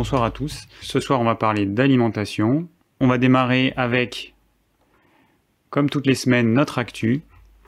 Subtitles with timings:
[0.00, 0.66] bonsoir à tous.
[0.80, 2.66] Ce soir, on va parler d'alimentation.
[3.00, 4.34] On va démarrer avec,
[5.68, 7.20] comme toutes les semaines, notre actu.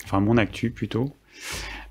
[0.05, 1.13] Enfin, mon actu plutôt.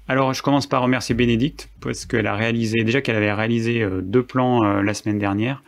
[0.07, 4.01] Alors, je commence par remercier Bénédicte, parce qu'elle a réalisé, déjà qu'elle avait réalisé euh,
[4.01, 5.61] deux plans euh, la semaine dernière.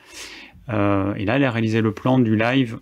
[0.70, 2.80] Euh, et là, elle a réalisé le plan du live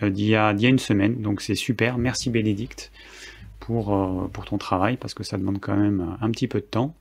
[0.00, 1.20] d'il y, a une semaine.
[1.20, 1.98] Donc, c'est super.
[1.98, 2.90] Merci Bénédicte
[3.60, 3.84] pour
[4.46, 6.94] ton travail, parce que ça demande quand même un petit peu de temps.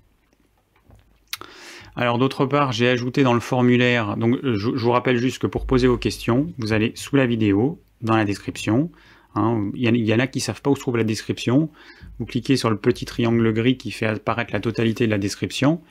[1.99, 5.65] Alors d'autre part, j'ai ajouté dans le formulaire, donc je, vous rappelle juste que pour
[5.65, 8.91] poser vos questions, vous allez sous la vidéo, dans la description.
[9.33, 11.71] Hein, il, y en a qui ne savent pas où se trouve la description.
[12.19, 15.81] Vous cliquez sur le petit triangle gris qui fait apparaître la totalité de la description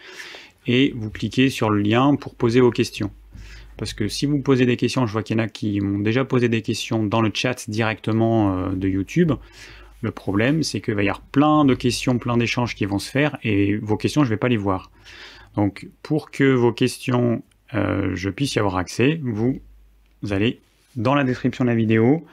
[0.69, 3.11] et vous cliquez sur le lien pour poser vos questions.
[3.77, 5.99] Parce que si vous posez des questions, je vois qu'il y en a qui m'ont
[5.99, 9.33] déjà posé des questions dans le chat directement euh, de YouTube.
[10.03, 13.11] Le problème, c'est qu'il va y avoir plein de questions, plein d'échanges qui vont se
[13.11, 14.93] faire et vos questions, je ne vais pas les voir.
[15.57, 17.43] Donc pour que vos questions,
[17.75, 19.61] euh, je puisse y avoir accès, vous,
[20.31, 20.61] allez
[20.95, 22.25] dans la description de la vidéo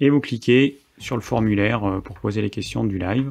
[0.00, 3.28] et vous cliquez sur le formulaire euh, pour poser les questions du live.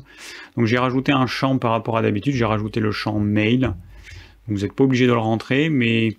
[0.56, 3.74] Donc j'ai rajouté un champ par rapport à d'habitude, j'ai rajouté le champ mail.
[4.48, 6.16] vous n'êtes pas obligé de le rentrer, mais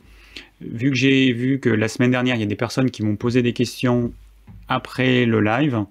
[0.61, 3.17] vu que j'ai vu que la semaine dernière, il y a des personnes qui m'ont
[3.17, 4.13] posé des questions
[4.69, 5.85] après le live,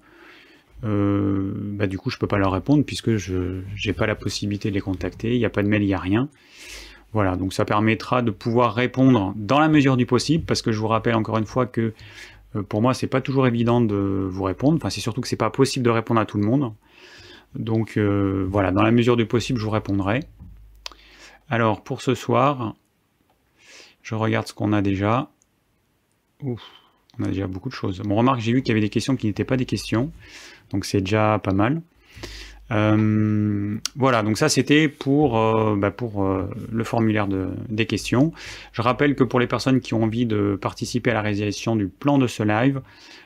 [0.84, 4.68] euh, bah, du coup je peux pas leur répondre puisque je n'ai pas la possibilité
[4.68, 6.28] de les contacter, il n'y a pas de mail, il n'y a rien.
[7.14, 10.80] Voilà, donc ça permettra de pouvoir répondre dans la mesure du possible, parce que je
[10.80, 11.94] vous rappelle encore une fois que
[12.56, 14.76] euh, pour moi, c'est pas toujours évident de vous répondre.
[14.76, 16.74] Enfin, c'est surtout que c'est pas possible de répondre à tout le monde.
[17.54, 20.20] Donc euh, voilà, dans la mesure du possible, je vous répondrai.
[21.48, 22.74] Alors pour ce soir,
[24.02, 25.30] je regarde ce qu'on a déjà.
[26.42, 26.62] Ouf,
[27.20, 28.00] on a déjà beaucoup de choses.
[28.00, 30.10] Bon, remarque, j'ai vu qu'il y avait des questions qui n'étaient pas des questions,
[30.70, 31.80] donc c'est déjà pas mal.
[32.70, 38.32] Euh, voilà, donc ça c'était pour, euh, bah, euh, le formulaire de, des questions.
[38.72, 41.88] Je rappelle que pour les personnes qui ont envie de participer à la réalisation du
[41.88, 42.80] plan de ce live,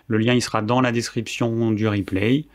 [0.08, 2.46] le lien il sera dans la description du replay.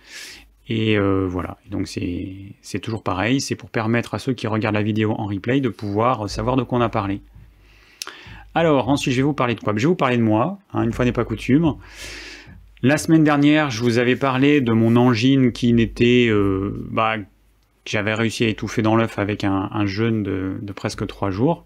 [0.70, 5.12] Et voilà, donc c'est toujours pareil, c'est pour permettre à ceux qui regardent la vidéo
[5.12, 7.22] en replay de pouvoir savoir de quoi on a parlé.
[8.56, 9.74] Alors ensuite je vais vous parler de quoi?
[9.75, 11.75] Je vais vous parler de moi, hein, une fois n'est pas coutume.
[12.85, 16.27] La semaine dernière, je vous avais parlé de mon angine qui n'était...
[16.27, 17.16] Euh, bah,
[17.85, 21.66] j'avais réussi à étouffer dans l'œuf avec un, jeûne de, presque trois jours.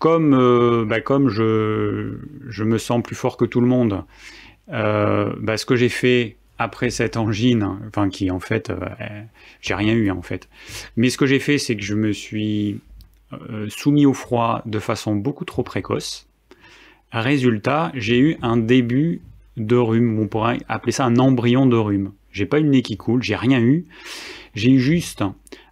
[0.00, 2.18] Comme, euh, bah, comme je,
[2.48, 4.02] je, me sens plus fort que tout le monde,
[4.72, 8.72] euh, bah, ce que j'ai fait après cette angine, enfin qui en fait,
[9.60, 10.48] j'ai rien eu en fait.
[10.96, 12.80] Mais ce que j'ai fait, c'est que je me suis
[13.68, 16.26] soumis au froid de façon beaucoup trop précoce.
[17.12, 19.20] Résultat, j'ai eu un début
[19.58, 20.18] de rhume.
[20.18, 22.12] On pourrait appeler ça un embryon de rhume.
[22.30, 23.86] J'ai pas eu le nez qui coule, j'ai rien eu.
[24.54, 25.24] J'ai eu juste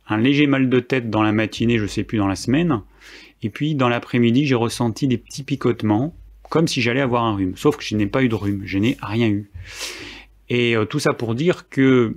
[0.08, 2.82] un léger mal de tête dans la matinée, je sais plus dans la semaine.
[3.42, 6.14] Et puis dans l'après-midi, j'ai ressenti des petits picotements,
[6.48, 7.56] comme si j'allais avoir un rhume.
[7.56, 9.50] Sauf que je n'ai pas eu de rhume, je n'ai rien eu.
[10.48, 12.16] Et euh, tout ça pour dire que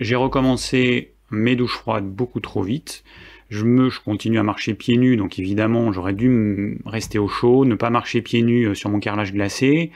[0.00, 3.04] j'ai recommencé mes douches froides beaucoup trop vite.
[3.50, 3.64] Je
[4.04, 8.22] continue à marcher pieds nus, donc évidemment j'aurais dû rester au chaud, ne pas marcher
[8.22, 9.90] pieds nus euh, sur mon carrelage glacé.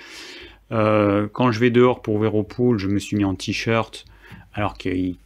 [0.72, 4.04] Euh, quand je vais dehors pour ouvrir au pool, je me suis mis en t-shirt
[4.54, 5.16] alors qu'il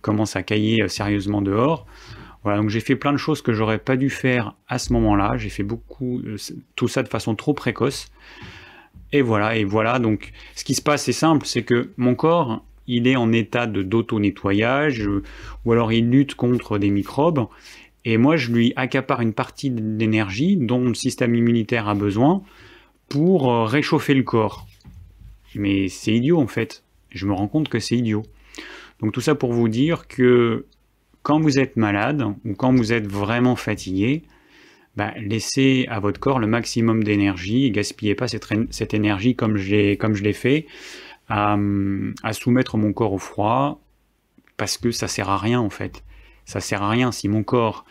[0.00, 1.86] commence à cailler euh, sérieusement dehors.
[2.44, 5.36] Voilà, donc j'ai fait plein de choses que j'aurais pas dû faire à ce moment-là.
[5.36, 6.36] J'ai fait beaucoup, euh,
[6.76, 8.08] tout ça de façon trop précoce.
[9.12, 9.98] Et voilà, et voilà.
[9.98, 13.66] Donc, ce qui se passe, c'est simple, c'est que mon corps, il est en état
[13.66, 15.06] de d'auto-nettoyage,
[15.64, 17.46] ou alors il lutte contre des microbes.
[18.04, 22.42] Et moi, je lui accapare une partie d'énergie dont le système immunitaire a besoin
[23.08, 24.66] pour euh, réchauffer le corps.
[25.54, 26.84] Mais c'est idiot en fait.
[27.10, 28.22] Je me rends compte que c'est idiot.
[29.00, 30.66] Donc tout ça pour vous dire que
[31.22, 34.22] quand vous êtes malade ou quand vous êtes vraiment fatigué,
[34.96, 40.22] bah, laissez à votre corps le maximum d'énergie et gaspillez pas cette, énergie comme, je
[40.22, 40.66] l'ai fait
[41.28, 41.56] à,
[42.22, 43.80] à, soumettre mon corps au froid
[44.56, 46.04] parce que ça sert à rien en fait.
[46.44, 47.84] Ça sert à rien si mon corps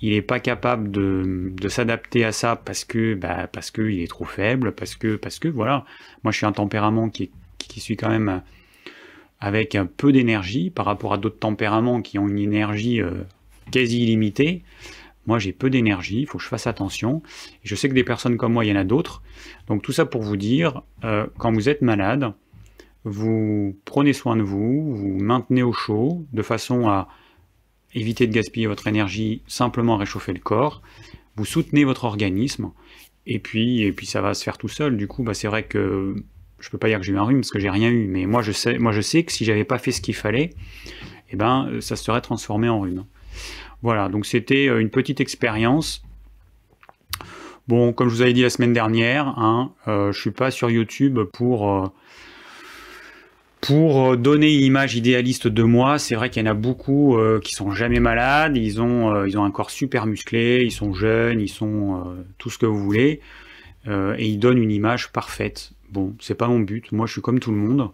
[0.00, 4.24] il n'est pas capable de, s'adapter à ça parce que bah, parce qu'il est trop
[4.24, 5.84] faible, parce que que voilà,
[6.22, 8.42] moi je suis un tempérament qui, qui suis quand même
[9.40, 13.10] avec un peu d'énergie par rapport à d'autres tempéraments qui ont une énergie euh,
[13.70, 14.62] quasi illimitée.
[15.26, 17.22] Moi j'ai peu d'énergie, il faut que je fasse attention.
[17.62, 19.22] Je sais que des personnes comme moi, il y en a d'autres.
[19.66, 22.32] Donc tout ça pour vous dire, euh, quand vous êtes malade,
[23.04, 27.08] vous prenez soin de vous, vous maintenez au chaud de façon à
[27.98, 30.82] évitez de gaspiller votre énergie, simplement réchauffer le corps,
[31.36, 32.72] vous soutenez votre organisme,
[33.26, 34.96] et puis, et puis ça va se faire tout seul.
[34.96, 36.14] Du coup, bah, c'est vrai que
[36.58, 38.26] je peux pas dire que j'ai eu un rhume parce que j'ai rien eu, mais
[38.26, 40.50] moi je sais, moi je sais que si j'avais pas fait ce qu'il fallait,
[41.30, 43.04] eh ben ça se serait transformé en rhume.
[43.82, 46.02] Voilà, donc c'était euh, une petite expérience.
[47.68, 50.70] Bon, comme je vous avais dit la semaine dernière, hein, euh, je suis pas sur
[50.70, 51.86] YouTube pour euh,
[53.60, 55.98] pour donner une image idéaliste de moi.
[55.98, 59.28] C'est vrai qu'il y en a beaucoup euh, qui sont jamais malades, ils ont euh,
[59.28, 62.82] ils ont un corps super musclé, ils sont jeunes, ils sont tout ce que vous
[62.82, 63.20] voulez,
[63.86, 65.72] et ils donnent une image parfaite.
[65.90, 66.92] Bon, c'est pas mon but.
[66.92, 67.90] Moi, je suis comme tout le monde.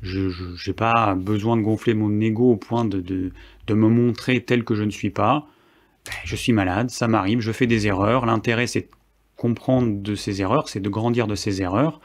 [0.00, 0.30] Je
[0.66, 3.32] n'ai pas besoin de gonfler mon ego au point de, de,
[3.66, 5.46] de me montrer tel que je ne suis pas.
[6.06, 8.26] Ben, je suis malade, ça m'arrive, je fais des erreurs.
[8.26, 8.88] L'intérêt, c'est
[9.36, 12.00] comprendre de ces erreurs, c'est de grandir de ces erreurs.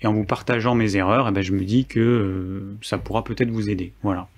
[0.00, 3.24] Et en vous partageant mes erreurs, eh ben, je me dis que euh, ça pourra
[3.24, 3.92] peut-être vous aider.
[4.02, 4.28] Voilà.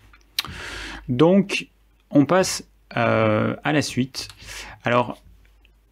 [1.09, 1.69] Donc,
[2.11, 2.65] on passe
[2.97, 4.29] euh, à la suite.
[4.85, 5.21] Alors,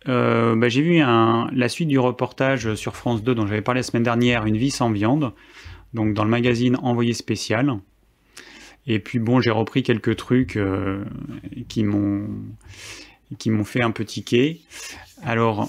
[0.09, 3.83] euh, bah, j'ai vu la suite du reportage sur France 2 dont j'avais parlé la
[3.83, 5.33] semaine dernière, Une vie sans viande,
[5.95, 7.77] donc dans le magazine Envoyé spécial.
[8.87, 10.57] Et puis bon, j'ai repris quelques trucs
[11.69, 12.29] qui m'ont
[13.39, 14.61] qui m'ont fait un peu tiquer.
[15.25, 15.69] Alors,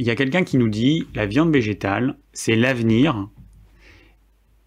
[0.00, 3.28] il y a quelqu'un qui nous dit la viande végétale, c'est l'avenir.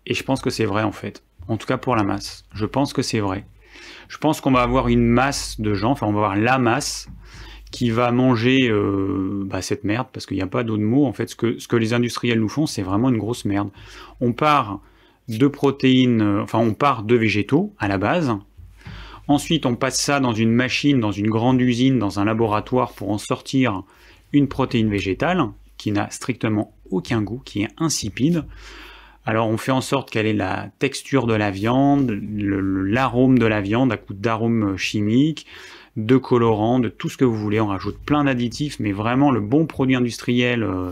[0.06, 1.24] Et je pense que c'est vrai en fait.
[1.48, 2.46] En tout cas pour la masse.
[2.54, 3.44] Je pense que c'est vrai.
[4.10, 7.10] Je pense qu'on va avoir une masse de gens, enfin on va avoir la masse
[7.72, 11.08] qui va manger euh, bah, cette merde, parce qu'il n'y a pas d'autre mot.
[11.08, 13.72] En fait, ce que, les industriels nous font, c'est vraiment une grosse merde.
[14.22, 14.82] On part
[15.30, 18.38] de protéines, euh, enfin on part de végétaux à la base.
[19.28, 23.10] Ensuite, on passe ça dans une machine, dans une grande usine, dans un laboratoire pour
[23.10, 23.84] en sortir
[24.34, 25.46] une protéine végétale
[25.78, 28.46] qui n'a strictement aucun goût, qui est insipide.
[29.26, 33.62] Alors on fait en sorte qu'elle ait la texture de la viande, l'arôme de la
[33.62, 35.46] viande à coup d'arômes chimiques,
[35.96, 37.62] de colorants, de tout ce que vous voulez.
[37.62, 40.92] On rajoute plein d'additifs, mais vraiment le bon produit industriel euh,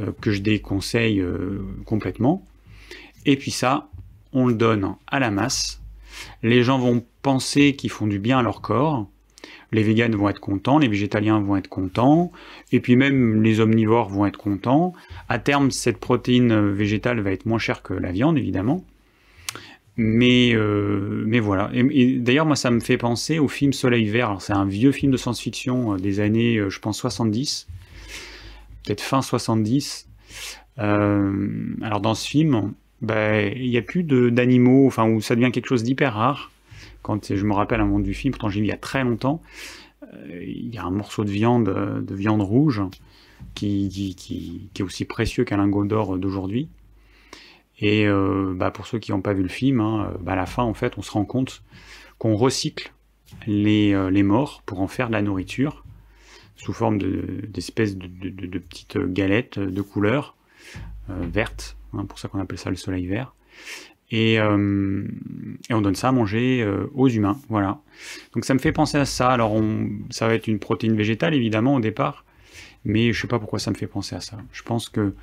[0.00, 2.44] euh, que je déconseille euh, complètement.
[3.26, 3.88] Et puis ça,
[4.32, 5.80] on le donne à la masse.
[6.42, 9.06] Les gens vont penser qu'ils font du bien à leur corps
[9.72, 12.32] les véganes vont être contents, les végétaliens vont être contents,
[12.72, 14.94] et puis même les omnivores vont être contents.
[15.28, 18.84] À terme, cette protéine végétale va être moins chère que la viande, évidemment.
[19.96, 21.70] Mais, euh, mais voilà.
[21.72, 24.40] Et, d'ailleurs, moi, ça me fait penser au film Soleil Vert.
[24.40, 27.68] c'est un vieux film de science-fiction euh, des années, euh, je pense, 70,
[28.84, 30.08] peut-être fin 70.
[30.76, 35.68] alors, dans ce film, ben, il n'y a plus d'animaux, enfin, où ça devient quelque
[35.68, 36.50] chose d'hyper rare
[37.04, 39.04] quand je me rappelle un moment du film, pourtant j'ai vu il y a très
[39.04, 39.42] longtemps,
[40.02, 42.80] euh, il y a un morceau de viande, de viande rouge,
[43.54, 44.16] qui,
[44.74, 46.68] est aussi précieux qu'un lingot d'or d'aujourd'hui.
[47.78, 50.46] Et euh, bah, pour ceux qui n'ont pas vu le film, hein, bah, à la
[50.46, 51.62] fin, en fait, on se rend compte
[52.18, 52.94] qu'on recycle
[53.46, 55.84] les, euh, morts pour en faire de la nourriture,
[56.56, 60.36] sous forme d'espèces de, de, petites galettes de couleur
[61.08, 63.34] verte, hein, pour ça qu'on appelle ça le soleil vert.
[64.14, 65.04] Euh,
[65.68, 67.38] et, on donne ça à manger euh, aux humains.
[67.48, 67.80] Voilà.
[68.32, 69.30] Donc ça me fait penser à ça.
[69.30, 69.60] Alors
[70.10, 72.24] ça va être une protéine végétale évidemment au départ,
[72.84, 74.38] mais je sais pas pourquoi ça me fait penser à ça.
[74.52, 75.14] Je pense que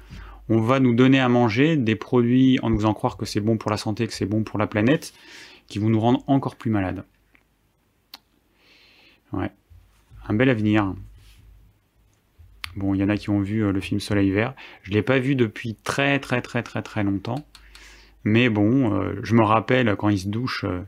[0.50, 3.58] on va nous donner à manger des produits en nous faisant croire que c'est bon
[3.58, 5.14] pour la santé, que c'est bon pour la planète,
[5.68, 7.06] qui vont nous rendre encore plus malades.
[9.32, 9.52] Ouais.
[10.28, 10.94] Un bel avenir.
[12.76, 14.54] Bon, il y en a qui ont vu euh, le film Soleil Vert.
[14.84, 17.46] Je ne l'ai pas vu depuis très très très très très longtemps.
[18.24, 20.82] Mais bon, euh, je me rappelle quand il se douche, euh,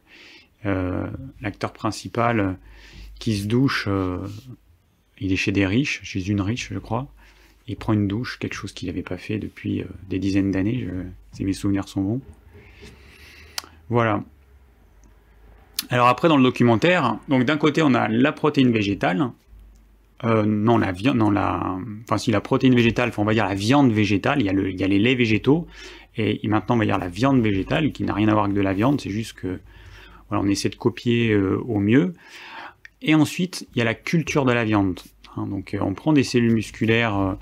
[0.66, 1.08] euh,
[1.42, 2.58] l'acteur principal
[3.20, 3.88] qui se douche,
[5.20, 7.08] il est chez des riches, chez une riche, je crois.
[7.68, 10.90] Il prend une douche, quelque chose qu'il n'avait pas fait depuis des dizaines d'années,
[11.32, 12.22] si mes souvenirs sont bons.
[13.90, 14.24] Voilà.
[15.90, 19.32] Alors après, dans le documentaire, donc d'un côté, on a la protéine végétale,
[20.24, 24.48] non, la viande, non, la, enfin si la protéine végétale, on la viande végétale, il
[24.48, 25.66] y a, le, il y a les laits végétaux,
[26.16, 28.62] et maintenant, on va dire la viande végétale, qui n'a rien à voir avec de
[28.62, 29.60] la viande, c'est juste que
[30.30, 32.14] voilà, on essaie de copier euh, au mieux.
[33.02, 35.00] Et ensuite, il y a la culture de la viande.
[35.36, 35.48] Hein.
[35.48, 37.34] donc, euh, on prend des cellules musculaires euh,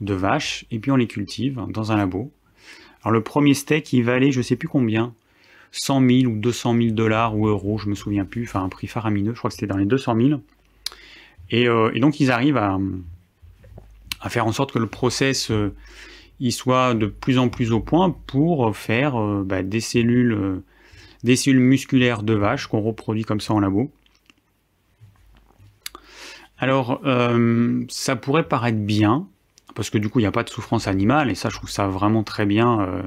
[0.00, 2.32] de vache et puis on les cultive dans un labo.
[3.02, 5.14] Alors, le premier steak, il valait, je sais plus combien,
[5.72, 8.86] 100 000 ou 200 000 dollars ou euros, je me souviens plus, enfin un prix
[8.86, 10.40] faramineux, je crois que c'était dans les 200 000.
[11.50, 11.66] Et,
[12.00, 12.78] donc, ils arrivent à,
[14.28, 15.52] faire en sorte que le process
[16.40, 20.64] il soit de plus en plus au point pour faire euh, bah, des cellules euh,
[21.22, 23.90] des cellules musculaires de vache qu'on reproduit comme ça en labo.
[26.58, 29.26] Alors, euh, ça pourrait paraître bien,
[29.74, 31.70] parce que du coup, il n'y a pas de souffrance animale, et ça, je trouve
[31.70, 33.02] ça vraiment très bien.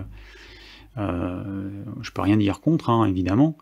[0.98, 3.55] Je peux rien dire contre, hein, évidemment.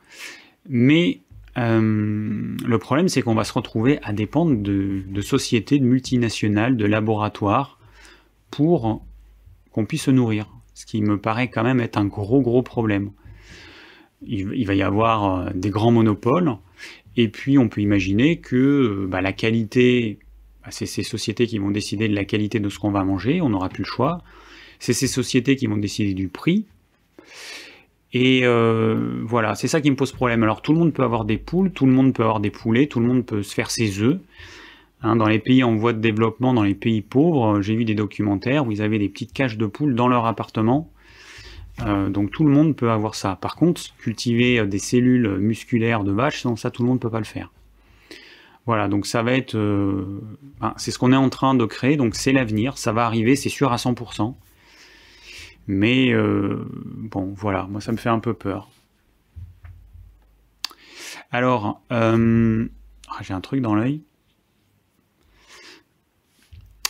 [0.70, 1.20] Mais
[1.58, 6.86] le problème, c'est qu'on va se retrouver à dépendre de, de sociétés, de multinationales, de
[6.86, 7.78] laboratoires,
[8.52, 9.06] pour
[9.76, 13.12] qu'on puisse se nourrir, ce qui me paraît quand même être un gros gros problème.
[14.22, 16.56] Il, va y avoir euh, des grands monopoles,
[17.18, 20.20] et puis on peut imaginer que euh, bah, la qualité
[20.64, 23.42] bah, c'est ces sociétés qui vont décider de la qualité de ce qu'on va manger,
[23.42, 24.24] on n'aura plus le choix.
[24.80, 26.66] C'est ces sociétés qui vont décider du prix.
[28.14, 30.42] Et euh, voilà, c'est ça qui me pose problème.
[30.42, 32.88] Alors tout le monde peut avoir des poules, tout le monde peut avoir des poulets,
[32.88, 34.20] tout le monde peut se faire ses œufs.
[35.06, 37.94] Hein, dans les pays en voie de développement, dans les pays pauvres, j'ai vu des
[37.94, 40.92] documentaires où ils avaient des petites cages de poules dans leur appartement.
[41.86, 43.36] Euh, donc tout le monde peut avoir ça.
[43.36, 47.02] Par contre, cultiver euh, des cellules musculaires de vache, non, ça tout le monde ne
[47.02, 47.52] peut pas le faire.
[48.66, 49.56] Voilà, donc ça va être...
[49.56, 53.36] Ben, c'est ce qu'on est en train de créer, donc c'est l'avenir, ça va arriver,
[53.36, 54.34] c'est sûr à 100%.
[55.68, 58.70] Mais euh, bon, voilà, moi ça me fait un peu peur.
[61.32, 62.68] Alors, euh,
[63.10, 64.02] ah, j'ai un truc dans l'œil.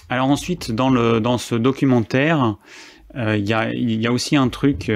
[0.10, 2.56] Alors ensuite, dans, ce documentaire,
[3.16, 3.54] euh, il y,
[4.08, 4.92] a, aussi un truc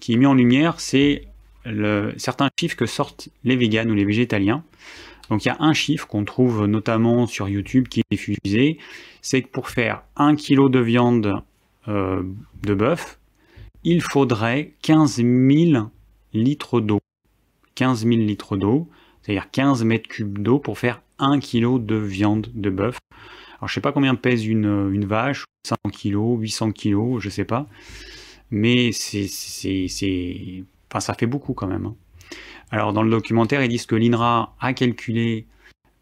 [0.00, 1.28] qui est mis en lumière, c'est
[2.16, 4.64] certains chiffres que sortent les véganes ou les végétaliens.
[5.30, 8.78] Donc il y a un chiffre qu'on trouve notamment sur YouTube qui est diffusé,
[9.22, 11.42] c'est que pour faire un kilo de viande
[11.88, 12.22] euh,
[12.62, 13.18] de bœuf,
[13.84, 15.88] il faudrait 15 000
[16.34, 17.00] litres d'eau.
[17.76, 18.88] 15 000 litres d'eau,
[19.22, 22.98] c'est-à-dire 15 mètres cubes d'eau pour faire 1 kg de viande de bœuf.
[23.62, 27.44] Alors je sais pas combien pèse une, une vache, 500 kg, 800 kg, je sais
[27.44, 27.68] pas.
[28.50, 29.28] Mais c'est,
[30.90, 31.86] enfin, ça fait beaucoup quand même.
[31.86, 31.94] Hein.
[32.72, 35.46] Alors dans le documentaire, ils disent que l'INRA a calculé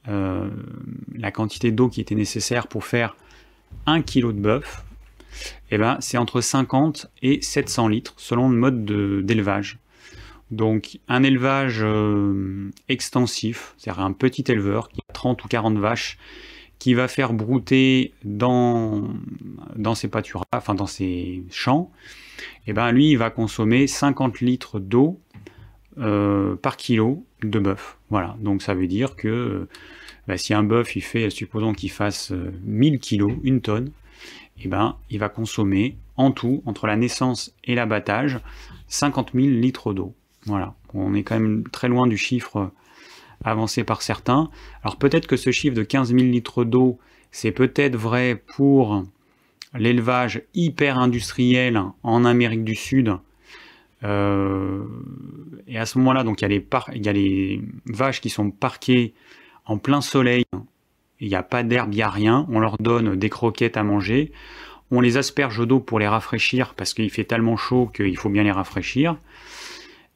[0.09, 0.49] euh,
[1.14, 3.14] la quantité d'eau qui était nécessaire pour faire
[3.85, 4.83] 1 kg de bœuf
[5.71, 9.79] eh ben, c'est entre 50 et 700 litres selon le mode d'élevage.
[10.50, 16.17] Donc un élevage euh, extensif, c'est-à-dire un petit éleveur qui a 30 ou 40 vaches,
[16.81, 19.05] qui va faire brouter dans,
[19.95, 21.93] ses pâturages, enfin dans ses champs,
[22.67, 25.21] et eh ben lui il va consommer 50 litres d'eau
[25.99, 27.99] euh, par kilo de bœuf.
[28.09, 29.69] Voilà, donc ça veut dire que
[30.27, 32.33] bah, si un bœuf il fait, supposons qu'il fasse
[32.65, 33.91] 1000 euh, kilos, une tonne,
[34.63, 38.41] eh ben, il va consommer en tout, entre la naissance et l'abattage,
[38.89, 40.15] 50 000 litres d'eau.
[40.47, 42.71] Voilà, on est quand même très loin du chiffre
[43.45, 44.51] avancé par certains.
[44.83, 46.99] Alors peut-être que ce chiffre de 15 000 litres d'eau,
[47.31, 49.05] c'est peut-être vrai pour
[49.75, 53.17] l'élevage hyper industriel en Amérique du Sud.
[54.03, 54.83] Euh,
[55.69, 59.15] et à ce moment-là, donc il y a les vaches qui sont parquées
[59.67, 60.45] en plein soleil
[61.21, 63.83] il n'y a pas d'herbe, il n'y a rien, on leur donne des croquettes à
[63.83, 64.33] manger,
[64.91, 68.43] on les asperge d'eau pour les rafraîchir parce qu'il fait tellement chaud qu'il faut bien
[68.43, 69.17] les rafraîchir.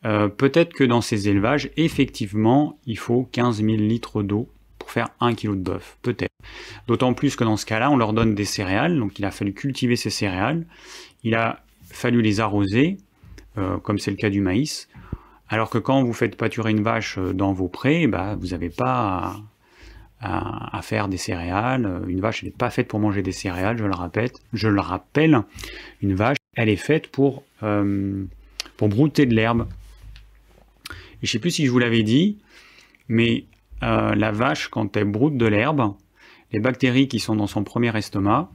[0.04, 5.08] Euh, peut-être que dans ces élevages, effectivement, il faut 15 000 litres d'eau pour faire
[5.20, 6.32] 1 kg de bœuf, peut-être.
[6.86, 9.54] D'autant plus que dans ce cas-là, on leur donne des céréales, donc il a fallu
[9.54, 10.66] cultiver ces céréales,
[11.22, 12.98] il a fallu les arroser,
[13.56, 14.88] euh, comme c'est le cas du maïs,
[15.48, 18.70] alors que quand vous faites pâturer une vache euh, dans vos prés, bah, vous n'avez
[18.70, 19.36] pas
[20.20, 22.02] à, faire des céréales.
[22.08, 24.30] Une vache, n'est pas faite pour manger des céréales, je le rappelle.
[24.54, 25.42] Je le rappelle,
[26.00, 29.66] une vache, elle est faite pour, pour brouter de l'herbe.
[31.24, 32.36] Et je sais plus si je vous l'avais dit,
[33.08, 33.46] mais
[33.82, 35.94] euh, la vache, quand elle broute de l'herbe,
[36.52, 38.50] les bactéries qui sont dans son premier estomac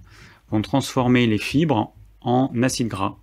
[0.52, 3.18] vont transformer les fibres en acide gras.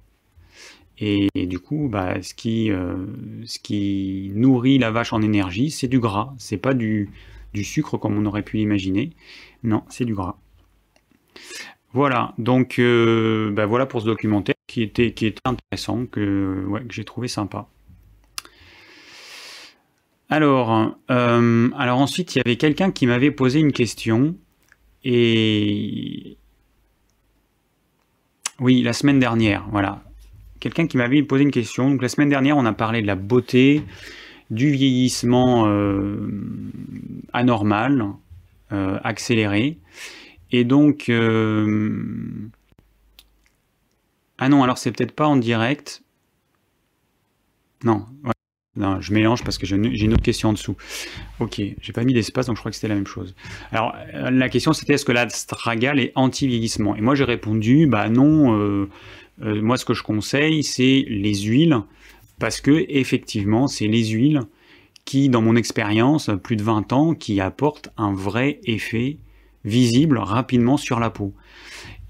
[0.98, 3.06] Et, du coup, bah, ce, qui, euh,
[3.44, 6.34] ce qui nourrit la vache en énergie, c'est du gras.
[6.38, 7.12] C'est pas du,
[7.62, 9.12] sucre comme on aurait pu l'imaginer.
[9.62, 10.38] Non, c'est du gras.
[11.92, 17.04] Voilà, donc euh, ben voilà pour ce documentaire qui était, qui était intéressant, que j'ai
[17.04, 17.68] trouvé sympa.
[20.28, 24.34] Alors, euh, alors ensuite, il y avait quelqu'un qui m'avait posé une question,
[25.04, 26.36] et
[28.58, 30.02] oui, la semaine dernière, voilà.
[30.58, 31.90] Quelqu'un qui m'avait posé une question.
[31.90, 33.84] Donc la semaine dernière, on a parlé de la beauté,
[34.50, 36.28] du vieillissement euh,
[37.32, 38.06] anormal,
[38.72, 39.78] euh, accéléré.
[40.50, 41.10] Et donc...
[44.38, 46.02] Ah non, alors c'est peut-être pas en direct.
[47.84, 48.06] Non,
[48.76, 50.76] je mélange parce que j'ai une autre question en dessous.
[51.40, 53.34] Ok, j'ai pas mis d'espace, donc je crois que c'était la même chose.
[53.72, 56.96] Alors, la question c'était est-ce que l'astragale est anti-vieillissement?
[56.96, 58.88] Et moi j'ai répondu, bah non,
[59.38, 61.80] moi ce que je conseille c'est les huiles
[62.38, 64.42] parce que effectivement, c'est les huiles
[65.04, 69.18] qui, dans mon expérience, plus de 20 ans, qui apportent un vrai effet
[69.64, 71.32] visible rapidement sur la peau.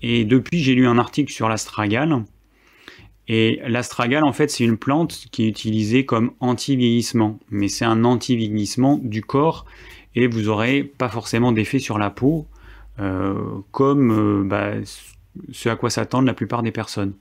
[0.02, 2.24] Et depuis, j'ai lu un article sur l'astragale.
[3.28, 7.38] Et l'astragale, en fait, c'est une plante qui est utilisée comme anti-vieillissement.
[7.50, 9.66] Mais c'est un anti-vieillissement du corps
[10.16, 12.46] et vous n'aurez pas forcément d'effet sur la peau,
[12.98, 13.34] euh,
[13.70, 14.72] comme euh, bah,
[15.52, 17.12] ce à quoi s'attendent la plupart des personnes.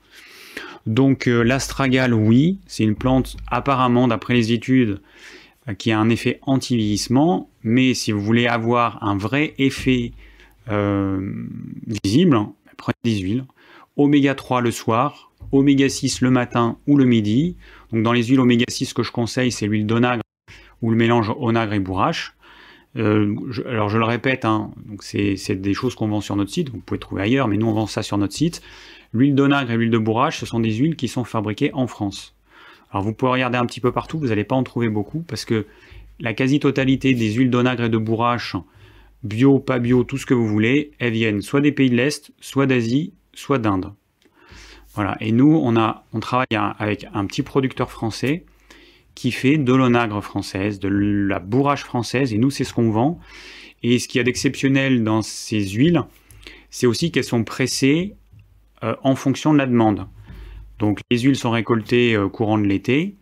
[0.85, 5.01] Donc euh, l'astragale, oui, c'est une plante apparemment, d'après les études,
[5.77, 10.11] qui a un effet anti-vieillissement, mais si vous voulez avoir un vrai effet
[10.67, 12.37] visibles,
[12.77, 13.45] prenez des huiles.
[13.97, 17.55] Oméga 3 le soir, oméga 6 le matin ou le midi.
[17.91, 20.23] Donc dans les huiles oméga 6 que je conseille, c'est l'huile d'onagre
[20.81, 22.35] ou le mélange onagre et bourrache.
[22.97, 23.35] Euh,
[23.65, 26.99] alors je le répète, hein, c'est des choses qu'on vend sur notre site, vous pouvez
[26.99, 28.61] trouver ailleurs, mais nous on vend ça sur notre site.
[29.13, 32.35] L'huile d'onagre et l'huile de bourrache, ce sont des huiles qui sont fabriquées en France.
[32.91, 35.43] Alors vous pouvez regarder un petit peu partout, vous n'allez pas en trouver beaucoup, parce
[35.43, 35.65] que
[36.19, 38.55] la quasi-totalité des huiles d'onagre et de bourrache,
[39.23, 42.31] bio, pas bio, tout ce que vous voulez, elles viennent soit des pays de l'Est,
[42.39, 43.91] soit d'Asie, soit d'Inde.
[44.95, 46.47] Voilà, et nous on, a, on travaille
[46.79, 48.45] avec un petit producteur français
[49.13, 53.19] qui fait de l'onagre française, de la bourrage française, et nous c'est ce qu'on vend.
[53.83, 56.01] Et ce qu'il y a d'exceptionnel dans ces huiles,
[56.69, 58.15] c'est aussi qu'elles sont pressées
[58.83, 60.07] euh, en fonction de la demande.
[60.79, 63.15] Donc les huiles sont récoltées euh, courant de l'été,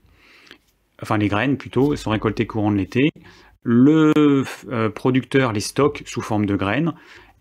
[1.01, 3.12] enfin les graines plutôt, elles sont récoltées courant de l'été.
[3.63, 4.13] Le
[4.70, 6.94] euh, producteur les stocke sous forme de graines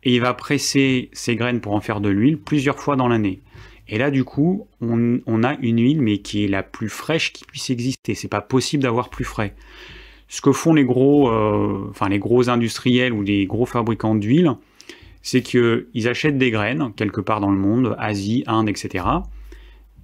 [0.04, 3.40] et il va presser ces graines pour en faire de l'huile plusieurs fois dans l'année.
[3.92, 7.44] Et là, du coup, on, a une huile, mais qui est la plus fraîche qui
[7.44, 8.14] puisse exister.
[8.14, 9.54] C'est pas possible d'avoir plus frais.
[10.28, 11.92] Ce que font les gros, euh,
[12.48, 14.54] industriels ou les gros fabricants d'huile,
[15.20, 19.04] c'est qu'ils achètent des graines quelque part dans le monde, Asie, Inde, etc.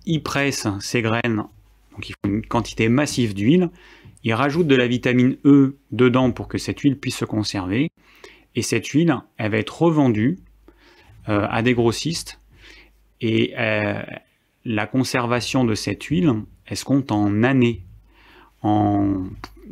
[0.05, 1.45] Ils pressent ces graines,
[1.93, 3.71] donc ils font une quantité massive d'huile.
[4.23, 7.91] Ils rajoutent de la vitamine E dedans pour que cette huile puisse se conserver.
[8.55, 10.37] Et cette huile, elle va être revendue
[11.31, 12.39] euh, à des grossistes
[13.21, 14.03] et euh,
[14.65, 16.33] la conservation de cette huile,
[16.67, 17.83] elle se compte en années.
[18.63, 19.25] En,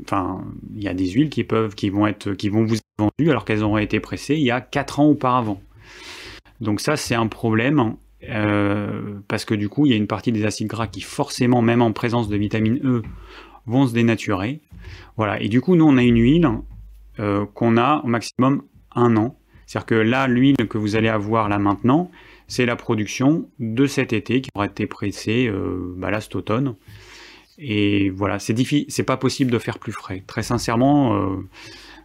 [0.02, 2.82] enfin, il y a des huiles qui peuvent, qui vont être, qui vont vous être
[2.98, 5.60] vendues alors qu'elles auraient été pressées il y a 4 ans auparavant.
[6.60, 7.96] Donc ça, c'est un problème
[8.28, 11.62] euh, parce que du coup, il y a une partie des acides gras qui forcément,
[11.62, 13.02] même en présence de vitamine E,
[13.66, 14.60] vont se dénaturer.
[15.16, 15.40] Voilà.
[15.40, 16.48] Et du coup, nous, on a une huile
[17.18, 18.62] euh, qu'on a au maximum
[18.94, 19.38] un an.
[19.66, 22.10] C'est-à-dire que là, l'huile que vous allez avoir là maintenant,
[22.48, 26.74] c'est la production de cet été qui aura été pressée euh, bah là cet automne.
[27.58, 30.23] Et voilà, c'est difficile, c'est pas possible de faire plus frais.
[30.26, 31.36] Très sincèrement, euh,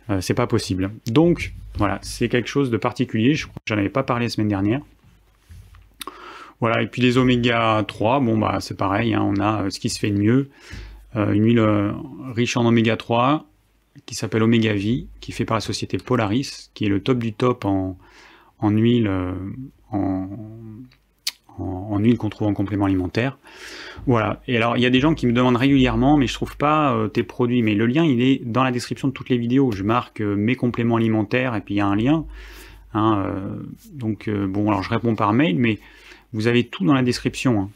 [0.10, 0.92] euh, c'est pas possible.
[1.08, 3.36] Donc voilà, c'est quelque chose de particulier.
[3.36, 4.82] Je crois que j'en avais pas parlé la semaine dernière.
[6.60, 9.89] Voilà, et puis les oméga 3, bon bah c'est pareil, hein, on a ce qui
[9.89, 10.50] se fait de mieux.
[11.16, 11.94] une huile
[12.36, 13.48] riche en oméga 3
[14.06, 17.18] qui s'appelle Omega V, qui est fait par la société Polaris, qui est le top
[17.18, 17.98] du top en
[18.70, 19.10] huile
[19.92, 20.28] en,
[22.00, 23.38] huile qu'on trouve en complément alimentaire.
[24.08, 24.42] Voilà.
[24.48, 26.96] Et alors, il y a des gens qui me demandent régulièrement, mais je trouve pas
[26.96, 27.62] euh, tes produits.
[27.62, 29.72] Mais le lien, il est dans la description de toutes les vidéos.
[29.72, 32.26] Je marque euh, mes compléments alimentaires et puis il y a un lien.
[32.94, 33.56] Hein, euh,
[33.94, 35.80] donc, bon, alors je réponds par mail, mais
[36.34, 37.62] vous avez tout dans la description.
[37.62, 37.70] Hein.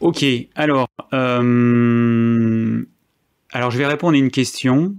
[0.00, 1.40] Ok, alors, alors
[3.70, 4.94] je vais répondre à une question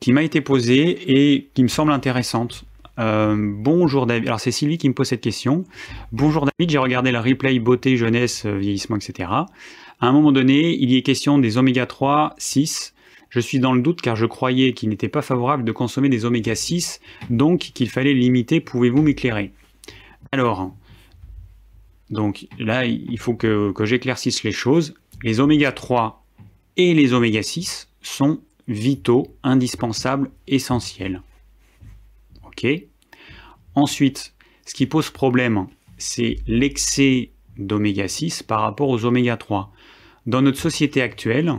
[0.00, 2.64] qui m'a été posée et qui me semble intéressante.
[3.00, 4.26] Euh, bonjour David.
[4.26, 5.64] Alors c'est Sylvie qui me pose cette question.
[6.12, 9.30] Bonjour David, j'ai regardé la replay beauté, jeunesse, euh, vieillissement, etc.
[9.30, 9.46] À
[10.00, 12.94] un moment donné, il y est question des oméga 3, 6.
[13.30, 16.26] Je suis dans le doute car je croyais qu'il n'était pas favorable de consommer des
[16.26, 18.60] oméga 6, donc qu'il fallait limiter.
[18.60, 19.52] Pouvez-vous m'éclairer?
[20.32, 20.74] Alors,
[22.10, 24.94] donc là, il faut que, que j'éclaircisse les choses.
[25.22, 26.22] Les oméga 3
[26.76, 31.22] et les oméga 6 sont vitaux, indispensables, essentiels.
[32.44, 32.66] Ok?
[33.74, 34.34] Ensuite,
[34.66, 35.66] ce qui pose problème,
[35.98, 39.72] c'est l'excès d'oméga 6 par rapport aux oméga 3.
[40.26, 41.54] Dans notre société actuelle,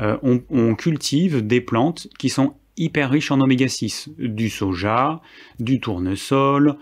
[0.00, 4.10] euh, on, cultive des plantes qui sont hyper riches en oméga 6.
[4.18, 5.20] Du soja,
[5.60, 6.76] du tournesol,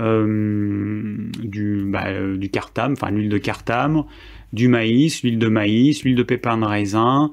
[0.00, 4.04] euh, du, bah, euh, du cartame, enfin l'huile de cartame,
[4.52, 7.32] du maïs, l'huile de maïs, l'huile de pépins de raisin,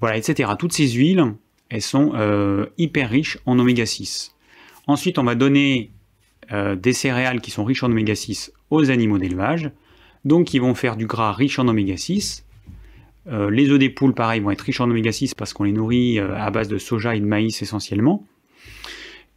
[0.00, 0.50] voilà, etc.
[0.58, 1.34] Toutes ces huiles,
[1.68, 2.12] elles sont
[2.78, 4.34] hyper riches en oméga 6.
[4.90, 5.92] Ensuite, on va donner
[6.50, 9.70] euh, des céréales qui sont riches en oméga 6 aux animaux d'élevage,
[10.24, 12.44] donc ils vont faire du gras riche en oméga 6.
[13.28, 15.70] Euh, les œufs des poules, pareil, vont être riches en oméga 6 parce qu'on les
[15.70, 18.26] nourrit euh, à base de soja et de maïs essentiellement.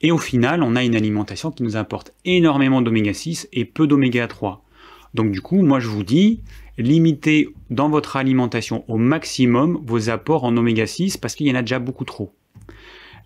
[0.01, 3.85] Et au final, on a une alimentation qui nous apporte énormément d'oméga 6 et peu
[3.85, 4.65] d'oméga 3.
[5.13, 6.41] Donc du coup, moi je vous dis,
[6.79, 11.55] limitez dans votre alimentation au maximum vos apports en oméga 6 parce qu'il y en
[11.55, 12.33] a déjà beaucoup trop.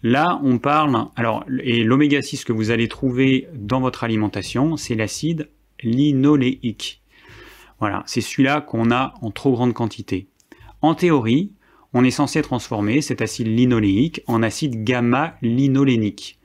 [0.04, 4.96] Là, on parle, alors, et l'oméga 6 que vous allez trouver dans votre alimentation, c'est
[4.96, 5.50] l'acide
[5.82, 7.02] linoléique.
[7.80, 10.28] Voilà, c'est celui-là qu'on a en trop grande quantité.
[10.82, 11.52] En théorie,
[11.94, 16.40] on est censé transformer cet acide linoléique en acide gamma-linolénique.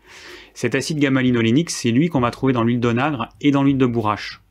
[0.54, 3.86] Cet acide gamma-linolénique, c'est lui qu'on va trouver dans l'huile d'onagre et dans l'huile de
[3.86, 4.42] bourrache.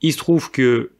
[0.00, 0.92] Il se trouve que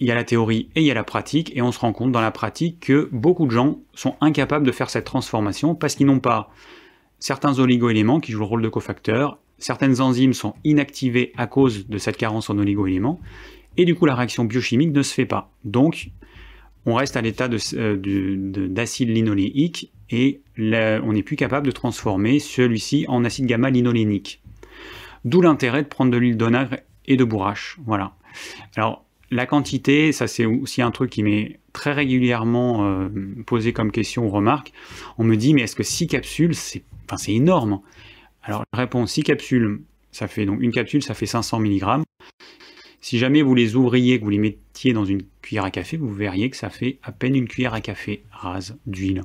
[0.00, 1.92] il y a la théorie et il y a la pratique, et on se rend
[1.92, 5.94] compte dans la pratique que beaucoup de gens sont incapables de faire cette transformation parce
[5.94, 6.50] qu'ils n'ont pas
[7.18, 11.98] certains oligoéléments qui jouent le rôle de cofacteurs, certaines enzymes sont inactivées à cause de
[11.98, 13.20] cette carence en oligoéléments,
[13.76, 15.50] et du coup la réaction biochimique ne se fait pas.
[15.64, 16.10] Donc
[16.86, 17.96] on reste à l'état euh,
[18.68, 24.42] d'acide linoléique et on n'est plus capable de transformer celui-ci en acide gamma-linolénique.
[25.24, 26.76] D'où l'intérêt de prendre de l'huile d'onagre
[27.06, 27.78] et de bourrache.
[27.86, 28.14] Voilà.
[28.76, 33.08] Alors, la quantité, ça c'est aussi un truc qui m'est très régulièrement euh,
[33.46, 34.72] posé comme question ou remarque.
[35.18, 37.80] On me dit, mais est-ce que 6 capsules, c'est enfin, énorme
[38.42, 42.02] Alors, je réponds, 6 capsules, ça fait donc une capsule, ça fait 500 mg.
[43.00, 46.12] Si jamais vous les ouvriez, que vous les mettiez dans une cuillère à café, vous
[46.12, 49.22] verriez que ça fait à peine une cuillère à café rase d'huile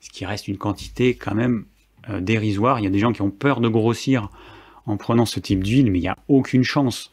[0.00, 1.64] ce qui reste une quantité quand même
[2.08, 2.78] euh, dérisoire.
[2.80, 4.30] Il y a des gens qui ont peur de grossir
[4.86, 7.12] en prenant ce type d'huile, mais il n'y a aucune chance.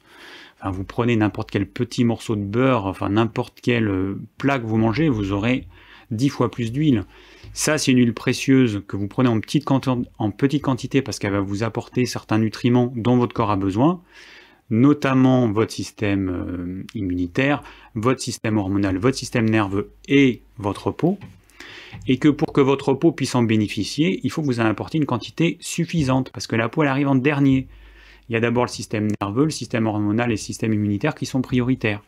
[0.64, 4.78] Vous prenez n'importe quel petit morceau de beurre, enfin n'importe quel euh, plat que vous
[4.78, 5.68] mangez, vous aurez
[6.12, 7.04] 10 fois plus d'huile.
[7.54, 11.64] Ça, c'est une huile précieuse que vous prenez en petite, quantité parce qu'elle va vous
[11.64, 14.02] apporter certains nutriments dont votre corps a besoin,
[14.70, 17.62] notamment votre système euh, immunitaire,
[17.94, 21.20] votre système hormonal, votre système nerveux et votre peau
[22.08, 25.00] et que pour que votre peau puisse en bénéficier, il faut que vous en apportiez
[25.00, 27.68] une quantité suffisante, parce que la peau, elle arrive en dernier.
[28.30, 31.26] Il y a d'abord le système nerveux, le système hormonal et le système immunitaire qui
[31.26, 32.02] sont prioritaires.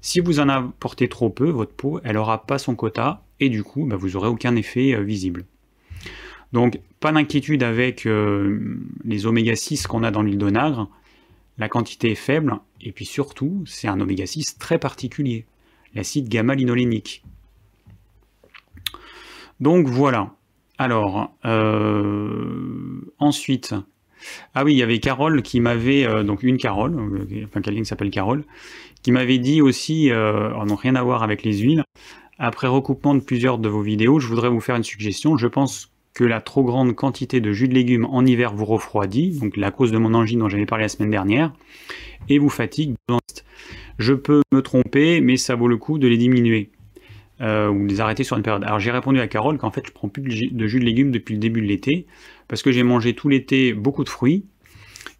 [0.00, 3.64] Si vous en apportez trop peu, votre peau, elle n'aura pas son quota, et du
[3.64, 5.44] coup, bah, vous n'aurez aucun effet euh, visible.
[6.52, 10.88] Donc, pas d'inquiétude avec euh, les oméga 6 qu'on a dans l'huile de nagre.
[11.58, 15.46] La quantité est faible, et puis surtout, c'est un oméga 6 très particulier,
[15.94, 17.24] l'acide gamma-linolénique.
[19.60, 20.34] Donc voilà.
[20.78, 23.74] Alors, euh, ensuite,
[24.54, 27.80] ah oui, il y avait Carole qui m'avait, euh, donc une Carole, euh, enfin quelqu'un
[27.80, 28.44] qui s'appelle Carole,
[29.02, 31.84] qui m'avait dit aussi, euh, oh rien à voir avec les huiles,
[32.38, 35.36] après recoupement de plusieurs de vos vidéos, je voudrais vous faire une suggestion.
[35.36, 39.38] Je pense que la trop grande quantité de jus de légumes en hiver vous refroidit,
[39.38, 41.52] donc la cause de mon angine dont j'avais parlé la semaine dernière,
[42.28, 42.94] et vous fatigue.
[43.98, 46.70] Je peux me tromper, mais ça vaut le coup de les diminuer.
[47.42, 48.64] Euh, ou les arrêter sur une période.
[48.64, 51.34] Alors j'ai répondu à Carole qu'en fait je prends plus de jus de légumes depuis
[51.34, 52.06] le début de l'été
[52.48, 54.44] parce que j'ai mangé tout l'été beaucoup de fruits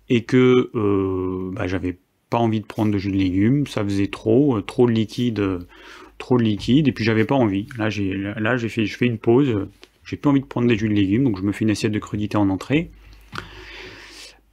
[0.08, 1.98] et que euh, bah, j'avais
[2.30, 5.42] pas envie de prendre de jus de légumes, ça faisait trop, euh, trop de liquide,
[6.18, 7.66] trop de liquide et puis j'avais pas envie.
[7.78, 9.68] Là j'ai fait je fais une pause,
[10.04, 11.92] j'ai plus envie de prendre des jus de légumes donc je me fais une assiette
[11.92, 12.90] de crudité en entrée.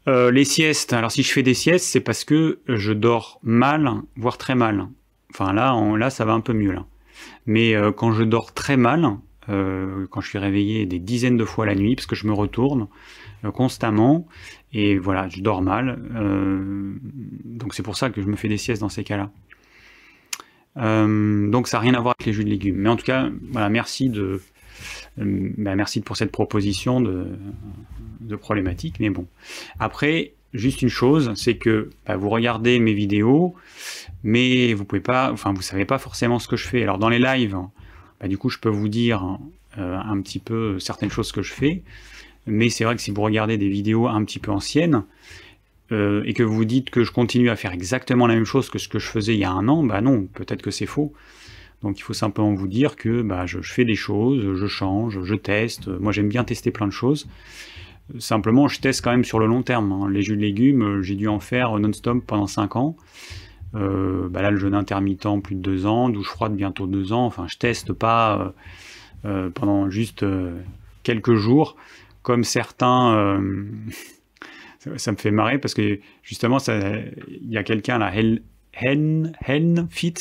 [0.08, 4.38] les siestes, alors si je fais des siestes, c'est parce que je dors mal, voire
[4.38, 4.88] très mal.
[5.30, 6.76] Enfin là, là ça va un peu mieux.
[7.46, 9.18] Mais euh, quand je dors très mal,
[9.50, 12.34] euh, quand je suis réveillé des dizaines de fois la nuit, parce que je me
[12.34, 12.88] retourne
[13.46, 14.28] euh, constamment,
[14.72, 16.00] et voilà, je dors mal.
[17.46, 19.30] donc c'est pour ça que je me fais des siestes dans ces cas-là.
[20.76, 22.78] donc ça n'a rien à voir avec les jus de légumes.
[22.78, 24.42] Mais en tout cas, voilà, merci de,
[25.18, 27.28] bah, merci pour cette proposition de,
[28.36, 28.96] problématique.
[29.00, 29.28] Mais bon,
[29.80, 33.54] après, juste une chose, c'est que bah, vous regardez mes vidéos,
[34.24, 36.82] mais vous pouvez pas, enfin vous savez pas forcément ce que je fais.
[36.82, 37.58] Alors dans les lives,
[38.24, 39.38] bah, du coup je peux vous dire
[39.78, 41.84] euh, un petit peu certaines choses que je fais,
[42.48, 45.04] mais c'est vrai que si vous regardez des vidéos un petit peu anciennes
[45.92, 48.80] euh, et que vous dites que je continue à faire exactement la même chose que
[48.80, 51.14] ce que je faisais il y a un an, bah non, peut-être que c'est faux.
[51.82, 55.36] Donc il faut simplement vous dire que bah, je, fais des choses, je change, je
[55.36, 55.90] teste.
[55.90, 57.28] Moi j'aime bien tester plein de choses.
[58.20, 59.92] Simplement, je teste quand même sur le long terme.
[59.92, 60.10] Hein.
[60.10, 62.96] Les jus de légumes, j'ai dû en faire non-stop pendant 5 ans.
[63.76, 67.26] Euh, bah là, le jeûne intermittent, plus de deux ans, douche froide, bientôt deux ans.
[67.26, 68.50] Enfin, je teste pas euh,
[69.26, 70.26] euh, pendant juste
[71.04, 71.76] quelques jours,
[72.22, 73.42] comme certains.
[74.98, 78.12] Ça, me fait marrer parce que justement, il y a quelqu'un là,
[78.74, 80.16] Hen, Fit,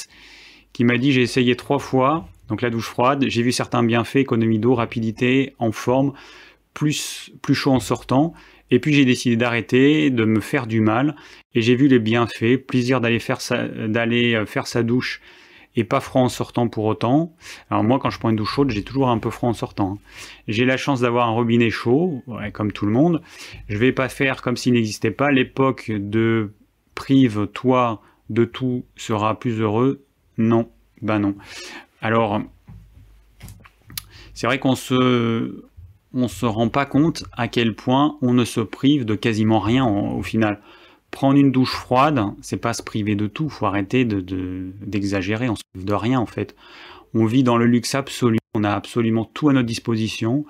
[0.73, 4.17] qui m'a dit j'ai essayé trois fois, donc la douche froide, j'ai vu certains bienfaits,
[4.17, 6.13] économie d'eau, rapidité, en forme,
[6.75, 8.35] plus, plus chaud en sortant.
[8.73, 11.15] Et puis j'ai décidé d'arrêter, de me faire du mal,
[11.55, 15.21] et j'ai vu les bienfaits, plaisir d'aller faire sa, d'aller euh, faire sa douche
[15.77, 17.35] et pas froid en sortant pour autant.
[17.71, 19.99] Alors moi, quand je prends une douche chaude, j'ai toujours un peu froid en sortant.
[20.49, 23.23] J'ai la chance d'avoir un robinet chaud, comme tout le monde.
[23.69, 25.31] Je vais pas faire comme s'il n'existait pas.
[25.31, 26.53] L'époque de
[26.95, 30.05] prive-toi de tout sera plus heureux.
[30.37, 30.69] Non,
[31.01, 31.35] ben non.
[32.03, 32.43] Alors,
[34.35, 35.63] c'est vrai qu'on se,
[36.15, 39.87] on se rend pas compte à quel point on ne se prive de quasiment rien
[39.87, 40.61] au final.
[41.11, 45.57] Prendre une douche froide, c'est pas se priver de tout, faut arrêter d'exagérer, de, on
[45.57, 46.55] se prive de rien en fait.
[47.15, 50.47] On vit dans le luxe absolu, on a absolument tout à notre disposition,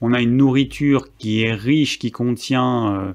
[0.00, 3.12] on a une nourriture qui est riche, qui contient euh,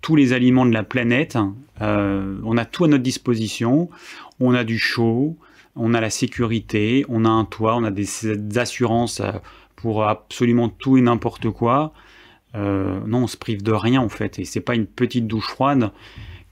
[0.00, 1.38] tous les aliments de la planète,
[1.80, 3.90] euh, on a tout à notre disposition,
[4.38, 5.36] on a du chaud,
[5.76, 9.32] on a la sécurité, on a un toit, on a des assurances euh,
[9.92, 11.92] absolument tout et n'importe quoi.
[12.54, 14.38] non, on se prive de rien en fait.
[14.38, 15.92] Et c'est pas une petite douche froide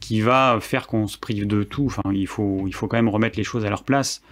[0.00, 1.86] qui va faire qu'on se prive de tout.
[1.86, 4.22] Enfin, il faut, il faut quand même remettre les choses à leur place.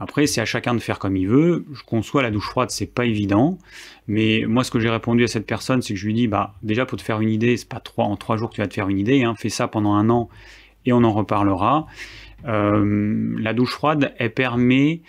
[0.00, 1.66] Après, c'est à chacun de faire comme il veut.
[1.74, 3.58] Je conçois la douche froide, c'est pas évident.
[4.08, 6.54] Mais moi, ce que j'ai répondu à cette personne, c'est que je lui dis, bah,
[6.62, 8.66] déjà, pour te faire une idée, c'est pas trois, en trois jours que tu vas
[8.66, 9.24] te faire une idée.
[9.24, 9.34] Hein.
[9.36, 10.30] Fais ça pendant un an
[10.86, 11.86] et on en reparlera.
[12.46, 15.02] Euh, la douche froide, elle permet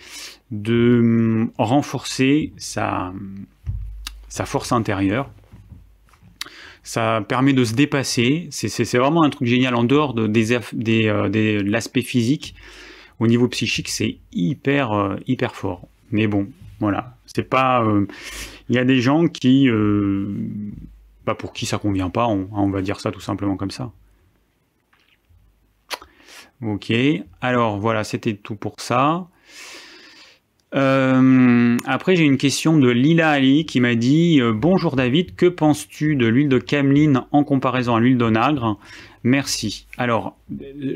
[0.52, 3.12] de hum, renforcer sa,
[4.28, 5.28] sa force intérieure.
[6.84, 8.48] Ça permet de se dépasser.
[8.50, 12.54] C'est vraiment un truc génial en dehors de, des, des, euh, de l'aspect physique
[13.18, 15.86] au niveau psychique, c'est hyper, euh, hyper fort.
[16.10, 16.48] Mais bon,
[16.80, 17.16] voilà.
[17.26, 17.84] C'est pas.
[17.84, 18.06] Euh,
[18.68, 19.68] il y a des gens qui.
[21.24, 23.92] Bah, pour qui ça convient pas, on, va dire ça tout simplement comme ça.
[26.60, 26.92] Ok.
[27.40, 29.28] Alors voilà, c'était tout pour ça.
[30.72, 36.26] Après, j'ai une question de Lila Ali qui m'a dit Bonjour David, que penses-tu de
[36.26, 38.78] l'huile de cameline en comparaison à l'huile d'onagre?
[39.24, 39.86] Merci.
[39.98, 40.36] Alors,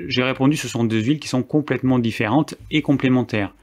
[0.09, 3.55] j'ai répondu, ce sont deux huiles qui sont complètement différentes et complémentaires.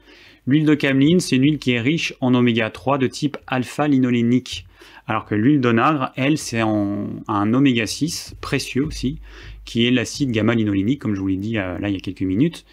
[0.46, 4.66] L'huile de cameline, c'est une huile qui est riche en oméga 3 de type alpha-linolénique.
[5.06, 9.18] Alors que l'huile d'onagre, elle, c'est un oméga 6, précieux aussi,
[9.64, 12.22] qui est l'acide gamma-linolénique, comme je vous l'ai dit euh, là il y a quelques
[12.22, 12.64] minutes.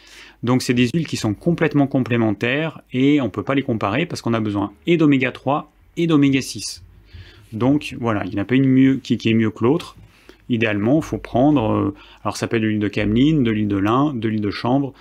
[0.43, 4.06] Donc c'est des huiles qui sont complètement complémentaires et on ne peut pas les comparer
[4.06, 6.84] parce qu'on a besoin et d'oméga 3 et d'oméga 6.
[7.54, 9.95] Donc voilà, il n'y en a pas une qui est mieux que l'autre
[10.51, 13.67] idéalement, il faut prendre, euh, alors ça peut être de l'huile de cameline, de l'huile
[13.67, 14.93] de lin, de l'huile de chambre,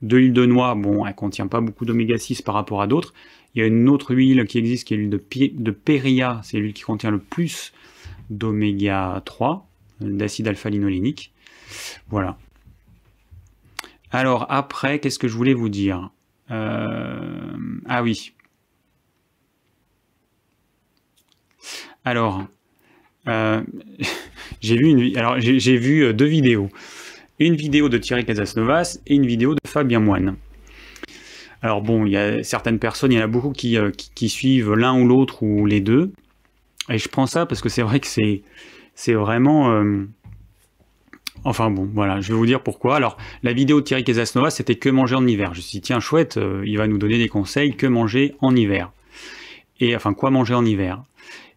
[0.00, 3.12] de l'huile de noix, bon, elle contient pas beaucoup d'oméga 6 par rapport à d'autres.
[3.54, 5.76] Il y a une autre huile qui existe qui est l'huile de, de
[6.42, 7.72] c'est l'huile qui contient le plus
[8.30, 9.68] d'oméga 3,
[10.00, 11.32] d'acide alpha-linolénique.
[12.08, 12.38] Voilà.
[14.12, 16.10] Alors après, qu'est-ce que je voulais vous dire?
[16.50, 17.56] Euh,
[17.88, 18.34] Ah oui.
[22.04, 22.44] Alors,
[23.28, 23.62] euh,
[24.60, 26.68] j'ai vu, une, alors j'ai vu euh, deux vidéos.
[27.38, 30.36] Une vidéo de Thierry Casasnovas et une vidéo de Fabien Moine.
[31.62, 35.00] Alors bon, il y a certaines personnes, il y en a beaucoup qui, suivent l'un
[35.00, 36.12] ou l'autre ou les deux.
[36.90, 39.82] Et je prends ça parce que c'est vrai que c'est vraiment...
[41.44, 42.96] Enfin bon, voilà, je vais vous dire pourquoi.
[42.96, 45.54] Alors, la vidéo de Thierry Casasnovas, c'était que manger en hiver.
[45.54, 48.54] Je me suis dit, tiens, chouette, il va nous donner des conseils, que manger en
[48.54, 48.92] hiver.
[49.80, 51.02] Et enfin, quoi manger en hiver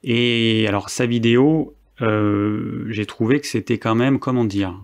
[0.06, 4.80] et alors sa vidéo, euh, j'ai trouvé que c'était quand même, comment dire,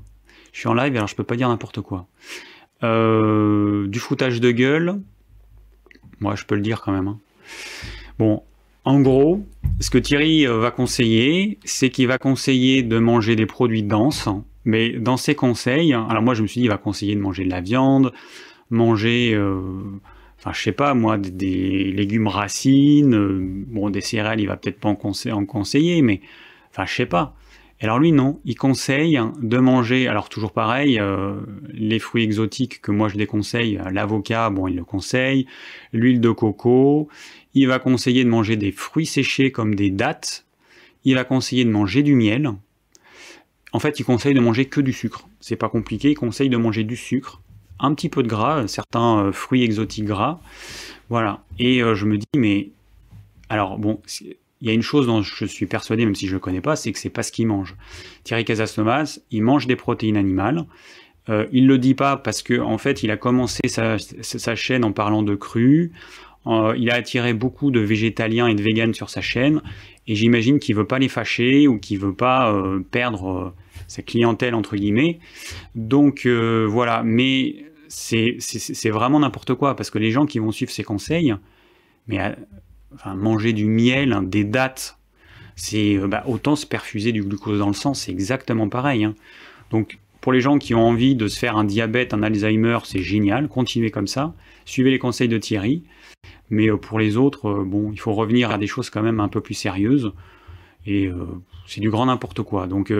[0.51, 2.07] je suis en live, alors je peux pas dire n'importe quoi.
[2.83, 4.99] Euh, du foutage de gueule,
[6.19, 7.07] moi je peux le dire quand même.
[7.07, 7.19] Hein.
[8.17, 8.41] Bon,
[8.83, 9.45] en gros,
[9.79, 14.27] ce que Thierry euh, va conseiller, c'est qu'il va conseiller de manger des produits denses,
[14.65, 17.45] mais dans ses conseils, alors moi je me suis dit, il va conseiller de manger
[17.45, 18.13] de la viande,
[18.69, 19.35] manger
[20.41, 24.79] enfin je sais pas moi, des, légumes racines, euh, bon des céréales il va peut-être
[24.79, 26.21] pas en, conseiller, mais
[26.71, 27.35] enfin je sais pas.
[27.79, 31.35] Alors lui non, il conseille de manger, alors toujours pareil, euh,
[31.73, 35.47] les fruits exotiques que moi je déconseille, l'avocat, bon il le conseille,
[35.93, 37.07] l'huile de coco,
[37.53, 40.45] il va conseiller de manger des fruits séchés comme des dattes,
[41.05, 42.53] il va conseiller de manger du miel.
[43.73, 45.27] En fait, il conseille de manger que du sucre.
[45.39, 47.41] C'est pas compliqué, il conseille de manger du sucre
[47.81, 50.39] un petit peu de gras, certains euh, fruits exotiques gras.
[51.09, 51.43] Voilà.
[51.59, 52.69] Et euh, je me dis, mais
[53.49, 53.99] alors bon,
[54.61, 56.61] il y a une chose dont je suis persuadé, même si je ne le connais
[56.61, 57.75] pas, c'est que c'est pas ce qu'il mange.
[58.23, 60.65] Thierry Casasnovas, il mange des protéines animales.
[61.29, 63.97] Euh, il le dit pas parce que en fait, il a commencé sa,
[64.55, 65.91] chaîne en parlant de cru.
[66.47, 69.61] Euh, il a attiré beaucoup de végétaliens et de véganes sur sa chaîne,
[70.07, 72.55] et j'imagine qu'il veut pas les fâcher ou qu'il veut pas
[72.89, 73.53] perdre
[73.91, 75.19] sa clientèle entre guillemets.
[75.75, 77.03] Donc voilà.
[77.03, 81.35] Mais c'est vraiment n'importe quoi, parce que les gens qui vont suivre ces conseils,
[82.07, 82.31] mais euh,
[82.93, 84.97] enfin, manger du miel, hein, des dates,
[85.55, 89.03] c'est euh, bah, autant se perfuser du glucose dans le sang, c'est exactement pareil.
[89.03, 89.15] Hein.
[89.71, 93.01] Donc pour les gens qui ont envie de se faire un diabète, un Alzheimer, c'est
[93.01, 95.83] génial, continuez comme ça, suivez les conseils de Thierry.
[96.49, 99.29] Mais euh, pour les autres, bon, il faut revenir à des choses quand même un
[99.29, 100.13] peu plus sérieuses.
[100.87, 101.11] Et
[101.67, 102.65] c'est du grand n'importe quoi.
[102.65, 102.91] Donc,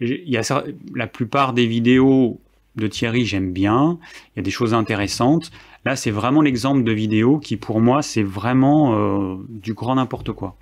[0.00, 2.40] il y a la plupart des vidéos
[2.76, 3.98] de Thierry, j'aime bien.
[4.34, 5.50] Il y a des choses intéressantes.
[5.84, 10.32] Là, c'est vraiment l'exemple de vidéo qui, pour moi, c'est vraiment euh, du grand n'importe
[10.32, 10.56] quoi.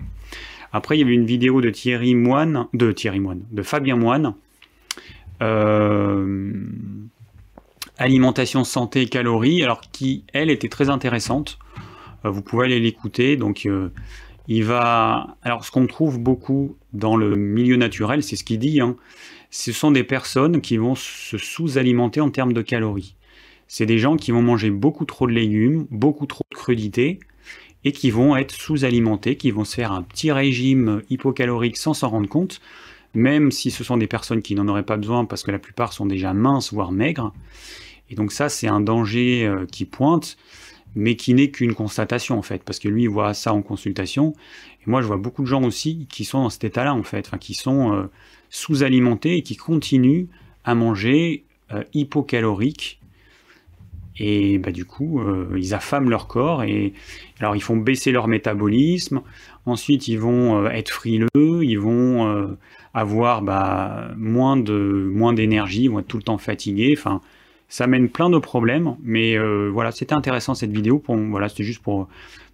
[0.73, 4.35] Après, il y avait une vidéo de Thierry Moine, de Thierry Moine, de Fabien Moine.
[5.43, 6.53] Euh,
[7.99, 11.59] alimentation, santé, calories, alors qui, elle, était très intéressante.
[12.25, 13.37] Euh, vous pouvez aller l'écouter.
[13.37, 13.69] Donc,
[14.49, 15.37] il va.
[15.43, 18.81] Alors, ce qu'on trouve beaucoup dans le milieu naturel, c'est ce qu'il dit.
[18.81, 18.97] Hein,
[19.53, 23.15] ce sont des personnes qui vont se sous-alimenter en termes de calories.
[23.69, 27.21] C'est des gens qui vont manger beaucoup trop de légumes, beaucoup trop de crudités,
[27.85, 32.09] et qui vont être sous-alimentés, qui vont se faire un petit régime hypocalorique sans s'en
[32.09, 32.63] rendre compte,
[33.15, 35.93] même si ce sont des personnes qui n'en auraient pas besoin parce que la plupart
[35.93, 37.35] sont déjà minces, voire maigres.
[38.09, 40.39] Et donc ça, c'est un danger euh, qui pointe,
[40.95, 44.33] mais qui n'est qu'une constatation en fait, parce que lui, il voit ça en consultation.
[44.81, 47.27] Et moi, je vois beaucoup de gens aussi qui sont dans cet état-là en fait,
[47.27, 48.05] enfin, qui sont euh,
[48.53, 50.27] sous-alimentés et qui continuent
[50.65, 53.01] à manger euh, hypocalorique
[54.19, 56.93] et bah, du coup, euh, ils affament leur corps et
[57.41, 59.23] alors ils font baisser leur métabolisme.
[59.67, 62.59] Ensuite, ils vont euh, être frileux, ils vont euh,
[62.95, 66.95] avoir bah, moins moins d'énergie, ils vont être tout le temps fatigués.
[66.97, 67.21] Enfin,
[67.69, 68.97] ça mène plein de problèmes.
[69.03, 69.39] Mais
[69.71, 70.99] voilà, c'était intéressant cette vidéo.
[70.99, 72.09] Pour, voilà, c'était juste pour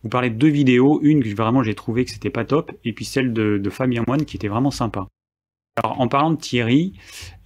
[0.05, 1.01] vous parler de deux vidéos.
[1.03, 4.05] Une que vraiment j'ai trouvé que c'était pas top, et puis celle de, de Fabien
[4.07, 5.09] Moine qui était vraiment sympa.
[5.83, 6.93] Alors, en parlant de Thierry,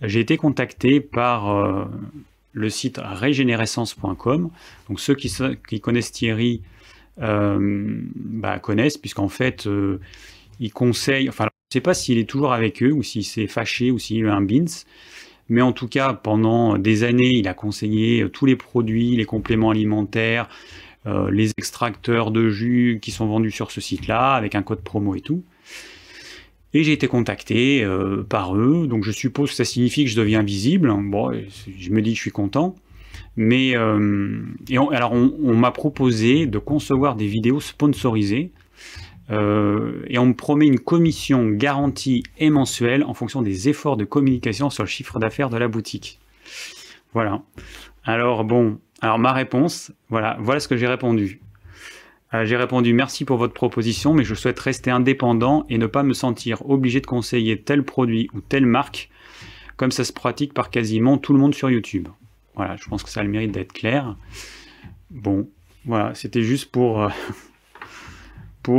[0.01, 1.89] j'ai été contacté par
[2.53, 4.51] le site régénérescence.com.
[4.89, 6.63] Donc ceux qui, connaissent Thierry
[7.21, 10.01] euh, bah, connaissent, puisqu'en fait, euh,
[10.61, 13.47] il conseille, enfin, je ne sais pas s'il est toujours avec eux, ou s'il s'est
[13.47, 14.85] fâché, ou s'il a eu un BINS,
[15.49, 19.71] mais en tout cas, pendant des années, il a conseillé tous les produits, les compléments
[19.71, 20.49] alimentaires,
[21.07, 25.15] euh, les extracteurs de jus qui sont vendus sur ce site-là, avec un code promo
[25.15, 25.43] et tout.
[26.75, 30.17] Et j'ai été contacté euh, par eux, donc je suppose que ça signifie que je
[30.17, 30.93] deviens visible.
[31.11, 31.31] Bon,
[31.79, 32.75] je me dis que je suis content.
[33.37, 34.43] Mais euh,
[34.91, 38.53] alors on, m'a proposé de concevoir des vidéos sponsorisées
[39.31, 44.05] euh, et on me promet une commission garantie et mensuelle en fonction des efforts de
[44.05, 46.21] communication sur le chiffre d'affaires de la boutique.
[47.15, 47.43] Voilà.
[48.05, 51.42] Alors bon, alors ma réponse, voilà, voilà ce que j'ai répondu.
[52.35, 56.03] Euh, j'ai répondu merci pour votre proposition, mais je souhaite rester indépendant et ne pas
[56.03, 59.11] me sentir obligé de conseiller tel produit ou telle marque,
[59.77, 62.09] comme ça se pratique par quasiment tout le monde sur YouTube.
[62.55, 64.17] Voilà, je pense que ça a le mérite d'être clair.
[65.11, 65.49] Bon,
[65.85, 67.09] voilà, c'était juste pour, euh,
[68.63, 68.79] pour,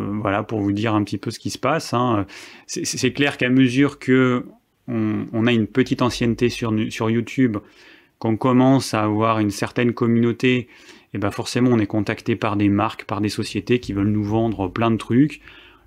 [0.00, 1.94] euh, voilà, pour vous dire un petit peu ce qui se passe.
[1.94, 2.26] Hein.
[2.66, 4.46] C'est clair qu'à mesure que
[4.88, 7.56] on, a une petite ancienneté sur, sur YouTube,
[8.20, 10.68] qu'on commence à avoir une certaine communauté
[11.16, 14.22] et ben forcément on est contacté par des marques, par des sociétés qui veulent nous
[14.22, 15.40] vendre plein de trucs.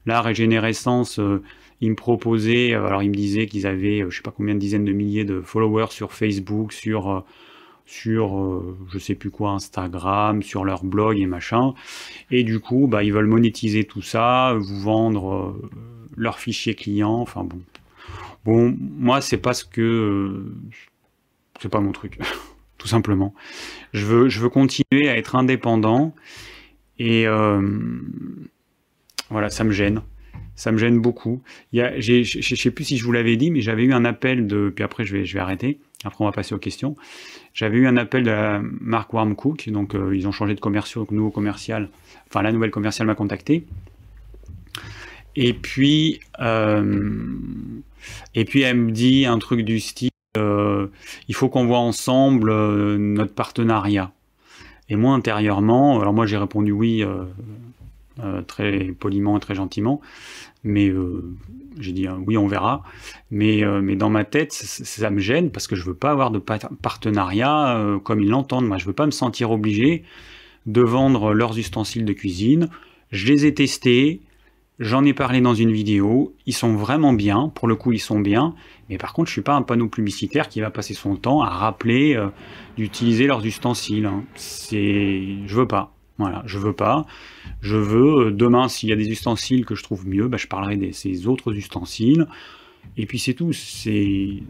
[0.07, 1.43] Là, Régénérescence, euh,
[1.81, 4.55] ils me proposaient, euh, alors ils me disaient qu'ils avaient, euh, je sais pas combien
[4.55, 7.23] de dizaines de milliers de followers sur Facebook, sur,
[7.85, 11.75] sur je sais plus quoi, Instagram, sur leur blog et machin.
[12.31, 15.55] Et du coup, bah, ils veulent monétiser tout ça, vous vendre
[16.17, 17.61] leurs fichiers clients, enfin bon.
[18.45, 20.43] Bon, moi, c'est pas ce que.
[21.61, 22.17] c'est pas mon truc.
[22.79, 23.35] tout simplement.
[23.93, 26.15] Je veux, je veux continuer à être indépendant
[26.97, 27.61] et euh,
[29.29, 30.01] voilà, ça me gêne.
[30.55, 31.41] Ça me gêne beaucoup.
[31.71, 34.03] Il y je ne sais plus si je vous l'avais dit, mais j'avais eu un
[34.03, 34.71] appel de.
[34.75, 35.79] Puis après, je vais, je vais arrêter.
[36.03, 36.97] Après, on va passer aux questions.
[37.53, 39.69] J'avais eu un appel de la marque Warm Cook.
[39.69, 41.89] Donc, euh, ils ont changé de commercial, donc nouveau commercial.
[42.27, 43.65] Enfin, la nouvelle commerciale m'a contacté.
[45.35, 47.07] Et puis, euh,
[48.35, 52.97] et puis, elle me dit un truc du style il faut qu'on voit ensemble euh,
[52.97, 54.11] notre partenariat.
[54.87, 60.01] Et moi, intérieurement, alors moi j'ai répondu oui euh, très poliment et très gentiment,
[60.63, 60.91] mais
[61.79, 62.83] j'ai dit oui, on verra.
[63.29, 66.39] Mais, mais dans ma tête, ça, me gêne parce que je veux pas avoir de
[66.39, 68.67] partenariat comme ils l'entendent.
[68.67, 70.03] Moi, je veux pas me sentir obligé
[70.65, 72.69] de vendre leurs ustensiles de cuisine.
[73.11, 74.21] Je les ai testés,
[74.79, 78.21] J'en ai parlé dans une vidéo, ils sont vraiment bien, pour le coup ils sont
[78.21, 78.55] bien,
[78.89, 81.49] mais par contre je suis pas un panneau publicitaire qui va passer son temps à
[81.49, 82.29] rappeler euh,
[82.77, 84.05] d'utiliser leurs ustensiles.
[84.05, 84.23] Hein.
[84.35, 85.93] C'est, je veux pas.
[86.17, 87.05] Voilà, je veux pas.
[87.61, 90.47] Je veux euh, demain s'il y a des ustensiles que je trouve mieux, bah, je
[90.47, 92.25] parlerai de ces autres ustensiles.
[92.97, 93.53] Et puis c'est tout.
[93.53, 94.41] C'est,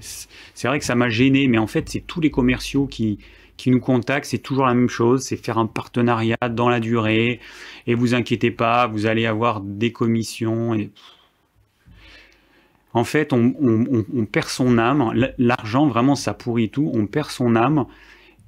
[0.63, 3.19] vrai que ça m'a gêné, mais en fait c'est tous les commerciaux qui
[3.59, 7.41] qui nous contactent, c'est toujours la même chose, c'est faire un partenariat dans la durée.
[7.87, 10.77] Et vous inquiétez pas, vous allez avoir des commissions.
[12.93, 15.13] En fait, on, perd son âme.
[15.37, 16.89] L'argent, vraiment, ça pourrit tout.
[16.93, 17.85] On perd son âme.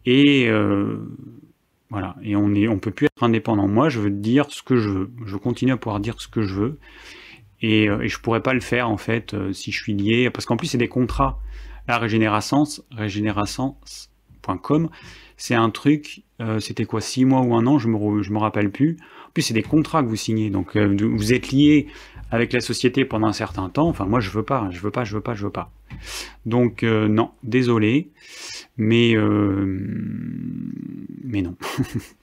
[0.06, 0.98] Et euh,
[1.90, 2.16] voilà.
[2.24, 3.68] Et on ne on peut plus être indépendant.
[3.68, 5.12] Moi, je veux dire ce que je veux.
[5.26, 6.80] Je continue à pouvoir dire ce que je veux.
[7.62, 10.30] Et, euh, et je pourrais pas le faire, en fait, euh, si je suis lié.
[10.30, 11.40] Parce qu'en plus, c'est des contrats.
[11.88, 13.76] La régénération, régénération
[15.38, 18.40] c'est un truc, euh, c'était quoi, six mois ou un an, je me, je me
[18.40, 18.98] rappelle plus.
[19.28, 21.88] En plus, c'est des contrats que vous signez, donc vous êtes lié
[22.32, 23.88] avec la société pendant un certain temps.
[23.88, 25.72] Enfin, moi, je veux pas, je veux pas, je veux pas, je veux pas.
[26.46, 28.10] Donc, non, désolé,
[28.78, 29.16] mais,
[31.24, 31.56] mais non.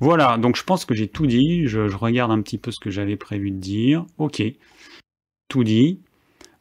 [0.00, 1.66] voilà, donc je pense que j'ai tout dit.
[1.66, 4.04] Je, regarde un petit peu ce que j'avais prévu de dire.
[4.18, 4.42] Ok,
[5.48, 6.00] tout dit.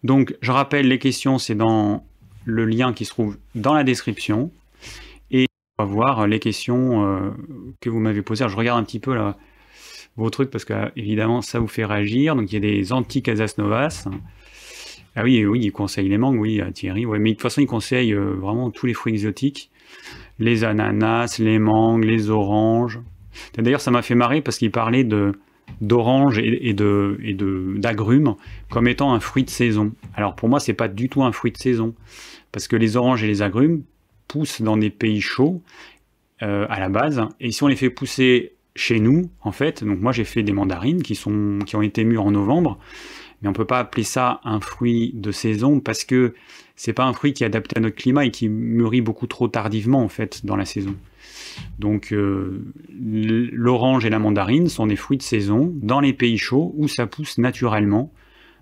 [0.03, 2.05] Donc, je rappelle, les questions, c'est dans
[2.45, 4.51] le lien qui se trouve dans la description
[5.79, 7.31] voir les questions euh,
[7.81, 8.45] que vous m'avez posées.
[8.47, 9.17] je regarde un petit peu
[10.15, 12.35] vos trucs parce que évidemment ça vous fait réagir.
[12.35, 14.07] Donc il y a des anti-casas novas.
[15.15, 17.05] Ah oui, oui, il conseille les mangues, oui, Thierry.
[17.05, 19.69] Ouais, mais de toute façon, il conseille euh, vraiment tous les fruits exotiques.
[20.39, 22.99] Les ananas, les mangues, les oranges.
[23.57, 25.33] D'ailleurs, ça m'a fait marrer parce qu'il parlait de
[25.79, 28.35] d'orange et, d'agrumes
[28.69, 29.93] comme étant un fruit de saison.
[30.13, 31.95] Alors pour moi, c'est pas du tout un fruit de saison
[32.51, 33.83] parce que les oranges et les agrumes
[34.27, 35.61] poussent dans des pays chauds
[36.41, 39.99] euh, à la base et si on les fait pousser chez nous, en fait, donc
[40.01, 42.77] moi j'ai fait des mandarines qui ont été mûres en novembre
[43.43, 46.33] mais on peut pas appeler ça un fruit de saison parce que
[46.75, 49.49] c'est pas un fruit qui est adapté à notre climat et qui mûrit beaucoup trop
[49.49, 50.95] tardivement en fait dans la saison.
[51.79, 56.73] Donc euh, l'orange et la mandarine sont des fruits de saison dans les pays chauds
[56.77, 58.11] où ça pousse naturellement,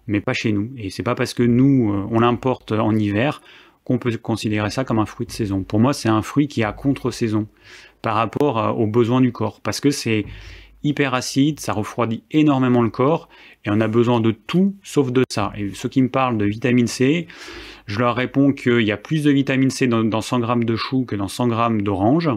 [0.08, 0.72] mais pas chez nous.
[0.78, 3.42] Et c'est pas parce que nous euh, on l'importe en hiver
[3.84, 5.64] qu'on peut considérer ça comme un fruit de saison.
[5.64, 7.48] Pour moi, c'est un fruit qui est à contre-saison
[8.04, 10.26] par rapport aux besoins du corps parce que c'est
[10.84, 13.30] hyper acide, ça refroidit énormément le corps,
[13.66, 15.52] et on a besoin de tout sauf de ça.
[15.56, 17.28] Et ceux qui me parlent de vitamine C,
[17.86, 21.06] je leur réponds qu'il y a plus de vitamine C dans, 100 grammes de chou
[21.06, 22.30] que dans 100 grammes d'orange,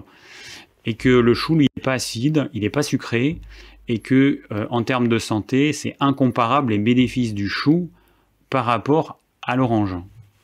[0.85, 3.41] et que le chou, lui, n'est pas acide, il n'est pas sucré,
[3.89, 7.91] et que euh, en termes de santé, c'est incomparable les bénéfices du chou
[8.51, 9.97] par rapport à l'orange.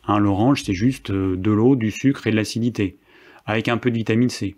[0.07, 2.97] Hein, l'orange, c'est juste euh, de l'eau, du sucre et de l'acidité,
[3.47, 4.57] avec un peu de vitamine C.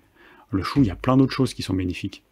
[0.51, 2.23] Le chou, il y a plein d'autres choses qui sont bénéfiques.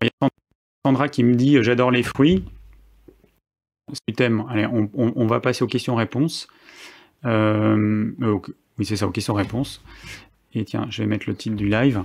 [0.00, 0.28] Il y a
[0.84, 2.44] Sandra qui me dit j'adore les fruits.
[3.92, 6.48] Si tu allez, on, va passer aux questions-réponses.
[7.24, 8.10] Euh,
[8.78, 9.82] oui, c'est ça, aux questions-réponses.
[10.54, 12.02] Et tiens, je vais mettre le titre du live.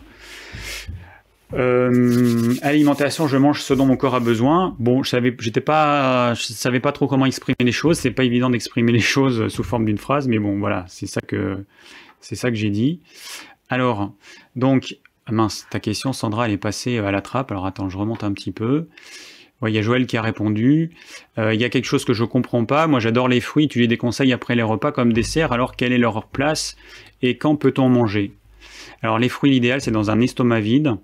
[1.54, 4.76] Euh, alimentation, je mange ce dont mon corps a besoin.
[4.80, 7.98] Bon, je savais, pas, savais pas trop comment exprimer les choses.
[8.00, 11.22] C'est pas évident d'exprimer les choses sous forme d'une phrase, mais bon, voilà, c'est ça
[11.22, 11.66] que,
[12.20, 13.02] c'est ça que j'ai dit.
[13.70, 14.14] Alors,
[14.56, 14.98] donc,
[15.30, 17.52] mince, ta question, Sandra, elle est passée à la trappe.
[17.52, 18.88] Alors attends, je remonte un petit peu.
[19.66, 20.92] Il y a Joël qui a répondu.
[21.38, 22.86] Euh, il y a quelque chose que je comprends pas.
[22.86, 23.68] Moi, j'adore les fruits.
[23.68, 25.52] Tu les déconseilles après les repas comme dessert.
[25.52, 26.78] Alors, quelle est leur place
[27.22, 28.34] et quand peut-on manger?
[29.02, 30.96] Alors, les fruits, l'idéal, c'est dans un estomac vide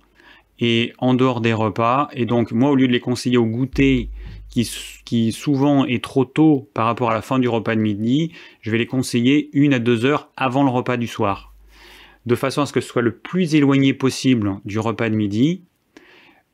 [0.59, 2.09] et en dehors des repas.
[2.13, 4.09] Et donc, moi, au lieu de les conseiller au goûter,
[4.49, 8.69] qui souvent est trop tôt par rapport à la fin du repas de midi, je
[8.69, 11.53] vais les conseiller une à deux heures avant le repas du soir
[12.25, 15.61] de façon à ce que ce soit le plus éloigné possible du repas de midi,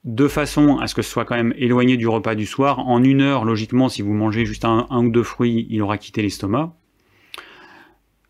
[0.05, 2.79] de façon à ce que ce soit quand même éloigné du repas du soir.
[2.79, 6.21] En une heure, logiquement, si vous mangez juste un, ou deux fruits, il aura quitté
[6.21, 6.75] l'estomac.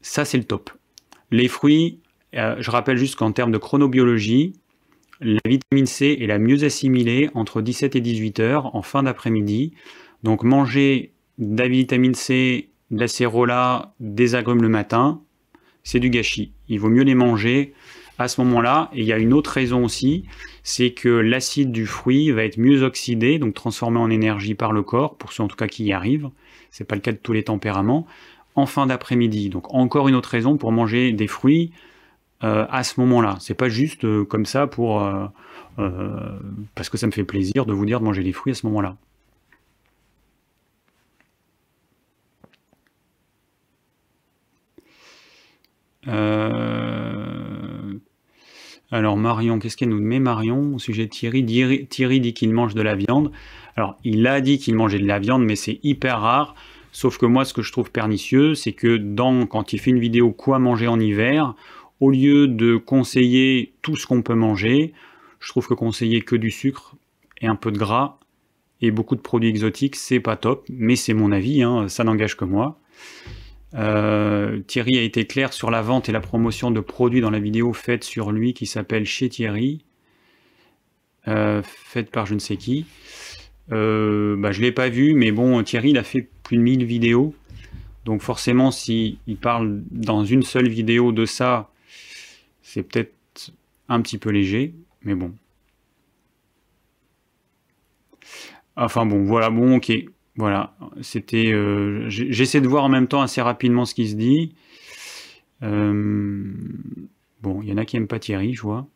[0.01, 0.72] Ça, c'est le top.
[1.32, 1.99] Les fruits,
[2.36, 4.53] euh, je rappelle juste qu'en termes de chronobiologie,
[5.22, 9.74] la vitamine C est la mieux assimilée entre 17 et 18 heures en fin d'après-midi.
[10.24, 15.22] Donc manger de la vitamine C, de la des agrumes le matin,
[15.84, 16.53] c'est du gâchis.
[16.67, 17.74] Il vaut mieux les manger
[18.20, 18.89] à ce moment-là.
[18.93, 20.26] Et il y a une autre raison aussi,
[20.61, 24.84] c'est que l'acide du fruit va être mieux oxydé, donc transformé en énergie par le
[24.84, 26.30] corps, pour ceux en tout cas qui y arrivent.
[26.70, 28.05] C'est pas le cas de tous les tempéraments.
[28.55, 29.49] En fin d'après-midi.
[29.49, 31.72] Donc encore une autre raison pour manger des fruits
[32.43, 33.38] euh, à ce moment-là.
[33.39, 35.28] C'est pas juste euh, comme ça pour euh,
[36.76, 38.65] parce que ça me fait plaisir de vous dire de manger des fruits à ce
[38.67, 38.97] moment-là.
[48.91, 51.45] Alors Marion, qu'est-ce qu'elle nous met Marion au sujet de Thierry?
[51.87, 53.31] Thierry, dit qu'il mange de la viande.
[53.75, 56.55] Alors il a dit qu'il mangeait de la viande, mais c'est hyper rare.
[56.91, 59.99] Sauf que moi, ce que je trouve pernicieux, c'est que dans, quand il fait une
[59.99, 61.53] vidéo quoi manger en hiver,
[61.99, 64.93] au lieu de conseiller tout ce qu'on peut manger,
[65.39, 66.95] je trouve que conseiller que du sucre
[67.41, 68.17] et un peu de gras
[68.81, 70.65] et beaucoup de produits exotiques, c'est pas top.
[70.69, 72.79] Mais c'est mon avis, hein, ça n'engage que moi.
[73.76, 77.39] Euh, Thierry a été clair sur la vente et la promotion de produits dans la
[77.39, 79.84] vidéo faite sur lui qui s'appelle Chez Thierry,
[81.28, 82.86] euh, faite par je ne sais qui.
[83.72, 86.61] Euh, bah, je ne l'ai pas vu, mais bon, Thierry il a fait plus de
[86.61, 87.36] 1000 vidéos.
[88.05, 91.70] Donc forcément, s'il parle dans une seule vidéo de ça,
[92.63, 93.13] c'est peut-être
[93.88, 95.34] un petit peu léger, mais bon.
[98.76, 99.91] Enfin bon, voilà, bon, ok.
[100.39, 101.51] Voilà, c'était.
[101.51, 104.55] Euh, j'essaie de voir en même temps assez rapidement ce qui se dit.
[105.63, 106.53] Euh,
[107.41, 108.87] bon, il y en a qui n'aiment pas Thierry, je vois.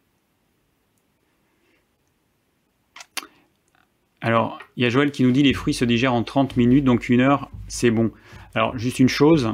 [4.21, 6.85] Alors, il y a Joël qui nous dit les fruits se digèrent en 30 minutes,
[6.85, 8.11] donc une heure, c'est bon.
[8.55, 9.53] Alors, juste une chose,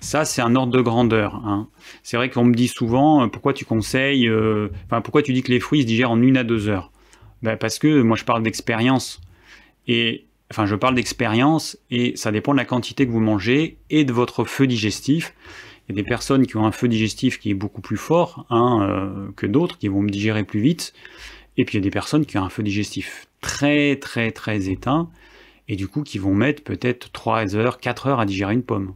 [0.00, 1.36] ça c'est un ordre de grandeur.
[1.46, 1.68] Hein.
[2.02, 4.28] C'est vrai qu'on me dit souvent, euh, pourquoi tu conseilles,
[4.86, 6.90] enfin pourquoi tu dis que les fruits se digèrent en une à deux heures?
[7.42, 9.20] Ben, Parce que moi je parle d'expérience.
[9.86, 14.04] Et enfin je parle d'expérience et ça dépend de la quantité que vous mangez et
[14.04, 15.34] de votre feu digestif.
[15.88, 18.44] Il y a des personnes qui ont un feu digestif qui est beaucoup plus fort
[18.50, 20.92] hein, que d'autres, qui vont me digérer plus vite.
[21.56, 24.68] Et puis il y a des personnes qui ont un feu digestif très très très
[24.68, 25.08] éteint
[25.68, 28.94] et du coup qui vont mettre peut-être 3 heures, 4 heures à digérer une pomme.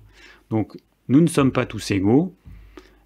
[0.50, 0.76] Donc
[1.08, 2.34] nous ne sommes pas tous égaux,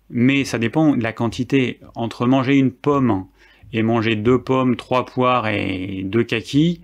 [0.09, 1.79] mais ça dépend de la quantité.
[1.95, 3.27] Entre manger une pomme
[3.73, 6.81] et manger deux pommes, trois poires et deux kakis,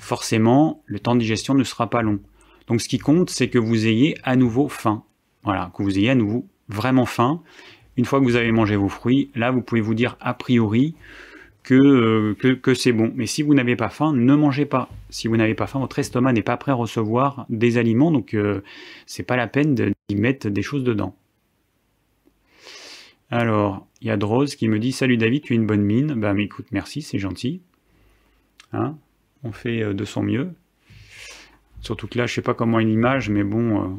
[0.00, 2.18] forcément le temps de digestion ne sera pas long.
[2.66, 5.04] Donc ce qui compte, c'est que vous ayez à nouveau faim.
[5.44, 7.42] Voilà, que vous ayez à nouveau vraiment faim.
[7.96, 10.94] Une fois que vous avez mangé vos fruits, là vous pouvez vous dire a priori
[11.70, 13.12] euh, que, que, c'est bon.
[13.14, 14.88] Mais si vous n'avez pas faim, ne mangez pas.
[15.10, 18.34] Si vous n'avez pas faim, votre estomac n'est pas prêt à recevoir des aliments, donc
[18.34, 18.62] euh,
[19.06, 21.14] c'est pas la peine d'y mettre des choses dedans.
[23.30, 26.14] Alors, il y a Drose qui me dit Salut David, tu as une bonne mine.
[26.14, 27.60] Mais écoute, merci, c'est gentil.
[28.72, 28.96] Hein?
[29.44, 30.52] On fait euh, de son mieux.
[31.80, 33.98] Surtout que là, je sais pas comment est l'image, mais bon,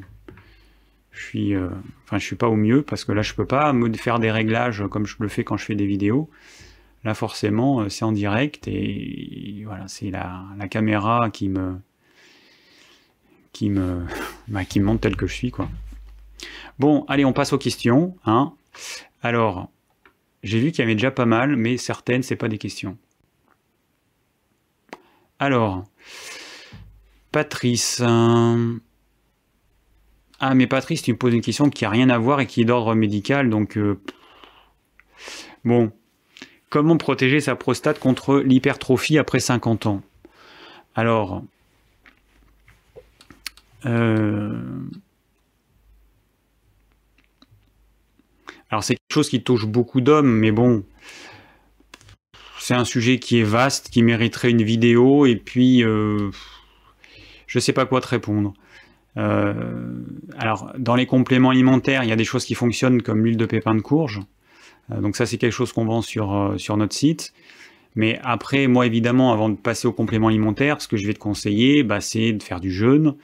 [1.11, 1.55] je suis,
[2.03, 4.29] enfin, je suis pas au mieux parce que là, je peux pas me faire des
[4.29, 6.29] réglages comme je le fais quand je fais des vidéos.
[7.03, 11.79] Là, forcément, euh, c'est en direct et voilà, c'est la, caméra qui me,
[13.53, 14.05] qui me,
[14.47, 15.67] bah, qui me montre tel que je suis, quoi.
[16.79, 18.15] Bon, allez, on passe aux questions.
[18.25, 18.53] Hein.
[19.23, 19.69] Alors,
[20.43, 22.97] j'ai vu qu'il y avait déjà pas mal, mais certaines, c'est pas des questions.
[25.41, 25.83] Alors,
[27.31, 27.99] Patrice.
[28.01, 28.75] Euh,
[30.39, 32.61] ah, mais Patrice, tu me poses une question qui a rien à voir et qui
[32.61, 33.77] est d'ordre médical, donc.
[33.77, 33.99] Euh,
[35.65, 35.91] bon,
[36.69, 40.01] Comment protéger sa prostate contre l'hypertrophie après 50 ans?
[40.95, 41.43] Alors,
[43.85, 44.79] euh,
[48.69, 50.85] alors c'est quelque chose qui touche beaucoup d'hommes, mais bon,
[52.62, 56.30] c'est un sujet qui est vaste, qui mériterait une vidéo, et puis euh,
[57.47, 58.53] je ne sais pas quoi te répondre.
[59.18, 59.53] Euh,
[60.38, 63.47] alors, dans les compléments alimentaires, il y a des choses qui fonctionnent comme l'huile de
[63.47, 64.20] pépin de courge.
[64.91, 67.34] Euh, donc ça, c'est quelque chose qu'on vend sur, notre site.
[67.95, 71.20] Mais après, moi, évidemment, avant de passer au complément alimentaire, ce que je vais te
[71.20, 73.16] conseiller, bah, c'est de faire du jeûne,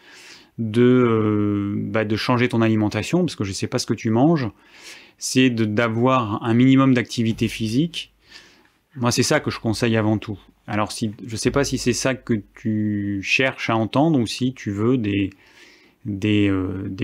[0.58, 4.10] de, bah, de changer ton alimentation, parce que je ne sais pas ce que tu
[4.10, 4.50] manges.
[5.20, 8.12] C'est d'avoir un minimum d'activité physique.
[8.98, 10.40] Moi, c'est ça que je conseille avant tout.
[10.68, 14.54] Alors, je ne sais pas si c'est ça que tu cherches à entendre ou si
[14.54, 15.30] tu veux des,
[16.06, 16.50] des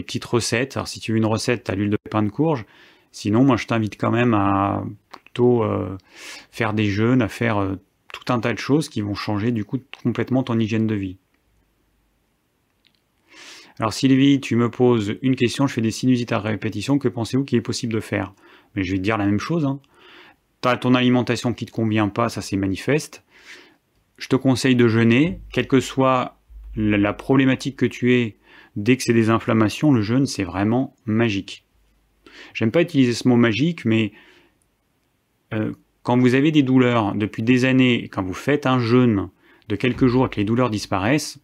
[0.02, 0.76] petites recettes.
[0.76, 2.66] Alors, si tu veux une recette à l'huile de pain de courge,
[3.14, 5.98] Sinon, moi, je t'invite quand même à plutôt euh,
[6.52, 7.76] faire des jeûnes, à faire euh,
[8.12, 11.18] tout un tas de choses qui vont changer du coup complètement ton hygiène de vie.
[13.80, 17.44] Alors Sylvie, tu me poses une question, je fais des sinusites à répétition, que pensez-vous
[17.44, 18.34] qu'il est possible de faire?
[18.76, 19.66] Mais je vais te dire la même chose.
[19.66, 19.80] Hein.
[20.64, 23.24] Tu as ton alimentation qui te convient pas, ça c'est manifeste.
[24.18, 26.40] Je te conseille de jeûner, quelle que soit
[26.76, 28.38] la problématique que tu aies,
[28.78, 31.66] dès que c'est des inflammations, le jeûne c'est vraiment magique.
[32.54, 34.14] J'aime pas utiliser ce mot magique, mais
[35.54, 39.30] euh, quand vous avez des douleurs depuis des années, quand vous faites un jeûne
[39.68, 41.40] de quelques jours et que les douleurs disparaissent,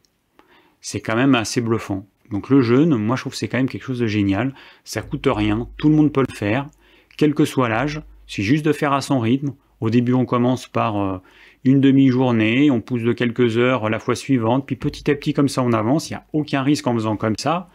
[0.79, 2.07] c'est quand même assez bluffant.
[2.31, 4.55] Donc le jeûne, moi je trouve c'est quand même quelque chose de génial.
[4.85, 6.69] Ça coûte rien, tout le monde peut le faire,
[7.17, 8.01] quel que soit l'âge.
[8.29, 9.53] C'est juste de faire à son rythme.
[9.81, 11.17] Au début, on commence par euh,
[11.63, 15.49] une demi-journée, on pousse de quelques heures la fois suivante, puis petit à petit, comme
[15.49, 16.09] ça, on avance.
[16.09, 17.69] Il n'y a aucun risque en faisant comme ça.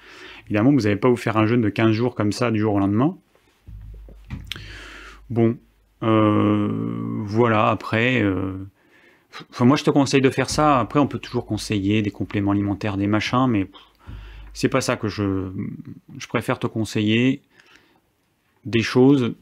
[0.47, 2.75] Évidemment, vous n'allez pas vous faire un jeûne de 15 jours comme ça du jour
[2.75, 3.17] au lendemain.
[5.29, 5.57] Bon,
[6.05, 6.71] euh,
[7.25, 8.53] voilà, après, euh,
[9.61, 10.79] moi je te conseille de faire ça.
[10.79, 13.69] Après, on peut toujours conseiller des compléments alimentaires, des machins, mais
[14.53, 15.51] c'est pas ça que je,
[16.17, 17.43] je préfère te conseiller.
[18.67, 19.35] Des choses,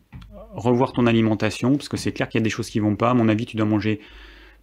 [0.54, 3.10] revoir ton alimentation, parce que c'est clair qu'il y a des choses qui vont pas.
[3.10, 4.00] À mon avis, tu dois manger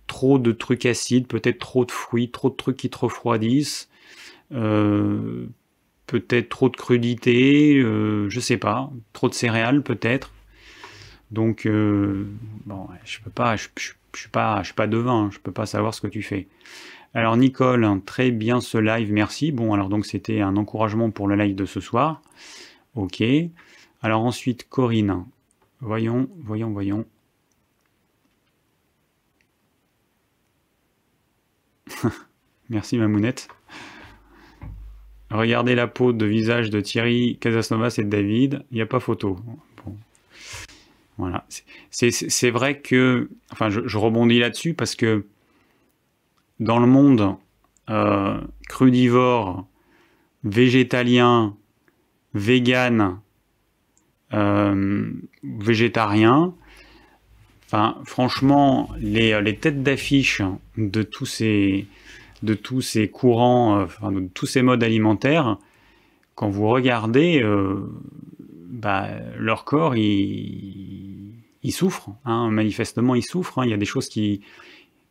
[0.08, 3.90] trop de trucs acides, peut-être trop de fruits, trop de trucs qui te refroidissent.
[4.52, 5.48] Euh,
[6.08, 10.34] peut-être trop de crudité, euh, je sais pas, trop de céréales peut-être.
[11.32, 12.26] Donc euh,
[12.66, 13.68] bon, je peux pas, je,
[14.16, 16.48] suis pas, je suis pas devin, hein, je peux pas savoir ce que tu fais.
[17.14, 19.52] Alors Nicole, très bien ce live, merci.
[19.52, 22.22] Bon, alors donc c'était un encouragement pour le live de ce soir.
[22.96, 23.24] Ok.
[24.02, 25.26] Alors ensuite Corinne,
[25.82, 27.06] voyons, voyons, voyons.
[32.70, 33.48] merci Mamounette.
[35.32, 39.00] Regardez la peau de visage de Thierry Casasnovas et de David, il n'y a pas
[39.00, 39.38] photo.
[41.18, 41.46] Voilà.
[41.92, 45.28] C'est vrai que, enfin, je, rebondis là-dessus parce que
[46.62, 47.36] dans le monde
[47.90, 49.68] euh, crudivore,
[50.46, 51.58] végétalien,
[52.34, 53.20] vegan,
[54.34, 55.12] euh,
[55.44, 56.54] végétarien,
[57.66, 60.42] enfin, franchement, les, les têtes d'affiche
[60.78, 61.88] de tous ces
[62.42, 65.58] de tous ces courants, euh, de tous ces modes alimentaires,
[66.36, 67.76] quand vous regardez, euh,
[68.70, 72.12] bah, leur corps, il, il souffre.
[72.26, 72.50] Hein.
[72.50, 73.60] manifestement, il souffre.
[73.60, 73.66] Hein.
[73.66, 74.42] Il y a des choses qui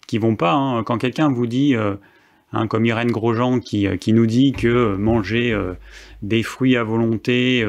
[0.06, 0.52] qui vont pas.
[0.54, 0.84] Hein.
[0.84, 1.96] Quand quelqu'un vous dit, euh,
[2.68, 5.54] comme Irène Grosjean qui, qui, nous dit que manger
[6.22, 7.66] des fruits à volonté,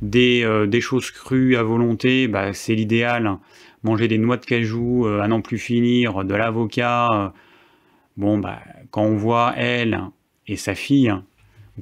[0.00, 3.36] des, choses crues à volonté, bah, c'est l'idéal.
[3.82, 7.34] Manger des noix de cajou à n'en plus finir, de l'avocat.
[8.16, 10.00] bon, bah, quand on voit elle
[10.46, 11.12] et sa fille,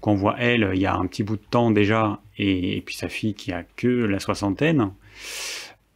[0.01, 2.95] quand on voit elle, il y a un petit bout de temps déjà, et, puis
[2.95, 4.93] sa fille qui a que la soixantaine,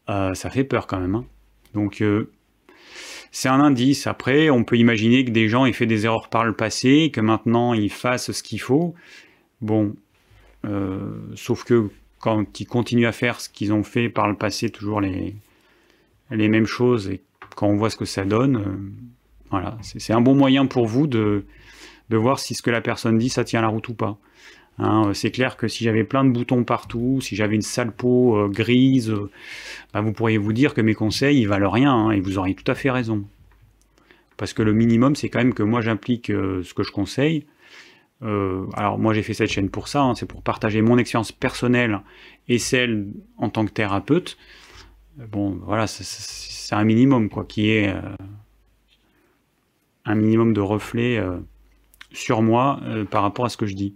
[0.09, 1.15] euh, ça fait peur quand même.
[1.15, 1.25] Hein.
[1.75, 2.31] Donc euh,
[3.33, 4.07] c'est un indice.
[4.07, 7.21] Après, on peut imaginer que des gens aient fait des erreurs par le passé, que
[7.21, 8.95] maintenant ils fassent ce qu'il faut.
[9.61, 9.95] Bon,
[10.65, 10.99] euh,
[11.35, 15.01] sauf que quand ils continuent à faire ce qu'ils ont fait par le passé, toujours
[15.01, 15.35] les,
[16.31, 17.23] mêmes choses, et
[17.57, 18.93] quand on voit ce que ça donne,
[19.51, 21.45] voilà, c'est un bon moyen pour vous de,
[22.11, 24.19] de voir si ce que la personne dit, ça tient la route ou pas.
[24.81, 27.93] Hein, euh, c'est clair que si j'avais plein de boutons partout, si j'avais une sale
[27.93, 29.31] peau euh, grise, euh,
[29.93, 32.55] bah, vous pourriez vous dire que mes conseils, ils valent rien, hein, et vous auriez
[32.55, 33.25] tout à fait raison.
[34.39, 37.45] Parce que le minimum, c'est quand même que moi j'implique ce que je conseille.
[38.23, 42.01] alors moi j'ai fait cette chaîne pour ça, hein, c'est pour partager mon expérience personnelle
[42.49, 44.39] et celle en tant que thérapeute.
[45.31, 47.95] Bon, voilà, c'est un minimum, quoi, qui est
[50.07, 51.23] un minimum de reflet
[52.13, 53.95] sur moi par rapport à ce que je dis.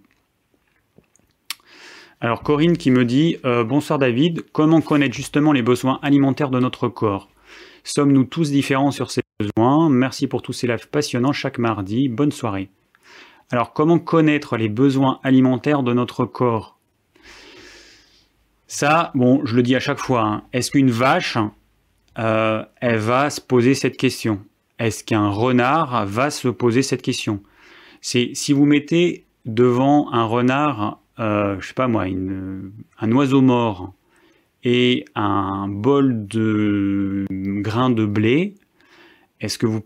[2.25, 6.59] Alors Corinne qui me dit euh, Bonsoir David, comment connaître justement les besoins alimentaires de
[6.59, 7.29] notre corps?
[7.83, 9.91] Sommes-nous tous différents sur ces besoins?
[9.91, 12.09] Merci pour tous ces lives passionnants chaque mardi.
[12.09, 12.71] Bonne soirée.
[13.51, 16.79] Alors comment connaître les besoins alimentaires de notre corps?
[18.69, 20.45] Ça, bon, je le dis à chaque fois, hein.
[20.55, 21.37] est-ce qu'une vache,
[22.19, 24.41] euh, elle va se poser cette question?
[24.79, 27.43] Est-ce qu'un renard va se poser cette question?
[28.01, 33.95] C'est si vous mettez devant un renard euh, je sais pas moi, un oiseau mort
[34.65, 38.55] et un bol de grains de blé,
[39.41, 39.81] est-ce que, vous,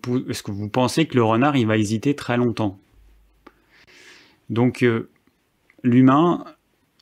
[0.69, 2.79] pensez que le renard il va hésiter très longtemps?
[4.51, 5.11] Donc euh,
[5.83, 6.45] l'humain,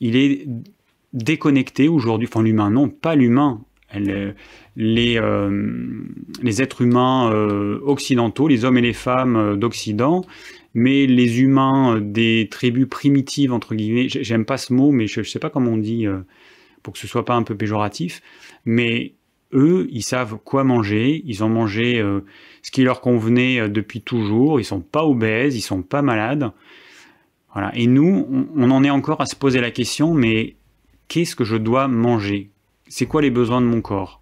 [0.00, 0.46] il est
[1.12, 3.60] déconnecté aujourd'hui, enfin l'humain non, pas l'humain,
[3.94, 4.34] les,
[5.18, 6.02] euh,
[6.42, 7.30] les, êtres humains
[7.82, 10.24] occidentaux, les hommes et les femmes d'Occident,
[10.76, 15.24] mais les humains des tribus primitives, entre guillemets, j'aime pas ce mot, mais je ne
[15.24, 16.18] sais pas comment on dit euh,
[16.82, 18.20] pour que ce soit pas un peu péjoratif,
[18.66, 19.14] mais
[19.54, 22.20] eux, ils savent quoi manger, ils ont mangé euh,
[22.60, 26.52] ce qui leur convenait euh, depuis toujours, ils sont pas obèses, ils sont pas malades.
[27.54, 27.74] Voilà.
[27.74, 30.56] Et nous, on, en est encore à se poser la question, mais
[31.08, 32.50] qu'est-ce que je dois manger?
[32.86, 34.20] C'est quoi les besoins de mon corps?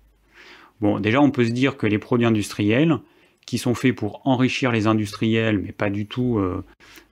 [0.81, 3.01] Bon, déjà, on peut se dire que les produits industriels,
[3.47, 6.65] qui sont faits pour enrichir les industriels, mais pas du tout euh,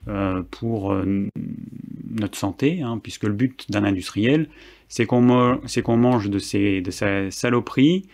[0.07, 1.27] euh, pour euh,
[2.09, 4.49] notre santé, hein, puisque le but d'un industriel,
[4.87, 8.07] c'est qu'on mange de, sa saloperie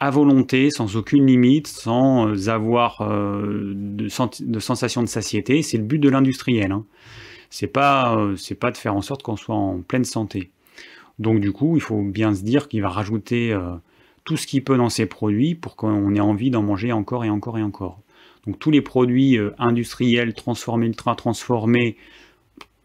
[0.00, 5.62] à volonté, sans aucune limite, sans avoir de, sensation de satiété.
[5.62, 6.72] C'est le but de l'industriel.
[6.72, 6.84] Hein.
[7.50, 8.18] C'est pas,
[8.58, 10.50] pas de faire en sorte qu'on soit en pleine santé.
[11.20, 13.56] Donc du coup, il faut bien se dire qu'il va rajouter
[14.24, 17.30] tout ce qu'il peut dans ses produits pour qu'on ait envie d'en manger encore et
[17.30, 18.00] encore et encore.
[18.46, 21.96] Donc tous les produits euh, industriels, transformés, ultra transformés,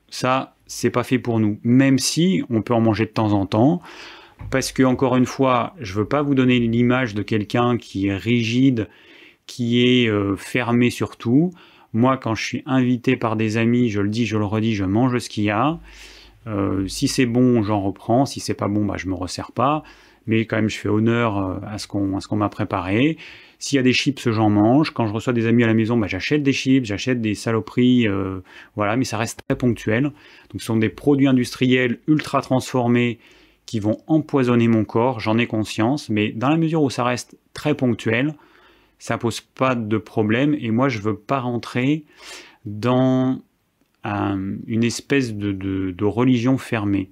[0.09, 1.59] ça, c'est pas fait pour nous.
[1.63, 3.81] Même si on peut en manger de temps en temps,
[4.51, 8.15] parce que encore une fois, je veux pas vous donner l'image de quelqu'un qui est
[8.15, 8.87] rigide,
[9.47, 11.51] qui est euh, fermé sur tout.
[11.93, 14.83] Moi, quand je suis invité par des amis, je le dis, je le redis, je
[14.83, 15.79] mange ce qu'il y a.
[16.45, 18.25] Euh, si c'est bon, j'en reprends.
[18.25, 19.83] Si c'est pas bon, bah, je me resserre pas
[20.27, 23.17] mais quand même je fais honneur euh, à ce qu'on m'a préparé.
[23.59, 24.91] S'il y a des chips, j'en mange.
[24.91, 28.07] Quand je reçois des amis à la maison, bah, j'achète des chips, j'achète des saloperies,
[28.07, 28.41] euh,
[28.75, 30.03] voilà, mais ça reste très ponctuel.
[30.03, 33.19] Donc ce sont des produits industriels ultra transformés
[33.65, 37.37] qui vont empoisonner mon corps, j'en ai conscience, mais dans la mesure où ça reste
[37.53, 38.35] très ponctuel,
[38.99, 42.05] ça pose pas de problème et moi je veux pas rentrer
[42.65, 43.41] dans
[44.05, 47.09] euh, une espèce de religion fermée.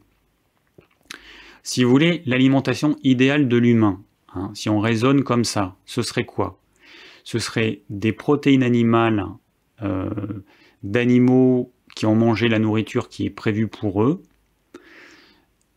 [1.65, 3.99] Si vous voulez, l'alimentation idéale de l'humain,
[4.35, 6.61] hein, si on raisonne comme ça, ce serait quoi?
[7.23, 9.25] Ce serait des protéines animales
[9.81, 10.11] euh,
[10.83, 14.21] d'animaux qui ont mangé la nourriture qui est prévue pour eux,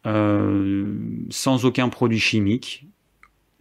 [0.05, 0.95] euh,
[1.31, 2.87] sans aucun produit chimique,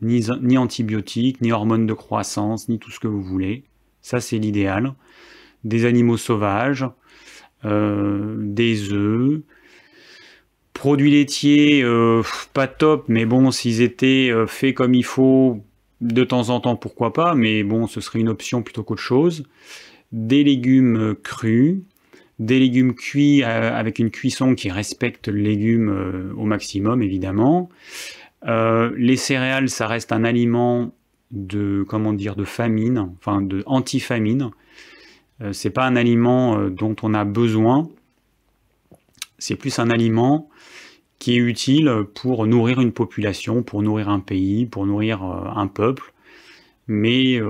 [0.02, 3.64] ni, antibiotiques, ni hormones de croissance, ni tout ce que vous voulez.
[4.02, 4.96] Ça, c'est l'idéal.
[5.64, 6.86] Des animaux sauvages,
[7.64, 9.42] euh, des œufs,
[10.78, 12.22] Produits laitiers, euh,
[12.54, 15.60] pas top, mais bon, s'ils étaient euh, faits comme il faut,
[16.02, 19.44] de temps en temps, pourquoi pas, mais bon, ce serait une option plutôt qu'autre chose.
[20.12, 21.80] Des légumes crus,
[22.40, 27.70] des légumes cuits avec une cuisson qui respecte le légume au maximum, évidemment.
[28.46, 30.94] les céréales, ça reste un aliment
[31.32, 34.52] de comment dire de famine, enfin de anti-famine.
[35.42, 37.90] Euh, c'est pas un aliment euh, dont on a besoin.
[39.38, 40.50] C'est plus un aliment
[41.20, 45.68] qui est utile pour nourrir une population, pour nourrir un pays, pour nourrir euh, un
[45.68, 46.14] peuple.
[46.90, 47.42] Mais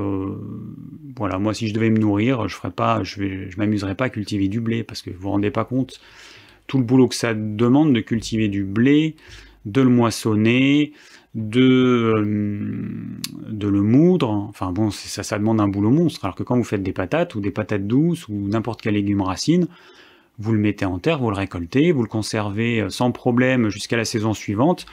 [1.16, 4.48] voilà, moi si je devais me nourrir, je ferais pas, je, m'amuserais pas à cultiver
[4.48, 6.00] du blé parce que vous vous rendez pas compte
[6.66, 9.16] tout le boulot que ça demande de cultiver du blé,
[9.66, 10.94] de le moissonner,
[11.34, 14.30] de, euh, le moudre.
[14.30, 16.26] Enfin bon, ça demande un boulot monstre.
[16.26, 19.22] Alors que quand vous faites des patates ou des patates douces ou n'importe quel légume
[19.22, 19.68] racine,
[20.40, 23.98] vous le mettez en terre, vous le récoltez, vous le conservez euh, sans problème jusqu'à
[23.98, 24.86] la saison suivante.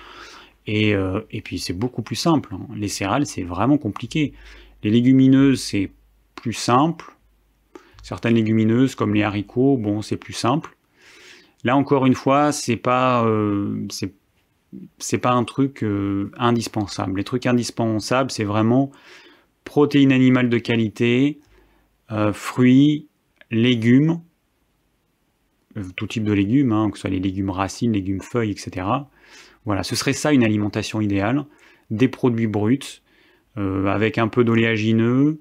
[0.67, 2.55] Et, euh, et puis c'est beaucoup plus simple.
[2.55, 2.67] Hein.
[2.75, 4.33] Les céréales, c'est vraiment compliqué.
[4.83, 5.91] Les légumineuses, c'est
[6.35, 7.15] plus simple.
[8.03, 10.77] Certaines légumineuses, comme les haricots, bon, c'est plus simple.
[11.65, 13.27] Là encore une fois, c'est pas,
[14.99, 17.19] c'est pas un truc euh, indispensable.
[17.19, 18.91] Les trucs indispensables, c'est vraiment
[19.65, 21.41] protéines animales de qualité,
[22.11, 23.09] euh, fruits,
[23.51, 24.34] légumes, euh,
[25.97, 28.87] tout type de légumes, hein, que ce soit les légumes racines, légumes feuilles, etc.
[29.65, 31.45] Voilà, ce serait ça une alimentation idéale.
[31.91, 33.03] Des produits bruts,
[33.57, 35.39] avec un peu d'oléagineux.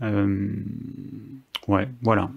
[0.00, 2.30] ouais, voilà.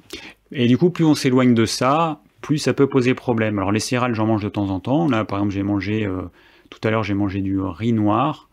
[0.52, 3.60] Et du coup, plus on s'éloigne de ça, plus ça peut poser problème.
[3.60, 5.08] Alors les céréales, j'en mange de temps en temps.
[5.08, 6.22] Là, par exemple, j'ai mangé, euh,
[6.70, 8.50] tout à l'heure, j'ai mangé du riz noir.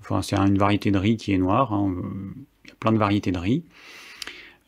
[0.00, 1.72] Enfin, c'est une variété de riz qui est noire.
[1.72, 1.94] Hein.
[2.64, 3.64] Il y a plein de variétés de riz.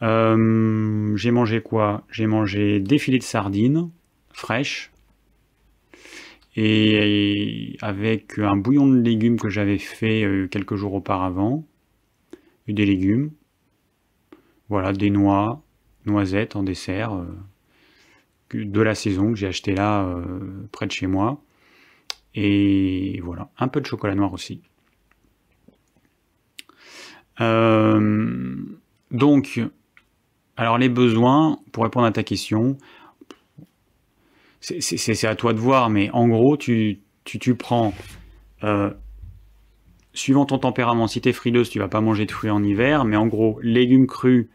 [0.02, 2.04] Euh, j'ai mangé quoi?
[2.10, 3.90] J'ai mangé des filets de sardines
[4.32, 4.92] fraîches.
[6.56, 11.64] Et avec un bouillon de légumes que j'avais fait euh, quelques jours auparavant.
[12.66, 13.30] Des légumes.
[14.68, 15.62] Voilà, des noix,
[16.04, 17.24] noisettes en dessert
[18.54, 21.42] de la saison que j'ai acheté là euh, près de chez moi.
[22.34, 24.62] Et voilà, un peu de chocolat noir aussi.
[27.40, 28.56] Euh,
[29.10, 29.60] donc,
[30.58, 32.76] alors les besoins, pour répondre à ta question,
[34.60, 37.94] c'est à toi de voir, mais en gros, tu, tu, prends,
[38.64, 38.90] euh,
[40.12, 43.06] suivant ton tempérament, si tu es frileuse, tu vas pas manger de fruits en hiver,
[43.06, 44.48] mais en gros, légumes crus,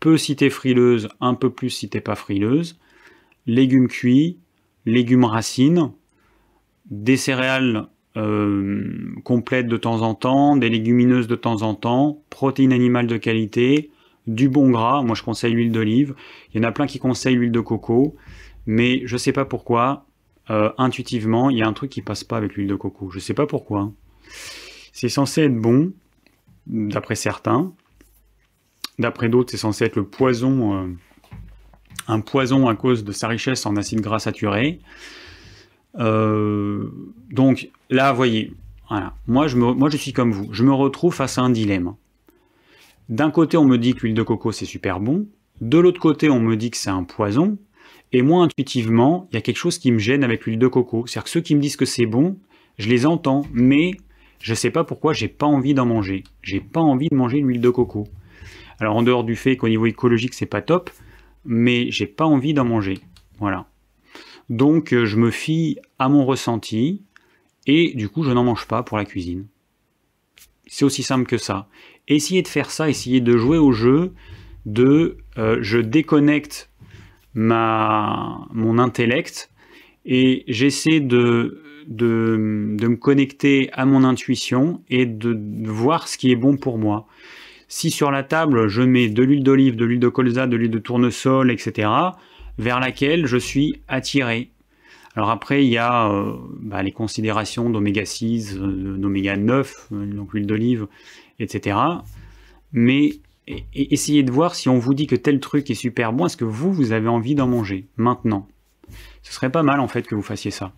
[0.00, 2.78] peu si tu es frileuse, un peu plus si t'es pas frileuse
[3.46, 4.38] légumes cuits,
[4.86, 5.92] légumes racines,
[6.90, 12.72] des céréales euh, complètes de temps en temps, des légumineuses de temps en temps, protéines
[12.72, 13.90] animales de qualité,
[14.26, 15.02] du bon gras.
[15.02, 16.14] Moi, je conseille l'huile d'olive.
[16.52, 18.16] Il y en a plein qui conseillent l'huile de coco,
[18.66, 20.06] mais je ne sais pas pourquoi.
[20.50, 23.10] Euh, intuitivement, il y a un truc qui passe pas avec l'huile de coco.
[23.10, 23.92] Je ne sais pas pourquoi.
[24.92, 25.92] C'est censé être bon,
[26.66, 27.72] d'après certains.
[28.98, 30.82] D'après d'autres, c'est censé être le poison.
[30.82, 30.88] Euh,
[32.08, 34.80] un poison à cause de sa richesse en acides gras saturés.
[35.98, 36.88] Euh,
[37.30, 38.52] donc là, voyez,
[38.88, 39.14] voilà.
[39.26, 41.94] moi je suis comme vous, je me retrouve face à un dilemme.
[43.12, 45.26] D'un côté, on me dit que l'huile de coco c'est super bon,
[45.60, 47.58] de l'autre côté, on me dit que c'est un poison,
[48.10, 51.06] et moi, intuitivement, il y a quelque chose qui me gêne avec l'huile de coco.
[51.06, 52.38] C'est-à-dire que ceux qui me disent que c'est bon,
[52.78, 53.90] je les entends, mais
[54.40, 56.24] je ne sais pas pourquoi j'ai pas envie d'en manger.
[56.40, 58.08] J'ai pas envie de manger l'huile de coco.
[58.80, 60.88] Alors en dehors du fait qu'au niveau écologique c'est pas top,
[61.44, 62.98] mais j'ai pas envie d'en manger.
[63.40, 63.66] Voilà.
[64.48, 67.02] Donc euh, je me fie à mon ressenti
[67.66, 69.48] et du coup je n'en mange pas pour la cuisine.
[70.66, 71.68] C'est aussi simple que ça.
[72.08, 74.12] Essayez de faire ça, essayez de jouer au jeu
[74.66, 76.70] de euh, je déconnecte
[77.34, 79.50] ma, mon intellect
[80.04, 86.36] et j'essaie de, de, me connecter à mon intuition et de voir ce qui est
[86.36, 87.06] bon pour moi.
[87.68, 90.70] Si sur la table, je mets de l'huile d'olive, de l'huile de colza, de l'huile
[90.70, 91.88] de tournesol, etc.,
[92.58, 94.51] vers laquelle je suis attiré.
[95.14, 100.06] Alors après, il y a euh, bah, les considérations d'oméga 6, euh, d'oméga 9, euh,
[100.06, 100.86] donc l'huile d'olive,
[101.38, 101.76] etc.
[102.72, 103.18] Mais
[103.74, 106.44] essayez de voir si on vous dit que tel truc est super bon, est-ce que
[106.44, 108.48] vous, vous avez envie d'en manger maintenant?
[109.22, 110.72] Ce serait pas mal en fait que vous fassiez ça.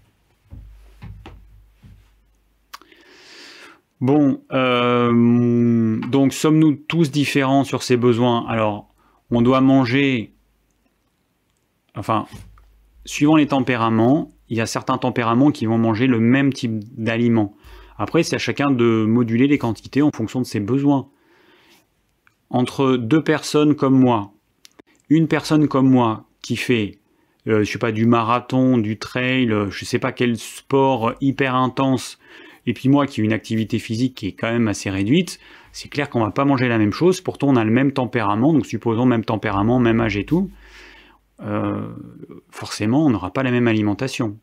[4.00, 4.42] Bon,
[6.10, 8.44] donc sommes-nous tous différents sur ces besoins?
[8.48, 8.92] Alors,
[9.30, 10.32] on doit manger,
[11.94, 12.26] enfin,
[13.04, 17.54] suivant les tempéraments, il y a certains tempéraments qui vont manger le même type d'aliments.
[17.98, 21.08] Après, c'est à chacun de moduler les quantités en fonction de ses besoins.
[22.50, 24.32] Entre deux personnes comme moi,
[25.08, 26.98] une personne comme moi qui fait,
[27.46, 32.18] euh, je sais pas, du marathon, du trail, je sais pas quel sport hyper intense,
[32.66, 35.38] et puis moi qui ai une activité physique qui est quand même assez réduite,
[35.72, 38.52] c'est clair qu'on va pas manger la même chose, pourtant on a le même tempérament,
[38.52, 40.50] donc supposons même tempérament, même âge et tout,
[41.40, 41.92] euh,
[42.50, 44.38] forcément, on n'aura pas la même alimentation.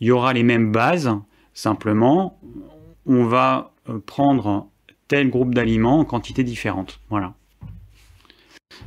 [0.00, 1.10] Il y aura les mêmes bases,
[1.54, 2.38] simplement,
[3.06, 4.68] on va euh, prendre
[5.08, 7.00] tel groupe d'aliments en quantité différente.
[7.10, 7.34] Voilà.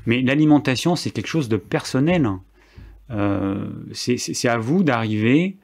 [0.05, 2.29] Mais l'alimentation, c'est quelque chose de personnel.
[3.09, 5.57] Euh, c'est à vous d'arriver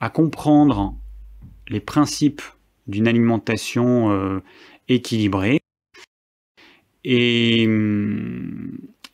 [0.00, 0.96] à comprendre
[1.68, 2.42] les principes
[2.86, 4.40] d'une alimentation
[4.88, 5.60] équilibrée
[7.04, 7.66] et,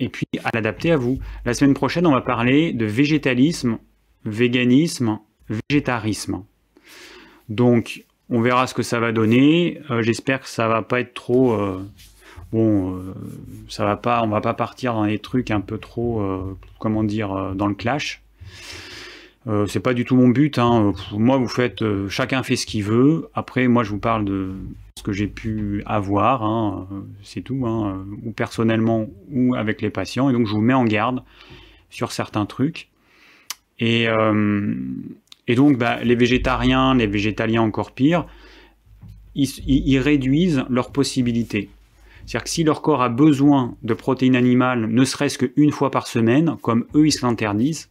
[0.05, 1.18] et puis à l'adapter à vous.
[1.44, 3.78] La semaine prochaine, on va parler de végétalisme,
[4.24, 6.44] véganisme, végétarisme.
[7.48, 9.80] Donc, on verra ce que ça va donner.
[9.90, 11.55] Euh, j'espère que ça va pas être trop.
[11.55, 11.82] Euh,
[12.52, 13.14] bon, euh,
[13.68, 14.22] ça va pas.
[14.22, 16.22] On va pas partir dans des trucs un peu trop,
[16.78, 18.22] comment dire, dans le clash.
[19.66, 20.59] C'est pas du tout mon but.
[20.59, 20.92] Hein.
[21.12, 23.28] Moi, vous faites, chacun fait ce qu'il veut.
[23.34, 24.53] Après, moi, je vous parle de
[24.97, 26.88] ce que j'ai pu avoir, hein,
[27.22, 30.30] c'est tout, hein, ou personnellement ou avec les patients.
[30.30, 31.22] Et donc je vous mets en garde
[31.90, 32.88] sur certains trucs.
[33.80, 34.74] Et, euh,
[35.49, 38.26] donc bah, les végétariens, les végétaliens encore pire,
[39.34, 41.68] ils, réduisent leurs possibilités.
[42.24, 46.07] C'est-à-dire que si leur corps a besoin de protéines animales, ne serait-ce qu'une fois par
[46.07, 47.90] semaine, comme eux ils se l'interdisent,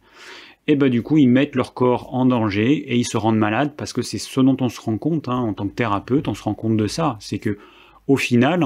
[0.66, 3.74] et ben du coup ils mettent leur corps en danger et ils se rendent malades
[3.76, 6.34] parce que c'est ce dont on se rend compte hein, en tant que thérapeute, on
[6.34, 7.58] se rend compte de ça, c'est que
[8.06, 8.64] au final,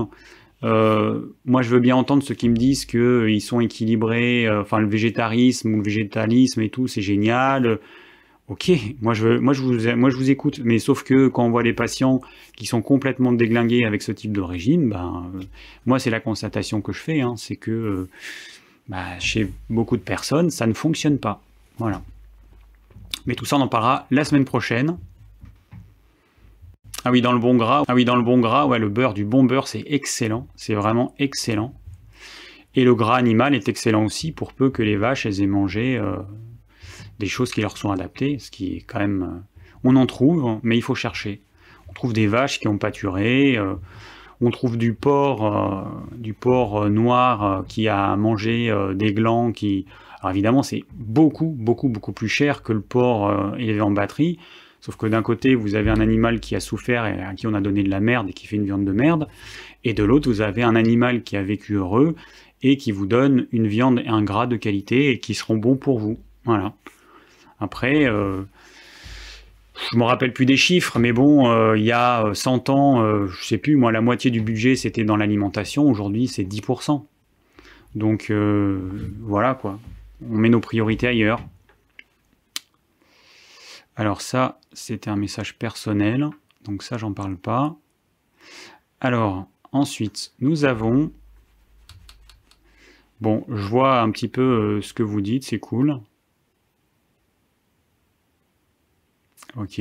[0.65, 4.63] euh, moi je veux bien entendre ceux qui me disent qu'ils euh, sont équilibrés, euh,
[4.63, 7.79] enfin le végétarisme ou le végétalisme et tout, c'est génial.
[8.49, 8.71] Ok,
[9.03, 11.51] moi je, veux, moi, je vous, moi je vous écoute, mais sauf que quand on
[11.51, 12.23] voit les patients
[12.57, 15.31] qui sont complètement déglingués avec ce type de régime, ben,
[15.85, 18.09] moi c'est la constatation que je fais, hein, c'est que
[18.89, 21.43] bah, chez beaucoup de personnes, ça ne fonctionne pas.
[21.79, 22.03] Voilà.
[23.27, 24.99] Mais tout ça, on en parlera la semaine prochaine.
[27.05, 27.85] Ah oui, dans le bon gras.
[27.87, 30.47] Ah oui, dans le bon gras, ouais, le beurre, du bon beurre, c'est excellent.
[30.57, 31.75] C'est vraiment excellent.
[32.75, 36.17] Et le gras animal est excellent aussi pour peu que les vaches aient mangé euh,
[37.19, 39.23] des choses qui leur sont adaptées, ce qui est quand même...
[39.23, 41.41] Euh, on en trouve, mais il faut chercher.
[41.89, 43.75] On trouve des vaches qui ont pâturé, euh,
[44.41, 49.87] on trouve du porc, du porc noir qui a mangé des glands qui
[50.21, 54.39] alors évidemment, c'est beaucoup, beaucoup, beaucoup plus cher que le porc euh, élevé en batterie.
[54.81, 57.55] Sauf que d'un côté, vous avez un animal qui a souffert et à qui on
[57.55, 59.29] a donné de la merde et qui fait une viande de merde.
[59.85, 62.15] Et de l'autre, vous avez un animal qui a vécu heureux
[62.63, 65.77] et qui vous donne une viande et un gras de qualité et qui seront bons
[65.77, 66.19] pour vous.
[66.45, 66.75] Voilà.
[67.61, 68.43] Après, euh,
[69.93, 73.45] je me rappelle plus des chiffres, mais bon, euh, il y a 100 ans, je
[73.45, 75.89] sais plus, moi, la moitié du budget, c'était dans l'alimentation.
[75.89, 77.05] Aujourd'hui, c'est 10%.
[77.97, 78.33] Donc,
[79.23, 79.79] voilà, quoi
[80.23, 81.41] on met nos priorités ailleurs.
[83.97, 86.29] Alors ça, c'était un message personnel,
[86.63, 87.77] donc ça, j'en parle pas.
[89.01, 91.13] Alors, ensuite, nous avons...
[93.21, 96.01] Bon, je vois un petit peu euh, ce que vous dites, c'est cool.
[99.57, 99.81] Ok.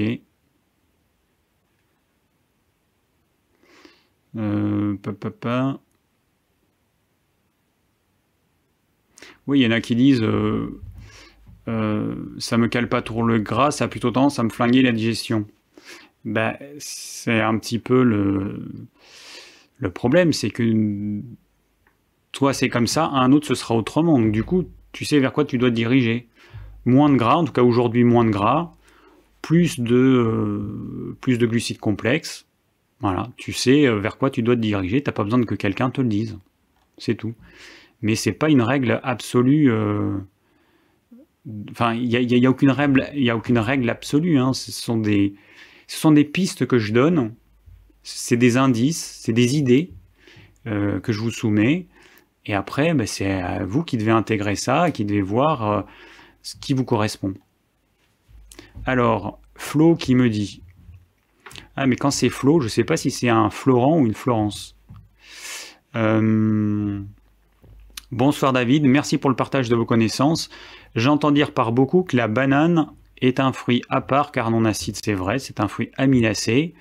[4.35, 4.97] Euh.
[9.47, 10.81] Oui, il y en a qui disent euh,
[11.69, 14.81] euh, ça me cale pas trop le gras, ça a plutôt tendance à me flinguer
[14.81, 15.45] la digestion.
[16.25, 21.21] Ben, c'est un petit peu le, problème, c'est que
[22.33, 24.19] toi c'est comme ça, un autre ce sera autrement.
[24.19, 26.27] Donc du coup, tu sais vers quoi tu dois te diriger.
[26.85, 28.73] Moins de gras, en tout cas aujourd'hui moins de gras,
[29.41, 32.45] plus de, euh, plus de glucides complexes.
[32.99, 35.89] Voilà, tu sais vers quoi tu dois te diriger, tu n'as pas besoin que quelqu'un
[35.89, 36.37] te le dise.
[36.97, 37.33] C'est tout
[38.01, 39.71] mais c'est pas une règle absolue.
[39.71, 40.17] Euh,
[41.71, 44.37] enfin, il n'y a, aucune règle, il a aucune règle absolue.
[44.37, 44.53] Hein.
[44.53, 45.35] Ce sont des,
[45.87, 47.33] ce sont des pistes que je donne.
[48.03, 49.91] C'est des indices, c'est des idées
[50.67, 51.87] euh, que je vous soumets.
[52.45, 55.81] Et après, ben, c'est à vous qui devez intégrer ça, qui devez voir euh,
[56.41, 57.33] ce qui vous correspond.
[58.85, 60.61] Alors, Flo qui me dit
[61.75, 64.13] Ah, mais quand c'est Flo, je ne sais pas si c'est un Florent ou une
[64.13, 64.77] Florence.
[65.95, 67.01] Euh,
[68.13, 70.49] Bonsoir David, merci pour le partage de vos connaissances.
[70.95, 72.87] J'entends dire par beaucoup que la banane
[73.19, 76.73] est un fruit à part car non acide, c'est vrai, c'est un fruit amylacé.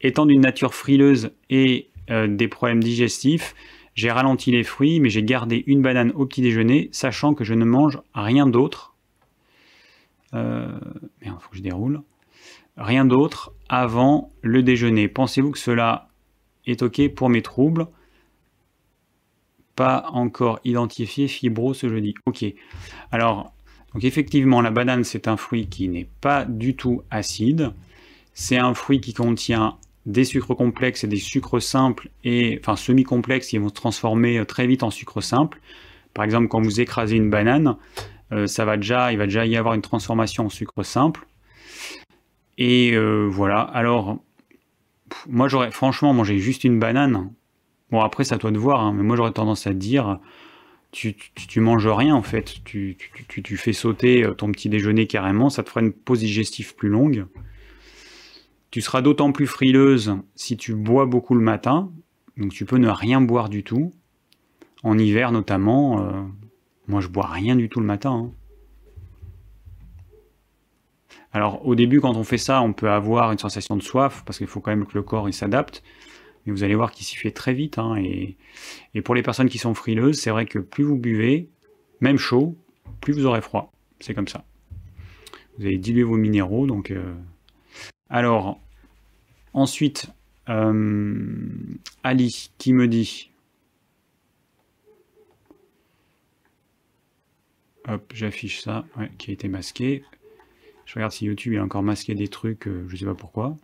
[0.00, 3.54] Étant d'une nature frileuse et euh, des problèmes digestifs,
[3.94, 7.54] j'ai ralenti les fruits, mais j'ai gardé une banane au petit déjeuner, sachant que je
[7.54, 8.96] ne mange rien d'autre.
[10.34, 10.76] Euh,
[11.22, 12.02] il faut que je déroule.
[12.76, 15.06] Rien d'autre avant le déjeuner.
[15.06, 16.08] Pensez-vous que cela
[16.66, 17.86] est OK pour mes troubles?
[19.76, 22.14] Pas encore identifié fibro ce jeudi.
[22.26, 22.44] Ok.
[23.10, 23.52] Alors,
[23.92, 27.72] donc effectivement, la banane, c'est un fruit qui n'est pas du tout acide.
[28.32, 33.48] C'est un fruit qui contient des sucres complexes et des sucres simples, et enfin semi-complexes,
[33.48, 35.60] qui vont se transformer euh, très vite en sucre simple.
[36.12, 37.76] Par exemple, quand vous écrasez une banane,
[38.46, 41.26] ça va déjà, il va déjà y avoir une transformation en sucre simple.
[42.58, 42.96] Et
[43.28, 43.60] voilà.
[43.60, 44.18] Alors,
[45.28, 47.32] moi j'aurais franchement mangé juste une banane.
[47.94, 50.18] Bon après c'est à toi de voir, hein, mais moi j'aurais tendance à te dire,
[50.90, 52.96] tu, tu, manges rien en fait, tu,
[53.56, 57.26] fais sauter ton petit déjeuner carrément, ça te fera une pause digestive plus longue.
[58.72, 61.92] Tu seras d'autant plus frileuse si tu bois beaucoup le matin,
[62.36, 63.92] donc tu peux ne rien boire du tout.
[64.82, 66.20] En hiver notamment, euh,
[66.88, 68.10] moi je bois rien du tout le matin.
[68.10, 68.30] Hein.
[71.32, 74.38] Alors au début quand on fait ça, on peut avoir une sensation de soif, parce
[74.38, 75.84] qu'il faut quand même que le corps s'adapte.
[76.46, 77.78] Vous allez voir qu'il s'y fait très vite.
[77.78, 78.36] Hein, et,
[79.02, 81.48] pour les personnes qui sont frileuses, c'est vrai que plus vous buvez,
[82.00, 82.56] même chaud,
[83.00, 83.72] plus vous aurez froid.
[84.00, 84.44] C'est comme ça.
[85.58, 86.66] Vous allez diluer vos minéraux.
[86.66, 87.14] Donc, euh,
[88.10, 88.60] Alors,
[89.52, 90.08] ensuite,
[90.48, 91.48] euh,
[92.02, 93.30] Ali qui me dit?
[97.86, 98.84] Hop, j'affiche ça,
[99.18, 100.04] qui a été masqué.
[100.86, 103.56] Je regarde si YouTube a encore masqué des trucs, euh, je sais pas pourquoi.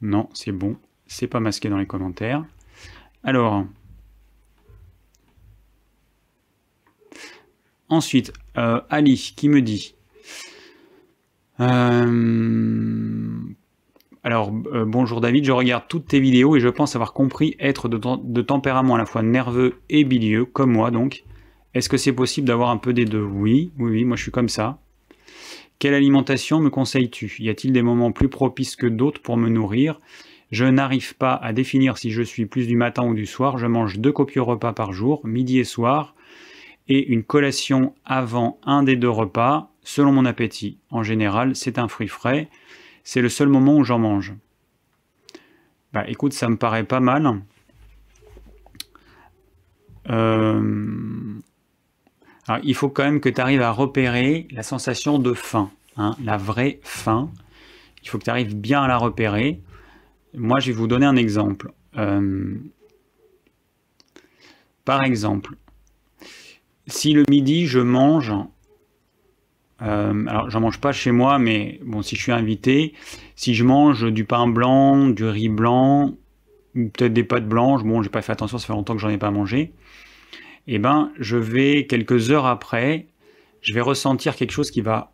[0.00, 0.76] Non, c'est bon.
[1.12, 2.42] C'est pas masqué dans les commentaires.
[3.22, 3.66] Alors.
[7.90, 9.94] Ensuite, euh, Ali qui me dit.
[11.60, 13.28] Euh,
[14.24, 18.00] alors, bonjour David, je regarde toutes tes vidéos et je pense avoir compris être de,
[18.24, 21.24] de tempérament à la fois nerveux et bilieux, comme moi donc.
[21.74, 23.22] Est-ce que c'est possible d'avoir un peu des deux?
[23.22, 24.80] Oui, oui, oui, moi je suis comme ça.
[25.78, 27.36] Quelle alimentation me conseilles-tu?
[27.40, 30.00] Y a-t-il des moments plus propices que d'autres pour me nourrir?
[30.52, 33.56] Je n'arrive pas à définir si je suis plus du matin ou du soir.
[33.56, 36.14] Je mange deux copieux repas par jour, midi et soir,
[36.88, 40.78] et une collation avant un des deux repas, selon mon appétit.
[40.90, 42.50] En général, c'est un fruit frais.
[43.02, 44.34] C'est le seul moment où j'en mange.
[45.94, 47.40] Bah écoute, ça me paraît pas mal.
[50.10, 51.40] Euh,
[52.62, 56.36] il faut quand même que tu arrives à repérer la sensation de faim, hein, la
[56.36, 57.30] vraie faim.
[58.02, 59.62] Il faut que tu arrives bien à la repérer.
[60.34, 61.72] Moi, je vais vous donner un exemple.
[61.96, 62.56] Euh,
[64.84, 65.56] par exemple,
[66.86, 68.32] si le midi, je mange,
[69.82, 72.94] euh, alors j'en mange pas chez moi, mais bon, si je suis invité,
[73.36, 76.16] si je mange du pain blanc, du riz blanc,
[76.74, 79.18] peut-être des pâtes blanches, bon, j'ai pas fait attention, ça fait longtemps que j'en ai
[79.18, 79.72] pas mangé,
[80.66, 83.08] eh ben, je vais, quelques heures après,
[83.60, 85.12] je vais ressentir quelque chose qui va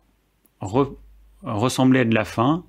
[1.41, 2.65] ressembler à de la faim,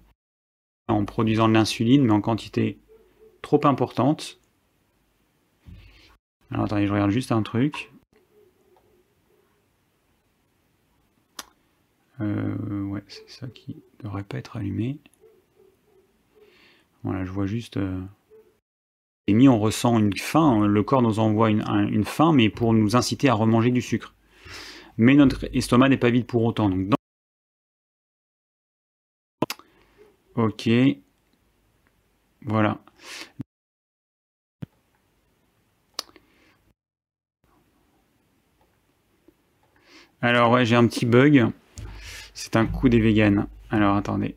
[0.90, 2.78] en produisant de l'insuline, mais en quantité
[3.42, 4.38] trop importante.
[6.50, 7.92] Alors attendez, je regarde juste un truc.
[12.20, 14.98] Euh, ouais, c'est ça qui devrait pas être allumé.
[17.02, 17.76] Voilà, je vois juste...
[17.78, 18.00] Euh,
[19.28, 23.28] mis, on ressent une faim, le corps nous envoie une, faim, mais pour nous inciter
[23.28, 24.14] à remanger du sucre.
[24.98, 26.68] Mais notre estomac n'est pas vide pour autant.
[26.68, 26.88] Donc
[30.34, 30.68] Ok.
[32.42, 32.78] Voilà.
[40.22, 41.46] Alors ouais, j'ai un petit bug.
[42.34, 43.46] C'est un coup des véganes.
[43.70, 44.36] Alors attendez.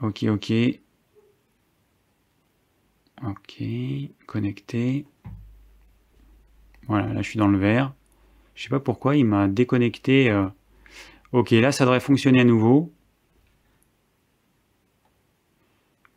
[0.00, 0.52] Ok, ok.
[3.24, 3.62] Ok,
[4.26, 5.06] connecté.
[6.86, 7.94] Voilà, là je suis dans le vert.
[8.54, 10.30] Je sais pas pourquoi il m'a déconnecté.
[10.30, 10.48] Euh.
[11.32, 12.92] Ok, là ça devrait fonctionner à nouveau.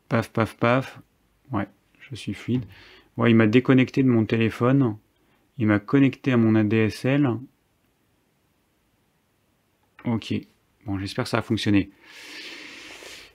[0.09, 0.99] Paf, paf, paf.
[1.51, 1.68] Ouais,
[1.99, 2.66] je suis fluide.
[3.18, 4.97] Ouais, il m'a déconnecté de mon téléphone.
[5.57, 7.30] Il m'a connecté à mon ADSL.
[10.05, 10.34] Ok.
[10.86, 11.91] Bon, j'espère que ça a fonctionné.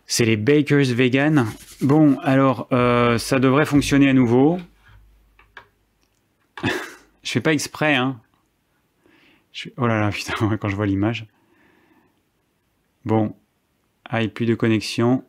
[0.07, 1.47] C'est les Bakers Vegan.
[1.81, 4.59] Bon, alors, euh, ça devrait fonctionner à nouveau.
[6.62, 8.20] je fais pas exprès, hein.
[9.77, 11.27] Oh là là, putain, quand je vois l'image.
[13.07, 13.37] Bon.
[14.05, 15.25] Ah, plus de connexion.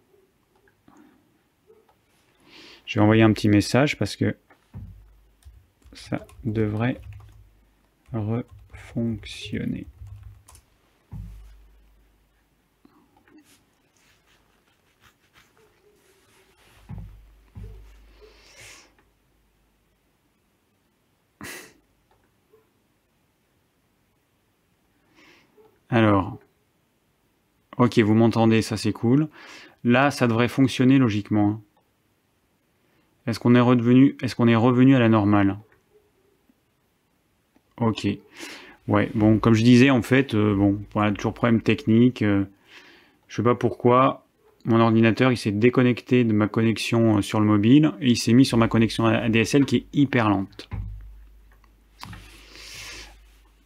[2.88, 4.36] Je vais envoyer un petit message parce que
[5.94, 7.00] ça devrait
[8.14, 9.86] refonctionner.
[25.92, 26.17] Alors,
[27.78, 29.28] ok, vous m'entendez, ça c'est cool.
[29.84, 31.50] Là, ça devrait fonctionner logiquement.
[31.50, 31.62] Hein.
[33.28, 35.58] Est-ce qu'on est revenu, est-ce qu'on est revenu à la normale?
[37.80, 38.08] Ok.
[38.88, 42.22] Ouais, bon, comme je disais, en fait, euh, bon, voilà, toujours problème technique.
[42.22, 42.46] Euh,
[43.28, 44.26] je sais pas pourquoi.
[44.66, 48.34] Mon ordinateur, il s'est déconnecté de ma connexion euh, sur le mobile et il s'est
[48.34, 50.70] mis sur ma connexion ADSL qui est hyper lente.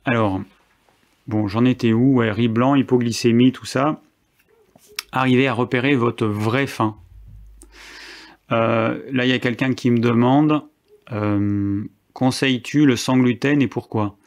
[0.05, 0.41] alors,
[1.32, 4.01] bon, j'en étais où ouais, Riz blanc, hypoglycémie, tout ça.
[5.11, 6.95] Arrivez à repérer votre vraie faim.
[8.51, 10.63] Euh, là, il y a quelqu'un qui me demande
[11.11, 14.17] euh, conseilles-tu le sans gluten et pourquoi?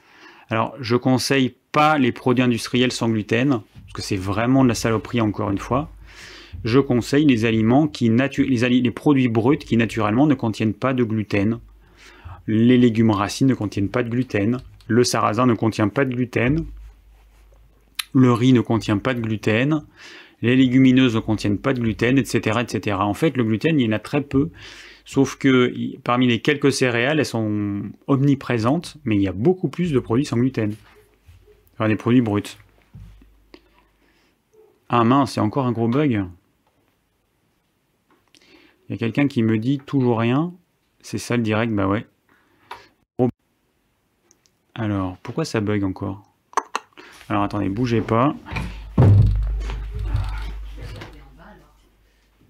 [0.49, 4.75] Alors, je conseille pas les produits industriels sans gluten, parce que c'est vraiment de la
[4.75, 5.91] saloperie encore une fois.
[6.65, 11.05] Je conseille les aliments qui les, les produits bruts qui naturellement ne contiennent pas de
[11.05, 11.59] gluten.
[12.47, 14.59] Les légumes racines ne contiennent pas de gluten.
[14.87, 16.65] Le sarrasin ne contient pas de gluten.
[18.15, 19.85] Le riz ne contient pas de gluten.
[20.41, 22.97] Les légumineuses ne contiennent pas de gluten, etc., etc.
[23.01, 24.51] En fait, le gluten, il y en a très peu.
[25.05, 29.93] Sauf que parmi les quelques céréales, elles sont omniprésentes, mais il y a beaucoup plus
[29.93, 30.75] de produits sans gluten.
[31.75, 32.43] Enfin, des produits bruts.
[34.89, 36.25] Ah mince, c'est encore un gros bug.
[38.89, 40.55] Il y a quelqu'un qui me dit toujours rien.
[41.01, 42.07] C'est ça le direct, bah ouais.
[44.75, 46.34] Alors, pourquoi ça bug encore?
[47.29, 48.35] Alors attendez, bougez pas.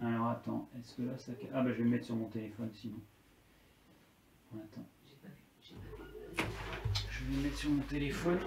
[0.02, 1.32] Alors attends, est-ce que là ça...
[1.54, 2.98] Ah bah je vais me mettre sur mon téléphone sinon.
[4.52, 4.86] Attends.
[7.10, 8.38] Je vais me mettre sur mon téléphone.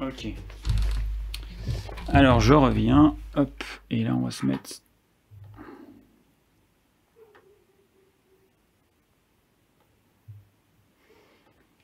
[0.00, 0.28] Ok.
[2.08, 4.85] Alors je reviens, hop, et là on va se mettre...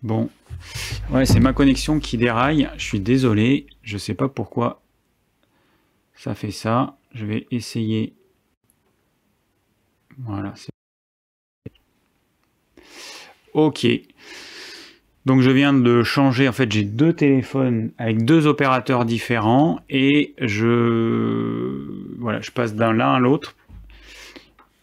[0.03, 0.29] Bon,
[1.11, 4.83] ouais, c'est ma connexion qui déraille, je suis désolé, je sais pas pourquoi
[6.23, 6.97] ça fait ça.
[7.15, 8.15] Je vais essayer.
[10.19, 10.55] Voilà,
[13.55, 13.87] Ok.
[15.27, 20.35] Donc je viens de changer, en fait j'ai deux téléphones avec deux opérateurs différents et
[20.41, 23.57] je voilà, je passe d'un l'un à l'autre.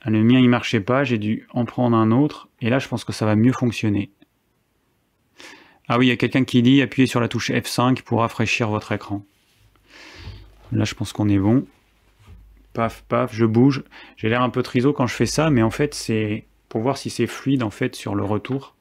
[0.05, 3.03] Le mien il marchait pas, j'ai dû en prendre un autre et là je pense
[3.03, 4.11] que ça va mieux fonctionner.
[5.89, 8.69] Ah oui, il y a quelqu'un qui dit appuyez sur la touche F5 pour rafraîchir
[8.69, 9.25] votre écran.
[10.71, 11.65] Là je pense qu'on est bon.
[12.73, 13.83] Paf, paf, je bouge.
[14.15, 16.97] J'ai l'air un peu triso quand je fais ça, mais en fait c'est pour voir
[16.97, 18.75] si c'est fluide en fait sur le retour.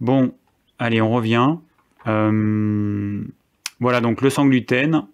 [0.00, 0.34] Bon,
[0.78, 1.56] Allez, on revient.
[2.06, 3.24] Euh,
[3.80, 5.06] voilà, donc le sans gluten.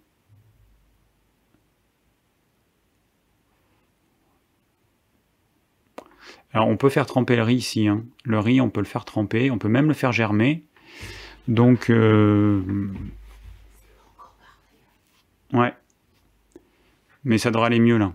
[6.53, 7.87] Alors, on peut faire tremper le riz ici.
[7.87, 8.05] Hein.
[8.25, 9.51] Le riz, on peut le faire tremper.
[9.51, 10.65] On peut même le faire germer.
[11.51, 12.63] Donc, euh,
[15.53, 15.75] ouais.
[17.25, 18.13] Mais ça devrait aller mieux là.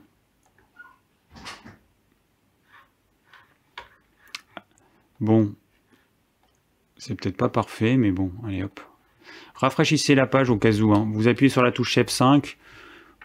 [5.20, 5.54] Bon,
[6.98, 8.80] c'est peut-être pas parfait, mais bon, allez hop.
[9.56, 10.94] Rafraîchissez la page au cas où.
[10.94, 11.10] Hein.
[11.12, 12.56] Vous appuyez sur la touche F5,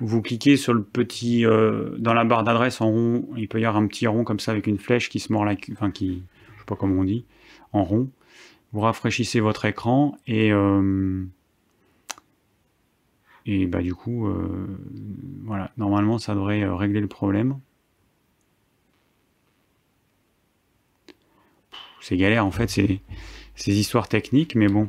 [0.00, 3.64] vous cliquez sur le petit, euh, dans la barre d'adresse en rond, il peut y
[3.64, 6.24] avoir un petit rond comme ça avec une flèche qui se mord la, enfin qui,
[6.54, 7.26] je sais pas comment on dit,
[7.72, 8.10] en rond.
[8.72, 11.24] Vous rafraîchissez votre écran et euh,
[13.46, 14.66] et bah du coup, euh,
[15.44, 17.58] voilà, normalement ça devrait régler le problème.
[22.00, 23.00] C'est galère en fait, c'est
[23.54, 24.88] ces histoires techniques, mais bon.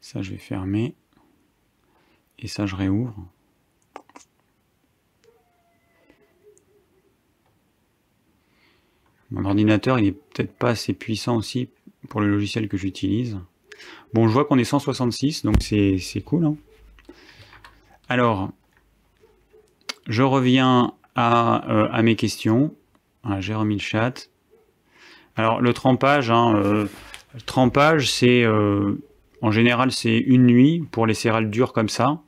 [0.00, 0.94] Ça, je vais fermer.
[2.38, 3.16] Et ça, je réouvre.
[9.32, 11.68] Mon ordinateur, il est peut-être pas assez puissant aussi
[12.08, 13.38] pour le logiciel que j'utilise.
[14.12, 16.44] Bon, je vois qu'on est 166, donc c'est cool.
[16.44, 16.56] Hein.
[18.08, 18.50] Alors,
[20.06, 22.74] je reviens à, euh, mes questions.
[23.38, 24.28] J'ai remis le chat.
[25.36, 26.86] Alors le trempage, hein, euh,
[27.46, 29.00] trempage, c'est euh,
[29.40, 32.20] en général c'est une nuit pour les céréales dures comme ça.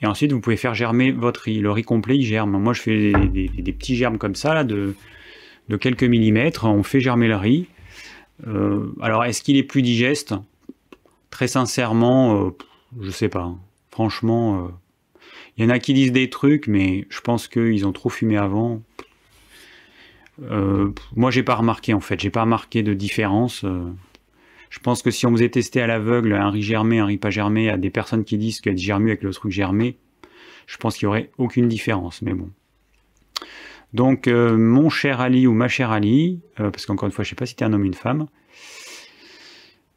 [0.00, 1.58] Et ensuite vous pouvez faire germer votre riz.
[1.58, 2.56] Le riz complet il germe.
[2.58, 4.94] Moi je fais des, petits germes comme ça là, de,
[5.68, 6.64] de, quelques millimètres.
[6.64, 7.66] On fait germer le riz.
[8.46, 10.34] Euh, alors est-ce qu'il est plus digeste?
[11.30, 12.52] Très sincèrement,
[13.00, 13.54] je sais pas.
[13.90, 14.70] Franchement,
[15.56, 18.36] il y en a qui disent des trucs, mais je pense qu'ils ont trop fumé
[18.36, 18.80] avant.
[20.42, 23.64] Euh, moi, j'ai pas remarqué en fait, j'ai pas remarqué de différence.
[23.64, 23.90] Euh.
[24.70, 27.30] je pense que si on faisait tester à l'aveugle un riz germé, un riz pas
[27.30, 29.96] germé, à des personnes qui disent qu'elle germe avec le truc germé,
[30.66, 32.22] je pense qu'il y aurait aucune différence.
[32.22, 32.50] Mais bon.
[33.92, 37.36] Donc, euh, mon cher Ali ou ma chère Ali, parce qu'encore une fois, je sais
[37.36, 38.26] pas si tu es un homme ou une femme.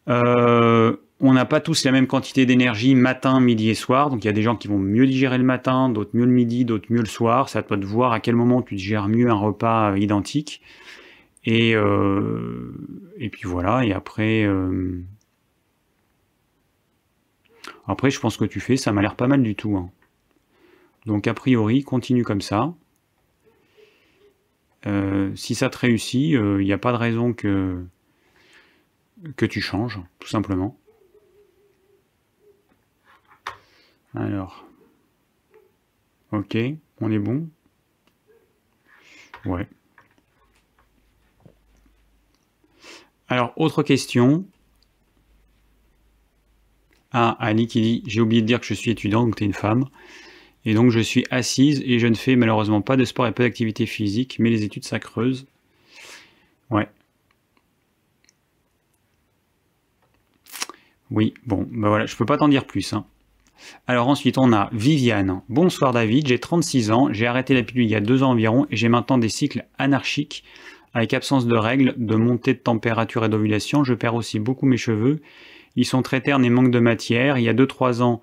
[0.07, 4.09] Euh, on n'a pas tous la même quantité d'énergie matin, midi et soir.
[4.09, 6.31] Donc il y a des gens qui vont mieux digérer le matin, d'autres mieux le
[6.31, 7.47] midi, d'autres mieux le soir.
[7.53, 10.61] À toi de voir à quel moment tu digères mieux un repas euh, identique.
[11.45, 12.73] Et, euh,
[13.31, 14.43] puis voilà, et après...
[14.45, 15.03] Euh,
[17.87, 19.75] Après, je pense que tu fais, ça m'a l'air pas mal du tout.
[19.75, 19.89] Hein.
[21.05, 22.73] Donc a priori, continue comme ça.
[24.87, 27.83] Euh, si ça te réussit, il euh, n'y a pas de raison que,
[29.35, 30.77] que tu changes, tout simplement.
[34.15, 34.65] Alors,
[36.31, 36.57] ok,
[36.99, 37.47] on est bon
[39.45, 39.67] Ouais.
[43.27, 44.45] Alors, autre question.
[47.13, 49.47] Ah, Annie qui dit, j'ai oublié de dire que je suis étudiant, donc tu es
[49.47, 49.85] une femme.
[50.65, 53.43] Et donc je suis assise et je ne fais malheureusement pas de sport et pas
[53.43, 55.47] d'activité physique, mais les études ça creuse.
[56.69, 56.87] Ouais.
[61.09, 62.93] Oui, bon, ben voilà, je peux pas t'en dire plus.
[62.93, 63.05] Hein.
[63.87, 65.41] Alors ensuite on a Viviane.
[65.49, 68.65] Bonsoir David, j'ai 36 ans, j'ai arrêté la pilule il y a deux ans environ
[68.69, 70.43] et j'ai maintenant des cycles anarchiques
[70.93, 73.83] avec absence de règles, de montée de température et d'ovulation.
[73.83, 75.21] Je perds aussi beaucoup mes cheveux.
[75.75, 77.37] Ils sont très ternes et manquent de matière.
[77.37, 78.21] Il y a 2-3 ans,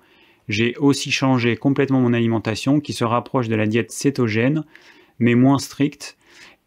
[0.49, 4.65] j'ai aussi changé complètement mon alimentation qui se rapproche de la diète cétogène,
[5.19, 6.17] mais moins stricte,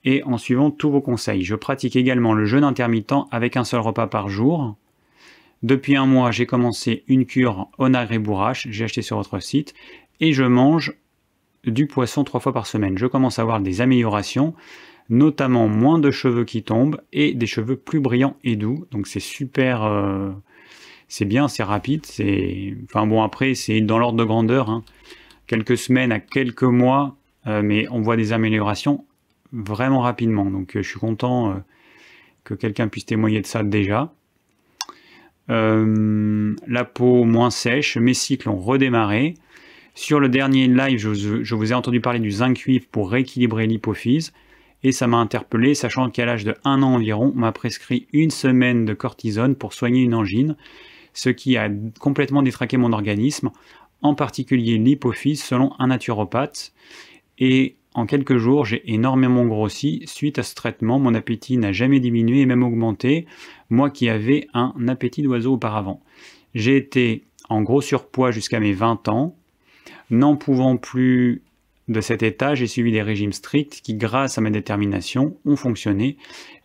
[0.05, 1.43] et en suivant tous vos conseils.
[1.43, 4.77] Je pratique également le jeûne intermittent avec un seul repas par jour.
[5.63, 9.75] Depuis un mois, j'ai commencé une cure onagre et bourrache, j'ai acheté sur votre site,
[10.21, 10.95] et je mange
[11.65, 12.99] du poisson trois fois par semaine.
[12.99, 14.55] Je commence à avoir des améliorations,
[15.09, 18.87] notamment moins de cheveux qui tombent et des cheveux plus brillants et doux.
[18.91, 20.31] Donc c'est super, euh,
[21.13, 24.83] c'est bien, c'est rapide, c'est, enfin bon après c'est dans l'ordre de grandeur, hein.
[25.47, 29.05] quelques semaines à quelques mois, euh, mais on voit des améliorations
[29.53, 30.47] vraiment rapidement.
[30.47, 31.55] Donc euh, je suis content euh,
[32.45, 34.11] que quelqu'un puisse témoigner de ça déjà.
[35.49, 39.35] la peau moins sèche, mes cycles ont redémarré.
[39.95, 44.33] Sur le dernier live, je, vous ai entendu parler du zinc cuivre pour rééquilibrer l'hypophyse
[44.83, 48.31] et ça m'a interpellé, sachant qu'à l'âge de 1 an environ, on m'a prescrit une
[48.31, 50.57] semaine de cortisone pour soigner une angine
[51.13, 51.69] ce qui a
[51.99, 53.51] complètement détraqué mon organisme,
[54.03, 56.73] en particulier l'hypophyse selon un naturopathe.
[57.39, 60.03] Et en quelques jours, j'ai énormément grossi.
[60.07, 63.27] Suite à ce traitement, mon appétit n'a jamais diminué et même augmenté,
[63.71, 66.03] moi qui avais un appétit d'oiseau auparavant.
[66.55, 69.37] J'ai été en gros surpoids jusqu'à mes 20 ans,
[70.11, 71.43] n'en pouvant plus
[71.89, 76.17] de cet état, j'ai suivi des régimes stricts qui, grâce à ma détermination, ont fonctionné.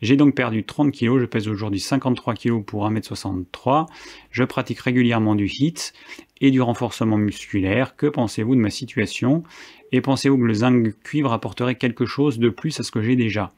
[0.02, 3.88] J'ai donc perdu 30 kg, je pèse aujourd'hui 53 kg pour 1m63.
[4.32, 5.94] Je pratique régulièrement du HIIT
[6.41, 7.95] et du renforcement musculaire.
[7.95, 9.44] Que pensez-vous de ma situation?
[9.91, 13.15] Et pensez-vous que le zinc cuivre apporterait quelque chose de plus à ce que j'ai
[13.15, 13.52] déjà?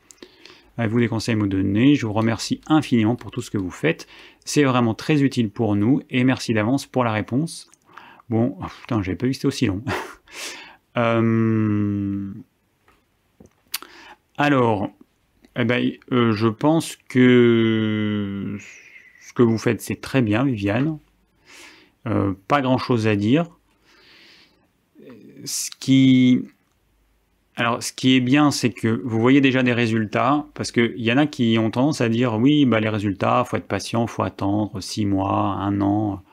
[0.78, 3.72] Avez-vous des conseils à me donner Je vous remercie infiniment pour tout ce que vous
[3.72, 4.08] faites.
[4.46, 7.70] C'est vraiment très utile pour nous et merci d'avance pour la réponse.
[8.30, 9.84] Bon, oh, putain, j'avais pas vu que c'était aussi long.
[10.98, 12.34] Euh,
[14.38, 14.90] alors,
[15.60, 18.58] eh ben, euh, je pense que
[19.22, 20.98] ce que vous faites, c'est très bien, Viviane.
[22.08, 23.46] Euh, pas grand-chose à dire.
[25.46, 26.42] Ce qui...
[27.56, 31.12] Alors, ce qui est bien, c'est que vous voyez déjà des résultats, parce qu'il y
[31.12, 34.24] en a qui ont tendance à dire, oui, bah, les résultats, faut être patient, faut
[34.24, 36.24] attendre six mois, un an.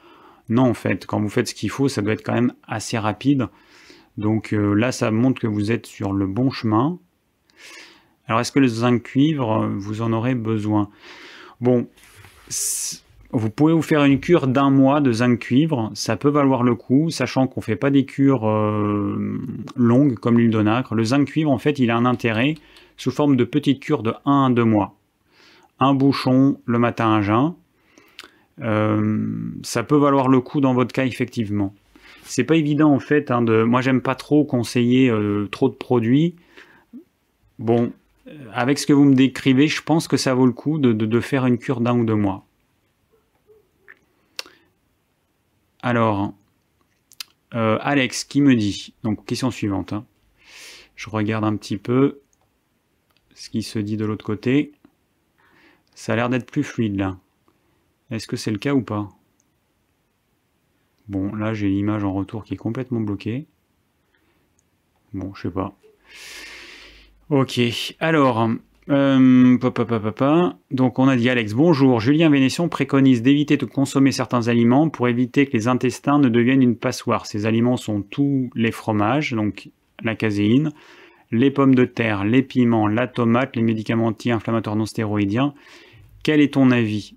[0.49, 2.97] Non, en fait, quand vous faites ce qu'il faut, ça doit être quand même assez
[2.97, 3.49] rapide.
[4.17, 6.99] Donc euh, là, ça montre que vous êtes sur le bon chemin.
[8.27, 10.89] Alors, est-ce que le zinc cuivre, euh, vous en aurez besoin?
[11.61, 11.87] Bon,
[13.33, 16.75] vous pouvez vous faire une cure d'un mois de zinc cuivre, ça peut valoir le
[16.75, 19.41] coup, sachant qu'on ne fait pas des cures euh,
[19.77, 20.95] longues comme l'huile d'onacre.
[20.95, 22.55] Le zinc cuivre, en fait, il a un intérêt
[22.97, 24.97] sous forme de petites cures de 1 à 2 mois.
[25.79, 27.55] Un bouchon le matin à jeun.
[29.63, 31.75] ça peut valoir le coup dans votre cas, effectivement
[32.27, 33.31] c'est pas évident en fait.
[33.31, 33.63] Hein, de...
[33.63, 36.37] Moi, j'aime pas trop conseiller euh, trop de produits.
[37.59, 37.89] Bon, euh,
[38.53, 41.47] avec ce que vous me décrivez, je pense que ça vaut le coup de, faire
[41.47, 42.47] une cure d'un ou deux mois.
[45.83, 46.35] Alors,
[47.55, 50.05] euh, Alex qui me dit, donc question suivante, hein.
[50.97, 52.21] je regarde un petit peu
[53.35, 54.73] ce qui se dit de l'autre côté.
[55.95, 57.19] Ça a l'air d'être plus fluide là.
[58.11, 59.09] Est-ce que c'est le cas ou pas?
[61.09, 63.47] Bon, là j'ai l'image en retour qui est complètement bloquée.
[65.13, 65.77] Bon, je sais pas.
[67.29, 67.61] Ok,
[67.99, 68.49] alors,
[68.89, 69.59] euh,
[70.71, 75.09] donc on a dit Alex, bonjour, Julien Vénession préconise d'éviter de consommer certains aliments pour
[75.09, 77.27] éviter que les intestins ne deviennent une passoire.
[77.27, 79.71] Ces aliments sont tous les fromages, donc
[80.05, 80.71] la caséine,
[81.33, 85.53] les pommes de terre, les piments, la tomate, les médicaments anti-inflammatoires non stéroïdiens.
[86.23, 87.17] Quel est ton avis?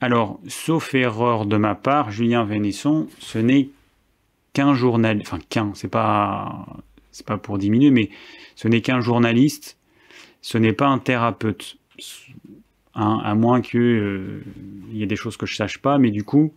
[0.00, 3.68] Alors, sauf erreur de ma part, Julien Vénesson, ce n'est
[4.52, 6.66] qu'un journaliste, enfin qu'un, c'est pas,
[7.14, 8.10] c'est pas pour diminuer, mais
[8.56, 9.78] ce n'est qu'un journaliste,
[10.42, 11.78] ce n'est pas un thérapeute,
[12.94, 14.44] à moins qu'il euh,
[14.92, 16.52] y ait des choses que je sache pas, mais du coup,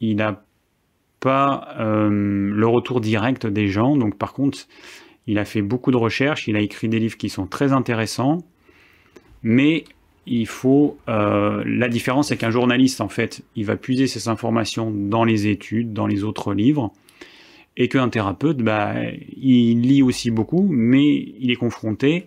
[0.00, 0.44] il n'a
[1.18, 3.96] pas euh, le retour direct des gens.
[3.96, 4.58] Donc par contre,
[5.26, 8.38] il a fait beaucoup de recherches, il a écrit des livres qui sont très intéressants,
[9.42, 9.84] mais
[10.26, 10.96] il faut...
[11.08, 15.48] Euh, la différence, c'est qu'un journaliste, en fait, il va puiser ses informations dans les
[15.48, 16.92] études, dans les autres livres,
[17.76, 18.94] et qu'un thérapeute, bah,
[19.36, 22.26] il lit aussi beaucoup, mais il est confronté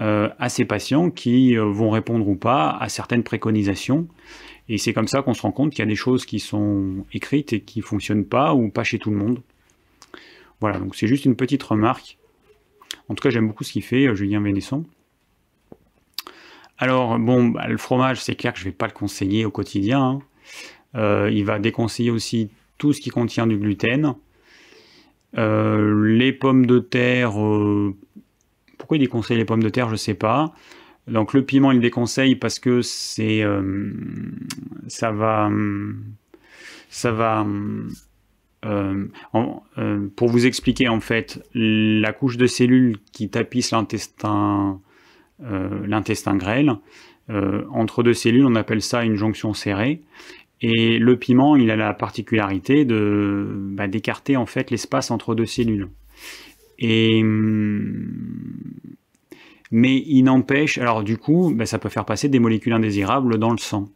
[0.00, 4.06] euh, à ses patients qui euh, vont répondre ou pas à certaines préconisations.
[4.68, 7.04] Et c'est comme ça qu'on se rend compte qu'il y a des choses qui sont
[7.12, 9.40] écrites et qui ne fonctionnent pas ou pas chez tout le monde.
[10.60, 12.18] Voilà, donc c'est juste une petite remarque.
[13.08, 14.84] En tout cas, j'aime beaucoup ce qu'il fait, Julien Vénesson.
[16.78, 19.50] Alors, bon, bah, le fromage, c'est clair que je ne vais pas le conseiller au
[19.50, 20.02] quotidien.
[20.02, 20.20] Hein.
[20.94, 24.14] Euh, il va déconseiller aussi tout ce qui contient du gluten.
[25.38, 27.94] Euh, les pommes de terre, euh,
[28.78, 30.54] pourquoi il déconseille les pommes de terre, je ne sais pas.
[31.06, 33.44] Donc le piment, il déconseille parce que c'est,
[34.86, 35.50] ça va,
[36.88, 37.46] ça va.
[40.16, 44.80] pour vous expliquer en fait, la couche de cellules qui tapisse l'intestin
[45.44, 46.74] euh, l'intestin grêle.
[47.30, 50.02] Euh, entre deux cellules, on appelle ça une jonction serrée.
[50.62, 55.88] Et le piment, il a la particularité bah, d'écarter en fait l'espace entre deux cellules.
[56.82, 58.12] Hum,
[59.70, 63.52] mais il n'empêche, alors du coup, bah, ça peut faire passer des molécules indésirables dans
[63.52, 63.88] le sang.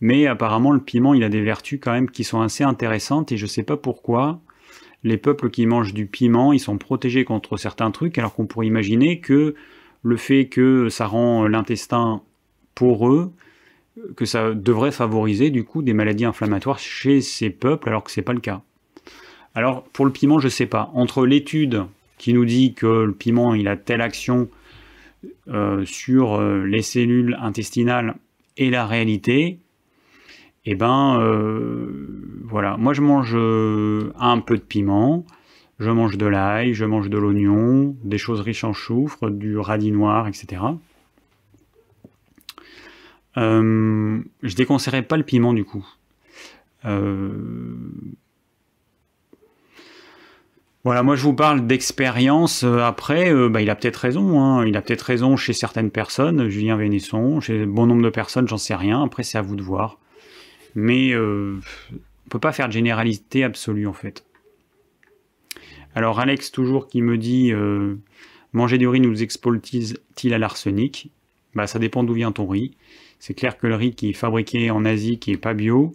[0.00, 3.36] Mais apparemment, le piment, il a des vertus quand même qui sont assez intéressantes et
[3.36, 4.40] je ne sais pas pourquoi.
[5.02, 8.66] Les peuples qui mangent du piment, ils sont protégés contre certains trucs, alors qu'on pourrait
[8.66, 9.54] imaginer que
[10.02, 12.22] le fait que ça rend l'intestin
[12.74, 13.32] poreux,
[14.16, 18.20] que ça devrait favoriser du coup des maladies inflammatoires chez ces peuples alors que ce
[18.20, 18.62] n'est pas le cas.
[19.54, 20.90] Alors pour le piment, je sais pas.
[20.94, 21.84] Entre l'étude
[22.18, 24.48] qui nous dit que le piment il a telle action
[25.48, 28.16] euh, sur euh, les cellules intestinales
[28.56, 29.58] et la réalité,
[30.64, 32.76] eh ben euh, voilà.
[32.76, 35.24] Moi je mange un peu de piment.
[35.80, 39.90] Je mange de l'ail, je mange de l'oignon, des choses riches en soufre, du radis
[39.90, 40.62] noir, etc.
[43.36, 45.86] Euh, je déconseillerais pas le piment du coup.
[46.84, 47.32] Euh,
[50.84, 52.62] voilà, moi je vous parle d'expérience.
[52.62, 54.40] Euh, après, bah, il a peut-être raison.
[54.40, 54.66] Hein.
[54.66, 58.58] Il a peut-être raison chez certaines personnes, Julien Vénesson, chez bon nombre de personnes, j'en
[58.58, 59.02] sais rien.
[59.02, 59.98] Après, c'est à vous de voir.
[60.74, 61.60] Mais on
[62.28, 64.24] peut pas faire de généralité absolue en fait.
[65.94, 67.52] Alors Alex toujours qui me dit
[68.52, 71.12] manger du riz nous expose-t-il à l'arsenic?
[71.54, 72.76] Bah ça dépend d'où vient ton riz.
[73.18, 75.92] C'est clair que le riz qui est fabriqué en Asie, qui n'est pas bio,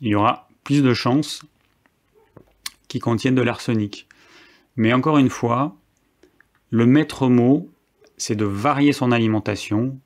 [0.00, 1.44] il y aura plus de chances
[2.88, 4.06] qu'il contienne de l'arsenic.
[4.76, 5.76] Mais encore une fois,
[6.70, 7.70] le maître mot,
[8.16, 9.98] c'est de varier son alimentation.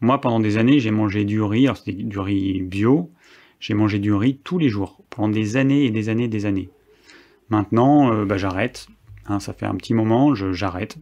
[0.00, 3.10] Moi, pendant des années, j'ai mangé du riz, alors c'était du riz bio,
[3.60, 6.46] j'ai mangé du riz tous les jours, pendant des années et des années et des
[6.46, 6.70] années.
[7.48, 8.88] Maintenant, euh, bah, j'arrête.
[9.26, 10.98] Hein, ça fait un petit moment, j'arrête.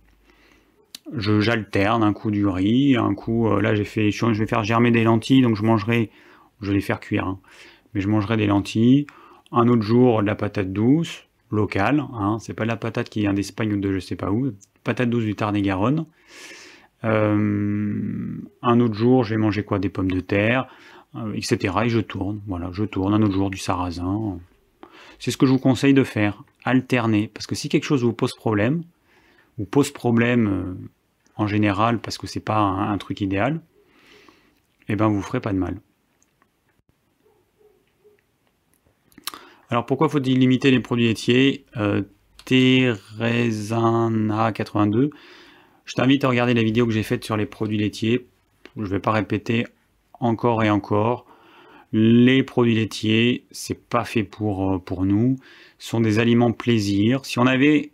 [1.12, 4.64] Je j'alterne un coup du riz, un coup euh, là j'ai fait, je vais faire
[4.64, 6.10] germer des lentilles, donc je mangerai,
[6.62, 7.38] je vais les faire cuire, hein.
[7.92, 9.06] mais je mangerai des lentilles.
[9.52, 13.20] Un autre jour de la patate douce locale, hein, c'est pas de la patate qui
[13.20, 14.50] vient d'Espagne ou de je sais pas où,
[14.82, 16.06] patate douce du Tarn-et-Garonne.
[17.04, 20.68] Euh, un autre jour, je vais manger quoi Des pommes de terre,
[21.34, 21.74] etc.
[21.84, 23.12] Et je tourne, voilà, je tourne.
[23.12, 24.38] Un autre jour du sarrasin.
[25.18, 27.30] C'est ce que je vous conseille de faire, alterner.
[27.32, 28.82] Parce que si quelque chose vous pose problème,
[29.58, 30.74] ou pose problème euh,
[31.36, 33.60] en général parce que c'est pas un, truc idéal,
[34.88, 35.80] eh ben vous ferez pas de mal.
[39.70, 41.64] Alors pourquoi faut-il limiter les produits laitiers?
[41.76, 42.02] Euh,
[42.46, 45.10] 82
[45.84, 48.26] je t'invite à regarder la vidéo que j'ai faite sur les produits laitiers.
[48.76, 49.66] Je ne vais pas répéter
[50.14, 51.26] encore et encore.
[51.92, 55.36] Les produits laitiers, c'est pas fait pour, euh, nous.
[55.78, 57.24] Sont des aliments plaisir.
[57.24, 57.92] Si on n'avait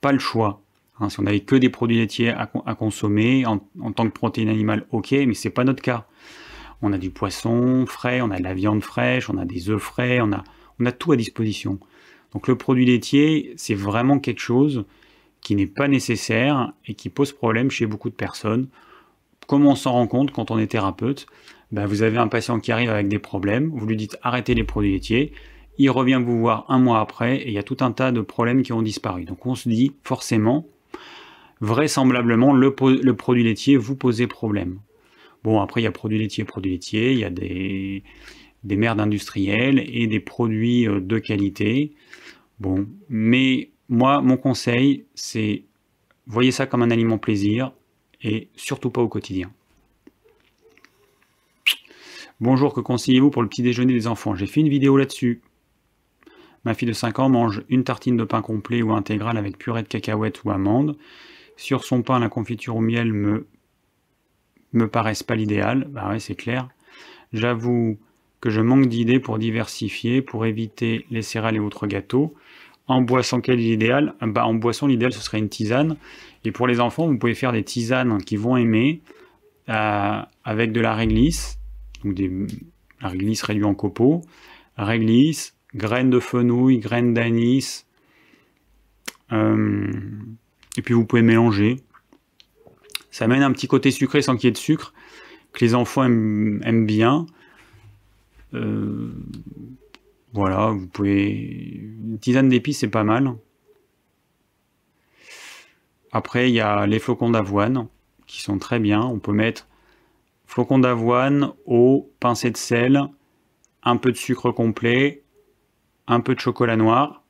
[0.00, 0.61] pas le choix,
[1.02, 3.58] hein, si on n'avait que des produits laitiers à, consommer en,
[3.92, 6.06] tant que protéine animale, ok, mais c'est pas notre cas.
[6.80, 9.80] On a du poisson frais, on a de la viande fraîche, on a des œufs
[9.80, 10.42] frais, on a,
[10.80, 11.78] on a tout à disposition.
[12.32, 14.84] Donc le produit laitier, c'est vraiment quelque chose
[15.40, 18.68] qui n'est pas nécessaire et qui pose problème chez beaucoup de personnes.
[19.46, 21.26] Comment on s'en rend compte quand on est thérapeute?
[21.72, 24.64] Ben, vous avez un patient qui arrive avec des problèmes, vous lui dites arrêtez les
[24.64, 25.32] produits laitiers,
[25.78, 28.20] il revient vous voir un mois après et il y a tout un tas de
[28.20, 29.24] problèmes qui ont disparu.
[29.24, 30.66] Donc on se dit forcément,
[31.62, 32.74] vraisemblablement, le,
[33.14, 34.80] produit laitier vous posait problème.
[35.44, 38.02] Bon, après il y a produits laitiers, produits laitiers, il y a des,
[38.64, 41.92] des merdes industrielles et des produits euh, de qualité.
[42.58, 45.64] Bon, mais moi, mon conseil, c'est
[46.26, 47.72] voyez ça comme un aliment plaisir
[48.22, 49.50] et surtout pas au quotidien.
[52.40, 54.34] Bonjour, que conseillez-vous pour le petit déjeuner des enfants?
[54.34, 55.42] J'ai fait une vidéo là-dessus.
[56.64, 59.82] Ma fille de 5 ans mange une tartine de pain complet ou intégral avec purée
[59.82, 60.96] de cacahuètes ou amandes.
[61.56, 63.46] Sur son pain, la confiture au miel me,
[64.72, 65.86] me paraissent pas l'idéal.
[65.90, 66.68] Bah ouais, c'est clair.
[67.32, 67.98] J'avoue
[68.40, 72.34] que je manque d'idées pour diversifier, pour éviter les céréales et autres gâteaux.
[72.88, 74.14] En boisson, quel est l'idéal?
[74.20, 75.96] Bah, En boisson, l'idéal, ce serait une tisane.
[76.44, 79.00] Et pour les enfants, vous pouvez faire des tisanes qu'ils vont aimer
[79.68, 81.60] euh, avec de la réglisse,
[82.02, 82.30] donc des,
[83.00, 84.22] la réglisse réduite en copeaux,
[84.76, 87.86] réglisse, graines de fenouil, graines d'anis,
[89.30, 89.90] euh,
[90.76, 91.76] et puis vous pouvez mélanger.
[93.10, 94.94] Ça amène un petit côté sucré sans qu'il y ait de sucre,
[95.52, 97.26] que les enfants aiment bien.
[98.54, 99.12] Euh,
[100.32, 101.80] voilà, vous pouvez...
[102.02, 103.34] Une tisane d'épices, c'est pas mal.
[106.10, 107.88] Après, il y a les flocons d'avoine,
[108.26, 109.02] qui sont très bien.
[109.02, 109.66] On peut mettre
[110.46, 113.02] flocons d'avoine, eau, pincée de sel,
[113.82, 115.22] un peu de sucre complet,
[116.06, 117.22] un peu de chocolat noir.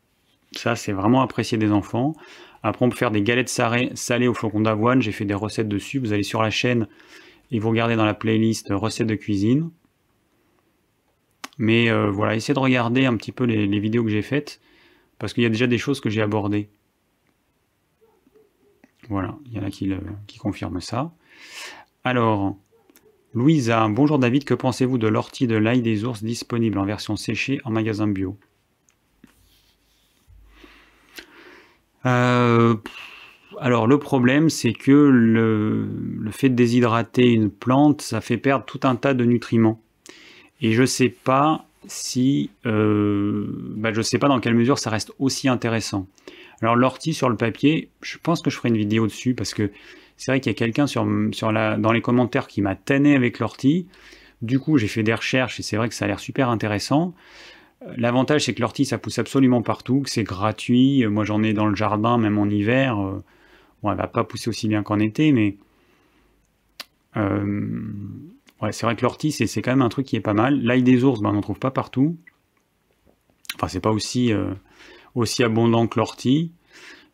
[0.52, 2.14] Ça, c'est vraiment apprécié des enfants.
[2.62, 5.02] Après, on peut faire des galettes salées aux flocons d'avoine.
[5.02, 5.98] J'ai fait des recettes dessus.
[5.98, 6.86] Vous allez sur la chaîne
[7.50, 9.70] et vous regardez dans la playlist recettes de cuisine.
[11.58, 14.60] Mais euh, voilà, essayez de regarder un petit peu les, vidéos que j'ai faites,
[15.18, 16.70] parce qu'il y a déjà des choses que j'ai abordées.
[19.08, 19.92] Voilà, il y en a qui,
[20.26, 21.12] qui confirment ça.
[22.04, 22.56] Alors,
[23.34, 27.60] Louisa, bonjour David, que pensez-vous de l'ortie de l'ail des ours disponible en version séchée
[27.64, 28.38] en magasin bio?
[32.06, 32.76] Euh,
[33.60, 35.88] Alors le problème c'est que le,
[36.30, 39.80] fait de déshydrater une plante, ça fait perdre tout un tas de nutriments.
[40.60, 43.46] Et je sais pas si, euh,
[43.76, 46.06] bah, je sais pas dans quelle mesure ça reste aussi intéressant.
[46.60, 49.70] Alors l'ortie sur le papier, je pense que je ferai une vidéo dessus parce que
[50.16, 53.88] c'est vrai qu'il y a quelqu'un dans les commentaires qui m'a tanné avec l'ortie.
[54.40, 57.14] Du coup, j'ai fait des recherches et c'est vrai que ça a l'air super intéressant.
[57.96, 61.06] L'avantage, c'est que l'ortie, ça pousse absolument partout, que c'est gratuit.
[61.06, 62.96] Moi, j'en ai dans le jardin, même en hiver.
[63.82, 65.56] Bon, elle va pas pousser aussi bien qu'en été, mais
[67.16, 67.92] euh,
[68.62, 70.62] Ouais, c'est vrai que l'ortie, c'est quand même un truc qui est pas mal.
[70.62, 72.16] L'ail des ours, ben, on n'en trouve pas partout.
[73.56, 74.54] Enfin, c'est pas aussi, euh,
[75.40, 76.52] abondant que l'ortie.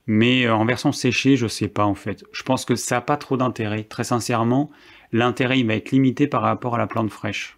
[0.07, 2.25] Mais euh, en version séchée, je sais pas en fait.
[2.33, 3.85] Je pense que ça n'a pas trop d'intérêt.
[3.85, 4.71] Très sincèrement,
[5.13, 7.58] l'intérêt il va être limité par rapport à la plante fraîche.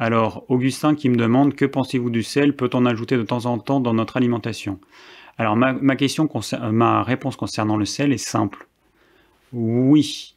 [0.00, 2.56] Alors, Augustin qui me demande que pensez-vous du sel?
[2.56, 4.80] Peut-on ajouter de temps en temps dans notre alimentation?
[5.38, 8.66] Alors, ma, réponse concernant le sel est simple.
[9.52, 10.34] Oui,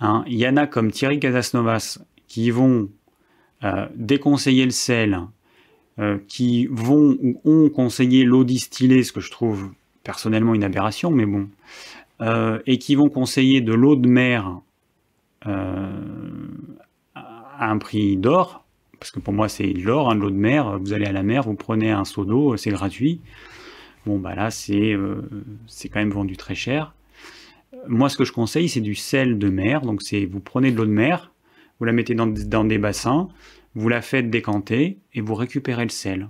[0.00, 1.98] Hein, il y en a comme Thierry Casasnovas
[2.28, 2.90] qui vont
[3.64, 5.20] euh, déconseiller le sel,
[5.98, 9.70] euh, qui vont ou ont conseillé l'eau distillée, ce que je trouve
[10.04, 11.48] personnellement une aberration, mais bon,
[12.20, 14.60] euh, et qui vont conseiller de l'eau de mer
[17.60, 18.64] un prix d'or,
[18.98, 21.12] parce que pour moi c'est de l'or, hein, de l'eau de mer, vous allez à
[21.12, 23.20] la mer, vous prenez un seau d'eau, c'est gratuit.
[24.06, 24.96] Bon bah là c'est
[25.88, 26.92] quand même vendu très cher
[27.88, 29.82] moi, ce que je conseille, c'est du sel de mer.
[29.82, 31.32] Donc, c'est vous prenez de l'eau de mer,
[31.78, 33.28] vous la mettez dans, des bassins,
[33.74, 36.28] vous la faites décanter et vous récupérez le sel.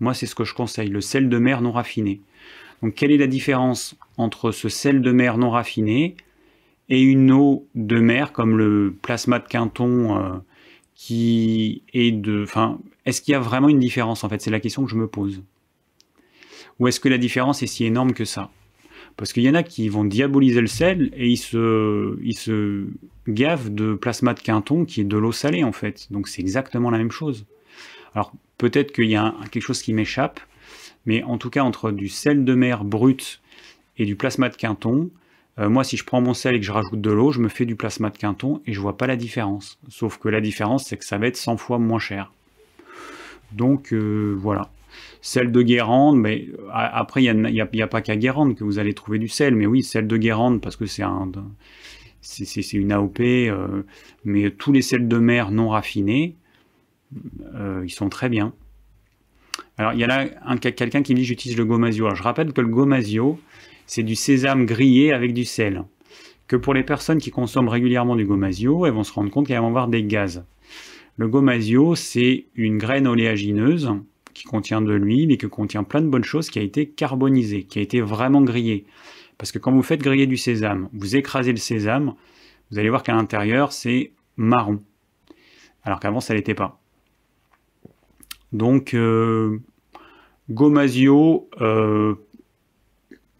[0.00, 2.20] Moi, c'est ce que je conseille, le sel de mer non raffiné.
[2.82, 6.16] Donc, quelle est la différence entre ce sel de mer non raffiné
[6.88, 10.36] et une eau de mer comme le plasma de Quinton euh,
[10.96, 12.42] qui est de...
[12.42, 14.40] Enfin, est-ce qu'il y a vraiment une différence en fait?
[14.40, 15.42] C'est la question que je me pose.
[16.80, 18.50] Ou est-ce que la différence est si énorme que ça?
[19.16, 22.86] Parce qu'il y en a qui vont diaboliser le sel et ils se,
[23.28, 26.08] gavent de plasma de Quinton qui est de l'eau salée en fait.
[26.10, 27.46] Donc c'est exactement la même chose.
[28.14, 30.40] Alors peut-être qu'il y a quelque chose qui m'échappe,
[31.04, 33.40] mais en tout cas entre du sel de mer brut
[33.98, 35.10] et du plasma de Quinton,
[35.58, 37.48] euh, moi si je prends mon sel et que je rajoute de l'eau, je me
[37.48, 39.78] fais du plasma de Quinton et je vois pas la différence.
[39.88, 42.32] Sauf que la différence c'est que ça va être 100 fois moins cher.
[43.52, 44.70] Donc euh, voilà.
[45.20, 49.18] Sel de Guérande, mais après, il n'y a, pas qu'à Guérande que vous allez trouver
[49.18, 51.30] du sel, mais oui, sel de Guérande, parce que c'est un,
[52.72, 53.82] une AOP, euh,
[54.24, 56.36] mais tous les sels de mer non raffinés,
[57.54, 58.54] euh, ils sont très bien.
[59.78, 60.26] Alors, il y a là
[60.58, 62.06] quelqu'un qui dit j'utilise le gomasio.
[62.06, 63.38] Alors, je rappelle que le gomasio,
[63.86, 65.84] c'est du sésame grillé avec du sel.
[66.46, 69.60] Que pour les personnes qui consomment régulièrement du gomasio, elles vont se rendre compte qu'elles
[69.60, 70.44] vont avoir des gaz.
[71.16, 73.90] Le gomasio, c'est une graine oléagineuse
[74.34, 77.62] qui contient de l'huile et qui contient plein de bonnes choses, qui a été carbonisé,
[77.62, 78.84] qui a été vraiment grillé.
[79.38, 82.14] Parce que quand vous faites griller du sésame, vous écrasez le sésame,
[82.70, 84.82] vous allez voir qu'à l'intérieur, c'est marron.
[85.84, 86.80] Alors qu'avant, ça l'était pas.
[88.52, 89.58] Donc, euh,
[90.50, 92.14] Gomasio, euh,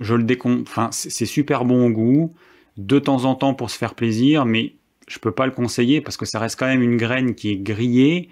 [0.01, 2.35] je le décompte, enfin, c'est super bon au goût,
[2.77, 4.75] de temps en temps pour se faire plaisir, mais
[5.09, 7.57] je peux pas le conseiller parce que ça reste quand même une graine qui est
[7.57, 8.29] grillée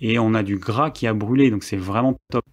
[0.00, 2.44] et on a du gras qui a brûlé, donc c'est vraiment top.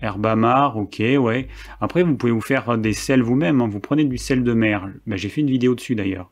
[0.00, 1.48] Herbe amare, ok, ouais.
[1.80, 3.60] Après, vous pouvez vous faire des sels vous-même.
[3.60, 3.68] Hein.
[3.68, 4.88] Vous prenez du sel de mer.
[5.08, 6.30] Ben, J'ai fait une vidéo dessus d'ailleurs.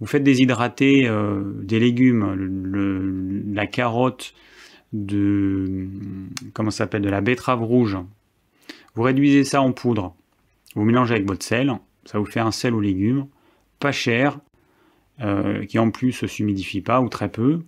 [0.00, 4.34] Vous faites déshydrater euh, des légumes, la carotte,
[4.92, 5.88] de
[6.52, 7.96] comment s'appelle, de la betterave rouge.
[8.94, 10.14] Vous réduisez ça en poudre.
[10.74, 11.72] Vous mélangez avec votre sel.
[12.04, 13.26] Ça vous fait un sel aux légumes,
[13.78, 14.38] pas cher,
[15.20, 17.62] euh, qui en plus ne s'humidifie pas ou très peu.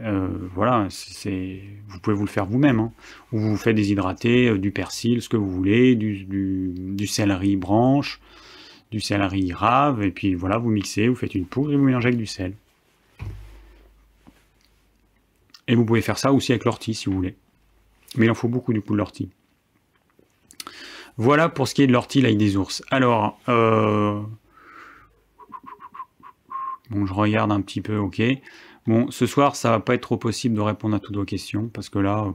[0.00, 2.80] Euh, voilà, vous pouvez vous le faire vous-même.
[2.80, 2.92] Hein.
[3.32, 8.20] Ou vous faites déshydrater euh, du persil, ce que vous voulez, du, du, céleri branche,
[8.90, 12.08] du céleri rave, et puis voilà, vous mixez, vous faites une poudre et vous mélangez
[12.08, 12.54] avec du sel.
[15.66, 17.36] Et vous pouvez faire ça aussi avec l'ortie si vous voulez.
[18.16, 19.30] Mais il en faut beaucoup du coup de l'ortie.
[21.16, 22.82] Voilà pour ce qui est de l'ortie l'ail des ours.
[22.90, 24.20] Alors, euh...
[26.90, 28.20] bon, je regarde un petit peu, ok.
[28.86, 31.68] Bon, ce soir, ça va pas être trop possible de répondre à toutes vos questions,
[31.68, 32.34] parce que là...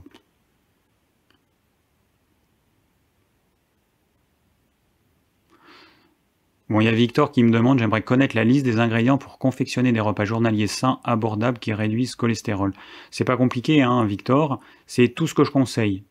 [6.70, 9.38] Bon, il y a Victor qui me demande, j'aimerais connaître la liste des ingrédients pour
[9.38, 12.72] confectionner des repas journaliers sains, abordables, qui réduisent le cholestérol.
[13.10, 14.60] C'est pas compliqué, hein, Victor.
[14.86, 16.04] C'est tout ce que je conseille.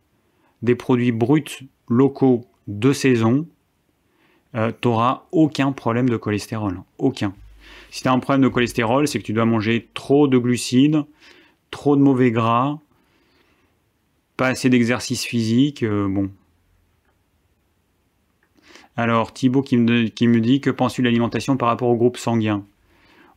[0.62, 3.48] Des produits bruts, locaux, de saison,
[4.56, 6.82] euh, tu n'auras aucun problème de cholestérol.
[7.00, 7.34] Aucun.
[7.90, 11.04] Si tu as un problème de cholestérol, c'est que tu dois manger trop de glucides,
[11.72, 12.80] trop de mauvais gras,
[14.38, 15.82] pas assez d'exercice physique.
[15.82, 16.30] Euh, bon.
[18.96, 22.18] Alors, Thibaut qui me, qui me dit Que penses-tu de l'alimentation par rapport au groupe
[22.18, 22.64] sanguin?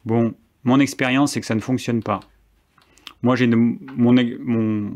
[0.04, 0.34] Bon,
[0.64, 2.20] mon expérience, c'est que ça ne fonctionne pas.
[3.23, 4.90] Moi, j'ai mon,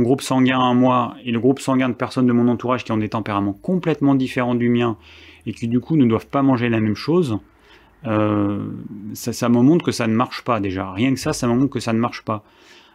[0.00, 2.96] groupe sanguin à moi et le groupe sanguin de personnes de mon entourage qui ont
[2.96, 4.96] des tempéraments complètement différents du mien
[5.46, 7.38] et qui du coup ne doivent pas manger la même chose.
[8.06, 8.66] Euh,
[9.12, 10.92] ça, me montre que ça ne marche pas déjà.
[10.92, 12.44] Rien que ça, ça me montre que ça ne marche pas.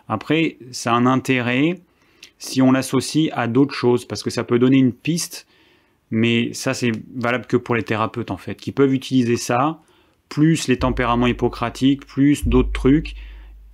[0.07, 1.79] Après, ça a un intérêt
[2.39, 5.45] si on l'associe à d'autres choses, parce que ça peut donner une piste,
[6.09, 9.81] mais ça c'est valable que pour les thérapeutes en fait, qui peuvent utiliser ça
[10.29, 13.15] plus les tempéraments hippocratiques, plus d'autres trucs,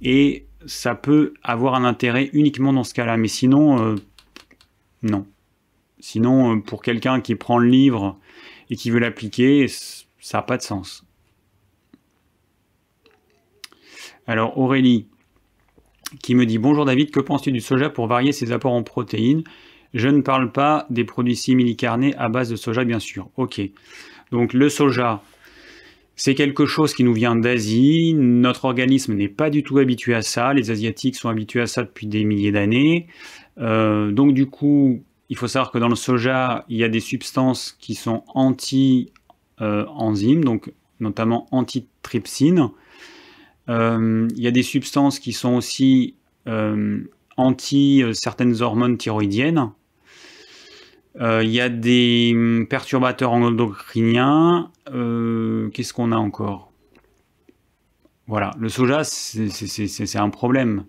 [0.02, 3.18] et ça peut avoir un intérêt uniquement dans ce cas-là.
[3.18, 3.96] Mais sinon, euh,
[5.04, 5.28] non.
[6.00, 8.18] Sinon, euh, pour quelqu'un qui prend le livre
[8.70, 11.06] et qui veut l'appliquer, ça n'a pas de sens.
[14.28, 15.08] Alors Aurélie,
[16.22, 19.44] qui me dit Bonjour David, que penses-tu du soja pour varier ses apports en protéines?
[19.94, 23.30] Je ne parle pas des produits simili-carnés à base de soja, bien sûr.
[23.38, 23.62] Ok.
[24.32, 25.22] Donc le soja,
[26.16, 28.14] c'est quelque chose qui nous vient d'Asie.
[28.14, 30.54] Notre organisme n'est pas du tout habitué à ça.
[30.54, 33.08] Les Asiatiques sont habitués à ça depuis des milliers d'années.
[33.60, 37.00] Euh, donc du coup, il faut savoir que dans le soja, il y a des
[37.00, 39.12] substances qui sont anti-enzymes,
[40.44, 42.70] donc notamment anti-trypsine.
[43.68, 46.16] Euh, il y a des substances qui sont aussi
[46.48, 47.02] euh,
[47.36, 49.72] anti certaines hormones thyroïdiennes.
[51.22, 54.72] Euh, il y a des hum, perturbateurs endocriniens.
[54.94, 56.72] Euh, qu'est-ce qu'on a encore?
[58.28, 60.86] Voilà, le soja, c'est un problème.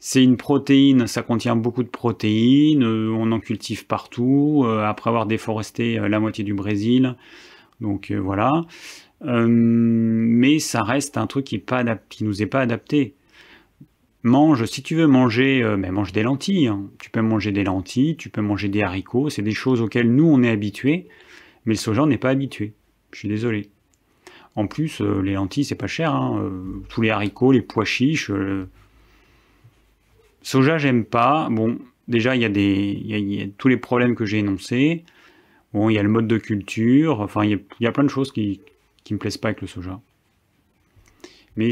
[0.00, 5.26] C'est une protéine, ça contient beaucoup de protéines, euh, on en cultive partout, après avoir
[5.26, 7.16] déforesté la moitié du Brésil.
[7.80, 8.64] Donc voilà.
[9.22, 13.16] mais ça reste un truc qui, ne qui nous est pas adapté
[14.22, 16.68] mange, si tu veux manger, euh, mais mange des lentilles.
[16.68, 16.90] Hein.
[16.98, 19.30] Tu peux manger des lentilles, tu peux manger des haricots.
[19.30, 21.06] C'est des choses auxquelles nous, on est habitués.
[21.64, 22.74] Mais le soja, n'est pas habitué.
[23.12, 23.70] Je suis désolé.
[24.54, 26.14] En plus, euh, les lentilles, c'est pas cher.
[26.14, 26.40] Hein.
[26.42, 28.30] Euh, tous les haricots, les pois chiches.
[30.42, 31.48] Soja, j'aime pas.
[31.50, 31.78] Bon,
[32.08, 35.04] déjà, il y, a tous les problèmes que j'ai énoncés.
[35.74, 37.20] Bon, il y a le mode de culture.
[37.20, 38.60] Enfin, il y a, plein de choses qui
[39.10, 40.00] ne me plaisent pas avec le soja.
[41.58, 41.70] Mais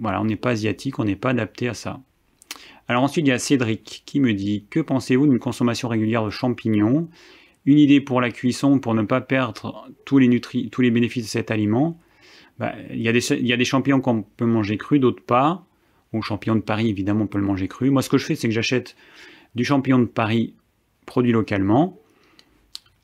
[0.00, 2.00] voilà, on n'est pas asiatique, on n'est pas adapté à ça.
[2.88, 6.30] Alors ensuite, il y a Cédric qui me dit Que pensez-vous d'une consommation régulière de
[6.30, 7.10] champignons?
[7.66, 11.24] Une idée pour la cuisson pour ne pas perdre tous les, nutri tous les bénéfices
[11.24, 11.98] de cet aliment
[12.58, 13.12] bah, il, y a
[13.56, 15.66] des, champignons qu'on peut manger cru, d'autres pas.
[16.14, 17.90] Bon, champignon de Paris, évidemment, on peut le manger cru.
[17.90, 18.96] Moi, ce que je fais, c'est que j'achète
[19.54, 20.54] du champignon de Paris
[21.04, 22.00] produit localement.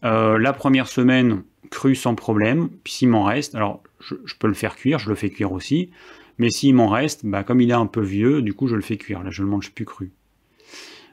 [0.05, 2.71] Euh, la première semaine, cru sans problème.
[2.83, 5.91] Puis s'il m'en reste, alors je, peux le faire cuire, je le fais cuire aussi.
[6.39, 8.83] Mais s'il m'en reste, bah, comme il est un peu vieux, du coup je le
[8.83, 9.23] fais cuire.
[9.23, 10.11] Là je le mange plus cru.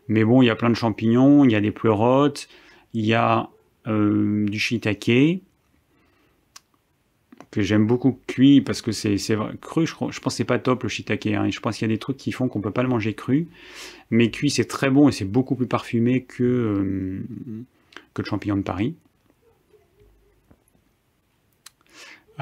[0.07, 2.49] Mais bon, il y a plein de champignons, il y a des pleurotes,
[2.93, 3.49] il y a
[3.87, 5.41] euh, du shiitake
[7.51, 9.17] que j'aime beaucoup cuit parce que c'est
[9.59, 9.85] cru.
[9.85, 11.27] Je, pense que c'est pas top le shiitake.
[11.27, 13.13] Hein, je pense qu'il y a des trucs qui font qu'on peut pas le manger
[13.13, 13.47] cru.
[14.09, 17.23] Mais cuit c'est très bon et c'est beaucoup plus parfumé que, euh,
[18.13, 18.95] que le champignon de Paris.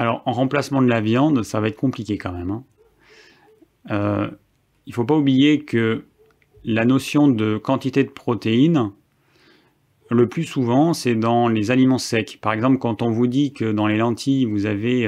[0.00, 2.50] Alors, en remplacement de la viande, ça va être compliqué quand même.
[2.50, 2.64] Hein.
[3.90, 4.30] Euh,
[4.86, 6.06] il ne faut pas oublier que
[6.64, 8.92] la notion de quantité de protéines,
[10.08, 12.38] le plus souvent, c'est dans les aliments secs.
[12.40, 15.06] Par exemple, quand on vous dit que dans les lentilles, vous avez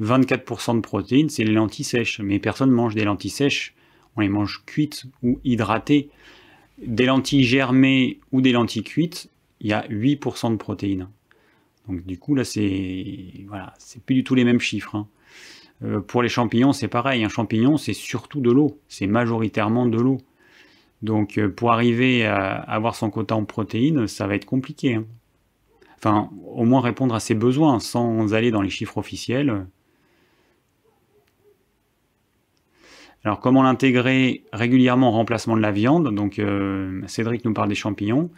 [0.00, 2.18] 24% euh, de protéines, c'est les lentilles sèches.
[2.18, 3.76] Mais personne ne mange des lentilles sèches.
[4.16, 6.10] On les mange cuites ou hydratées.
[6.84, 9.30] Des lentilles germées ou des lentilles cuites,
[9.60, 11.06] il y a 8% de protéines.
[11.88, 13.74] Donc du coup, là, c'est voilà,
[14.04, 14.94] plus du tout les mêmes chiffres.
[14.94, 15.08] Hein.
[15.84, 17.24] Euh, pour les champignons, c'est pareil.
[17.24, 18.78] Un champignon, c'est surtout de l'eau.
[18.88, 20.18] C'est majoritairement de l'eau.
[21.02, 24.96] Donc euh, pour arriver à avoir son quota en protéines, ça va être compliqué.
[24.96, 25.04] Hein.
[25.96, 29.66] Enfin, au moins répondre à ses besoins sans aller dans les chiffres officiels.
[33.24, 36.14] Alors comment l'intégrer régulièrement en remplacement de la viande?
[36.14, 38.30] Donc euh, Cédric nous parle des champignons.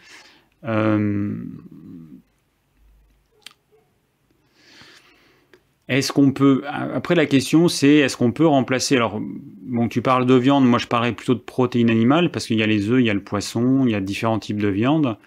[5.91, 6.63] Est-ce qu'on peut.
[6.69, 8.95] Après, la question, c'est est-ce qu'on peut remplacer?
[8.95, 12.57] Alors, bon, tu parles de viande, moi je parlais plutôt de protéines animales, parce qu'il
[12.57, 14.69] y a les œufs, il y a le poisson, il y a différents types de
[14.69, 15.17] viande.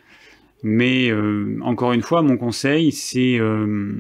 [0.63, 3.93] Mais euh, encore une fois, mon conseil, euh,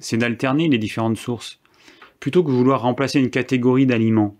[0.00, 1.60] c'est d'alterner les différentes sources.
[2.18, 4.36] Plutôt que vouloir remplacer une catégorie d'aliments,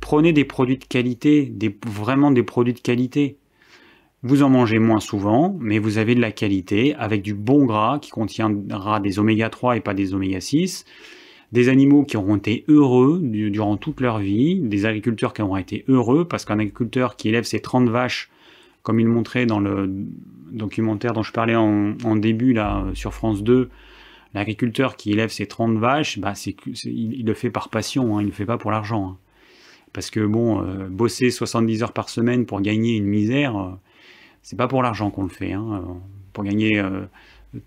[0.00, 1.52] prenez des produits de qualité,
[1.84, 3.38] vraiment des produits de qualité.
[4.28, 8.00] Vous en mangez moins souvent, mais vous avez de la qualité avec du bon gras
[8.00, 10.84] qui contiendra des oméga 3 et pas des oméga 6.
[11.52, 15.84] Des animaux qui auront été heureux durant toute leur vie, des agriculteurs qui auront été
[15.86, 18.28] heureux parce qu'un agriculteur qui élève ses 30 vaches,
[18.82, 19.88] comme il montrait dans le
[20.50, 23.70] documentaire dont je parlais en, début là sur France 2,
[24.34, 26.32] l'agriculteur qui élève ses 30 vaches, bah
[26.82, 29.10] il, le fait par passion, hein, il ne le fait pas pour l'argent.
[29.10, 29.16] Hein.
[29.92, 33.70] Parce que bon, euh, bosser 70 heures par semaine pour gagner une misère, euh,
[34.46, 35.54] c'est pas pour l'argent qu'on le fait.
[35.54, 35.98] Hein.
[36.32, 36.80] Pour gagner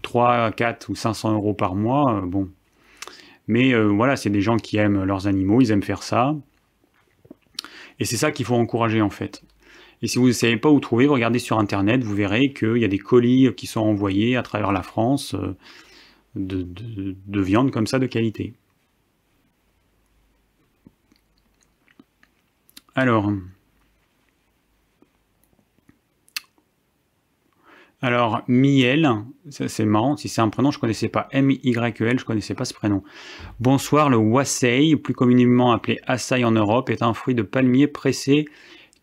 [0.02, 2.48] 3, euh, 4 ou 500 euros par mois, euh, bon.
[3.48, 6.38] Mais euh, voilà, c'est des gens qui aiment leurs animaux, ils aiment faire ça.
[8.00, 9.44] Et c'est ça qu'il faut encourager en fait.
[10.02, 12.86] Et si vous ne savez pas où trouver, regardez sur Internet, vous verrez qu'il y
[12.86, 15.36] a des colis qui sont envoyés à travers la France
[16.38, 18.54] de, de viande comme ça de qualité.
[22.96, 23.34] Alors,
[28.02, 29.10] Alors, Miel,
[29.50, 31.28] c'est marrant, si c'est un prénom, je ne connaissais pas.
[31.32, 33.04] M-Y-E-L, je ne connaissais pas ce prénom.
[33.60, 38.46] Bonsoir, le wasei, plus communément appelé açaï en Europe, est un fruit de palmier pressé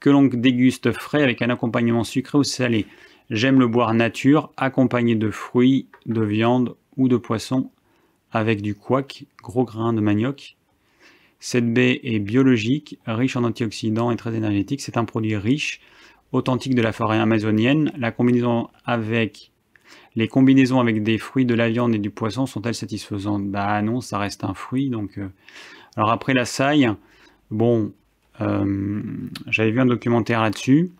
[0.00, 2.86] que l'on déguste frais avec un accompagnement sucré ou salé.
[3.28, 7.70] J'aime le boire nature, accompagné de fruits, de viande ou de poisson,
[8.32, 10.56] avec du couac, gros grains de manioc.
[11.38, 14.80] Cette baie est biologique, riche en antioxydants et très énergétique.
[14.80, 15.82] C'est un produit riche
[16.36, 19.50] authentique de la forêt amazonienne, la combinaison avec
[20.16, 23.46] les combinaisons avec des fruits, de la viande et du poisson sont-elles satisfaisantes?
[23.46, 24.88] Bah non, ça reste un fruit.
[24.88, 25.28] Donc, euh.
[25.96, 26.90] alors après la saille,
[27.50, 27.92] bon,
[28.40, 29.02] euh,
[29.48, 30.90] j'avais vu un documentaire là-dessus.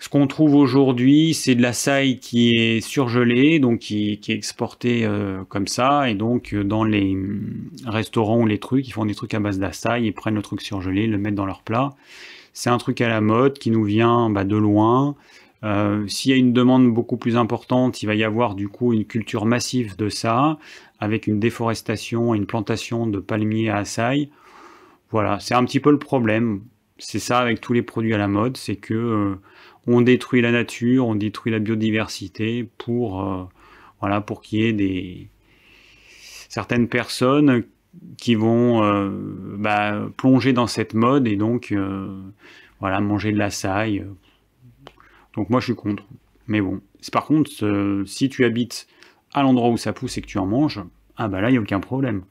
[0.00, 5.04] Ce qu'on trouve aujourd'hui, c'est de la saille qui est surgelée, donc qui, est exportée
[5.04, 7.16] euh, comme ça, et donc dans les
[7.84, 10.60] restaurants ou les trucs, ils font des trucs à base d'açaï, ils prennent le truc
[10.60, 11.96] surgelé, le mettent dans leur plat,
[12.58, 15.14] c'est un truc à la mode qui nous vient bah, de loin.
[15.62, 18.92] Euh, s'il y a une demande beaucoup plus importante, il va y avoir du coup
[18.92, 20.58] une culture massive de ça,
[20.98, 24.28] avec une déforestation et une plantation de palmiers à açaï.
[25.12, 26.62] Voilà, c'est un petit peu le problème.
[26.98, 29.34] C'est ça avec tous les produits à la mode, c'est que euh,
[29.86, 33.44] on détruit la nature, on détruit la biodiversité pour euh,
[34.00, 35.28] voilà pour qu'il y ait des
[36.48, 37.62] certaines personnes
[38.16, 39.10] qui vont euh,
[39.58, 42.20] bah, plonger dans cette mode et donc euh,
[42.80, 44.04] voilà manger de la saille.
[45.34, 46.04] Donc moi je suis contre.
[46.46, 46.80] Mais bon,
[47.12, 47.50] par contre,
[48.06, 48.86] si tu habites
[49.32, 50.80] à l'endroit où ça pousse et que tu en manges,
[51.16, 52.22] ah bah là il n'y a aucun problème.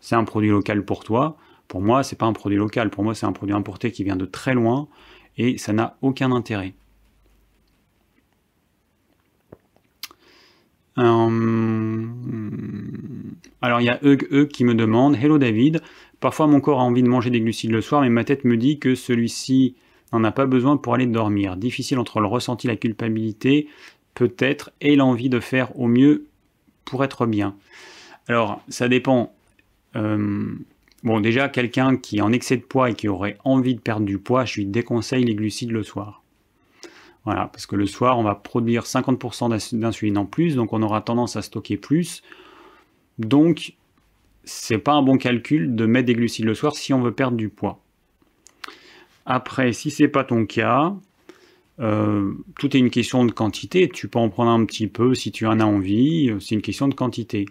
[0.00, 1.36] C'est un produit local pour toi.
[1.68, 2.90] Pour moi, c'est pas un produit local.
[2.90, 4.88] Pour moi, c'est un produit importé qui vient de très loin
[5.36, 6.74] et ça n'a aucun intérêt.
[10.98, 12.06] Euh,
[13.66, 15.82] alors il y a Eug qui me demande Hello David,
[16.20, 18.56] parfois mon corps a envie de manger des glucides le soir, mais ma tête me
[18.56, 19.74] dit que celui-ci
[20.12, 21.56] n'en a pas besoin pour aller dormir.
[21.56, 23.66] Difficile entre le ressenti, la culpabilité,
[24.14, 26.26] peut-être, et l'envie de faire au mieux
[26.84, 27.56] pour être bien.
[28.28, 29.34] Alors ça dépend.
[29.96, 30.54] Euh,
[31.02, 34.06] bon, déjà, quelqu'un qui est en excès de poids et qui aurait envie de perdre
[34.06, 36.22] du poids, je lui déconseille les glucides le soir.
[37.24, 41.00] Voilà, parce que le soir, on va produire 50% d'insuline en plus, donc on aura
[41.00, 42.22] tendance à stocker plus.
[43.18, 43.74] Donc,
[44.44, 47.36] c'est pas un bon calcul de mettre des glucides le soir si on veut perdre
[47.36, 47.80] du poids.
[49.26, 50.94] Après, si c'est pas ton cas,
[51.80, 53.88] euh, tout est une question de quantité.
[53.88, 56.32] Tu peux en prendre un petit peu si tu en as envie.
[56.40, 57.46] C'est une question de quantité.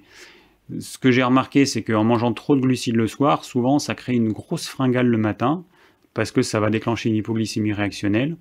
[0.80, 4.16] Ce que j'ai remarqué, c'est qu'en mangeant trop de glucides le soir, souvent ça crée
[4.16, 5.64] une grosse fringale le matin,
[6.16, 8.36] parce que ça va déclencher une hypoglycémie réactionnelle.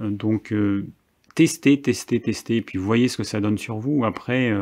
[0.00, 0.86] Euh, donc euh,
[1.34, 4.04] testez, testez, testez, puis voyez ce que ça donne sur vous.
[4.04, 4.52] Après,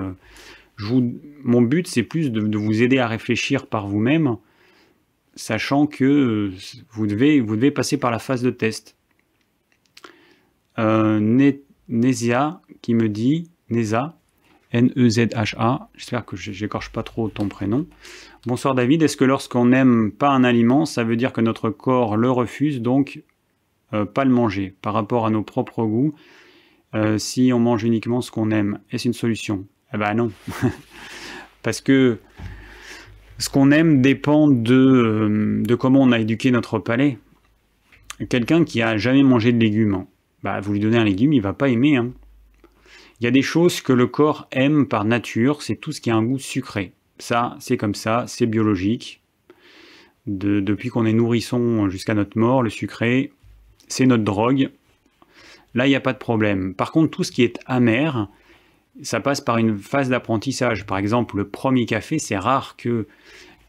[0.80, 1.00] euh,
[1.42, 4.36] mon but, c'est plus de, vous aider à réfléchir par vous-même,
[5.34, 6.52] sachant que
[6.90, 8.96] vous devez, vous devez passer par la phase de test.
[11.88, 14.18] Nesia qui me dit, Neza,
[14.72, 17.86] N-E-Z-H-A, j'espère que j'écorche pas trop ton prénom.
[18.46, 22.16] Bonsoir David, est-ce que lorsqu'on n'aime pas un aliment, ça veut dire que notre corps
[22.16, 23.22] le refuse, donc
[23.94, 26.14] euh, pas le manger par rapport à nos propres goûts
[26.94, 29.66] euh, Si on mange uniquement ce qu'on aime, est-ce une solution?
[29.94, 30.32] Eh ben non,
[31.62, 32.18] parce que
[33.38, 37.18] ce qu'on aime dépend de, euh, de, comment on a éduqué notre palais.
[38.30, 40.06] Quelqu'un qui a jamais mangé de légumes,
[40.42, 41.96] bah, vous lui donnez un légume, il va pas aimer.
[41.96, 42.12] Hein.
[43.20, 46.10] Il y a des choses que le corps aime par nature, c'est tout ce qui
[46.10, 46.92] a un goût sucré.
[47.18, 49.22] Ça, c'est comme ça, c'est biologique.
[50.26, 53.32] depuis qu'on est nourrisson jusqu'à notre mort, le sucré,
[53.86, 54.70] c'est notre drogue.
[55.74, 56.74] Là, il n'y a pas de problème.
[56.74, 58.28] Par contre, tout ce qui est amer,
[59.02, 60.86] ça passe par une phase d'apprentissage.
[60.86, 63.06] Par exemple, le premier café, c'est rare que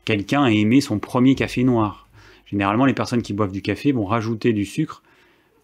[0.06, 2.08] quelqu'un ait aimé son premier café noir.
[2.46, 5.04] Généralement, les personnes qui boivent du café vont rajouter du sucre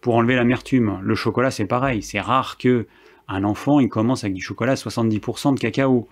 [0.00, 0.98] pour enlever l'amertume.
[1.02, 2.02] Le chocolat, c'est pareil.
[2.02, 2.86] C'est rare que
[3.26, 6.08] un enfant, il commence avec du chocolat à 70% de cacao.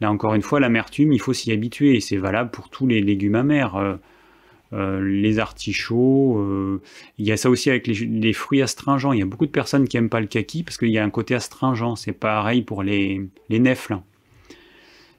[0.00, 2.00] Là, encore une fois, l'amertume, il faut s'y habituer.
[2.00, 3.98] C'est valable pour tous les légumes amers.
[4.72, 6.38] Euh, euh, les artichauts.
[6.38, 6.82] Euh,
[7.18, 9.12] il y a ça aussi avec les, fruits astringents.
[9.12, 11.04] Il y a beaucoup de personnes qui n'aiment pas le kaki parce qu'il y a
[11.04, 11.96] un côté astringent.
[11.96, 13.98] C'est pareil pour les, les nefles.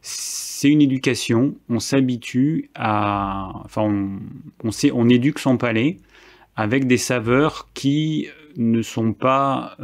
[0.01, 1.55] C'est une éducation.
[1.69, 3.51] On s'habitue à.
[3.63, 4.19] Enfin,
[4.63, 5.97] on, sait, on éduque son palais
[6.55, 8.27] avec des saveurs qui
[8.57, 9.75] ne sont pas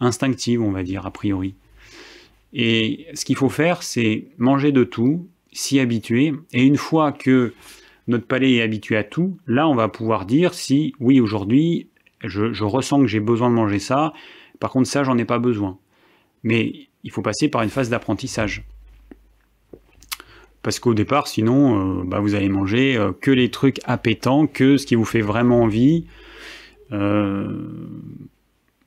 [0.00, 1.54] instinctive, on va dire, a priori.
[2.52, 7.52] Et ce qu'il faut faire, c'est manger de tout, s'y habituer, et une fois que
[8.08, 11.88] notre palais est habitué à tout, là, on va pouvoir dire si, oui, aujourd'hui,
[12.24, 14.12] je, ressens que j'ai besoin de manger ça,
[14.60, 15.78] par contre, ça, j'en ai pas besoin.
[16.44, 18.64] Mais il faut passer par une phase d'apprentissage.
[20.62, 24.76] Parce qu'au départ, sinon, euh, bah, vous allez manger euh, que les trucs appétants, que
[24.76, 26.06] ce qui vous fait vraiment envie.
[26.92, 27.48] Euh,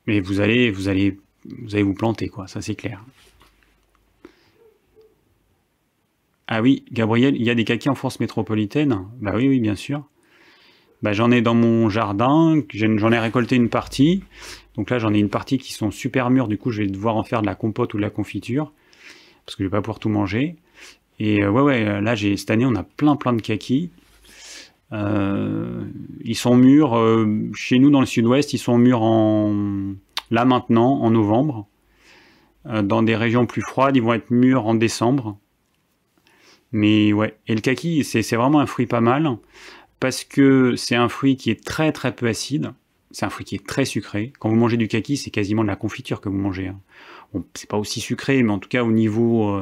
[0.06, 2.46] mais vous allez, vous allez, vous allez vous planter, quoi.
[2.46, 3.04] Ça, c'est clair.
[6.48, 9.74] Ah oui, Gabriel, il y a des kakis en France métropolitaine Bah oui, oui, bien
[9.74, 10.04] sûr.
[11.02, 14.22] Bah, j'en ai dans mon jardin, j'en ai récolté une partie.
[14.76, 17.16] Donc là, j'en ai une partie qui sont super mûres, du coup, je vais devoir
[17.16, 18.72] en faire de la compote ou de la confiture,
[19.44, 20.56] parce que je vais pas pouvoir tout manger.
[21.18, 23.90] Et euh, ouais, ouais, là, cette année, on a plein, plein de kakis.
[24.92, 25.82] Euh,
[26.22, 29.52] ils sont mûrs, euh, chez nous dans le sud-ouest, ils sont mûrs en,
[30.30, 31.66] là maintenant, en novembre.
[32.82, 35.38] Dans des régions plus froides, ils vont être mûrs en décembre.
[36.76, 39.26] Mais ouais, et le kaki, c'est vraiment un fruit pas mal,
[39.98, 42.74] parce que c'est un fruit qui est très très peu acide,
[43.12, 44.34] c'est un fruit qui est très sucré.
[44.38, 46.68] Quand vous mangez du kaki, c'est quasiment de la confiture que vous mangez.
[46.68, 46.78] Hein.
[47.32, 49.58] Bon, c'est pas aussi sucré, mais en tout cas au niveau,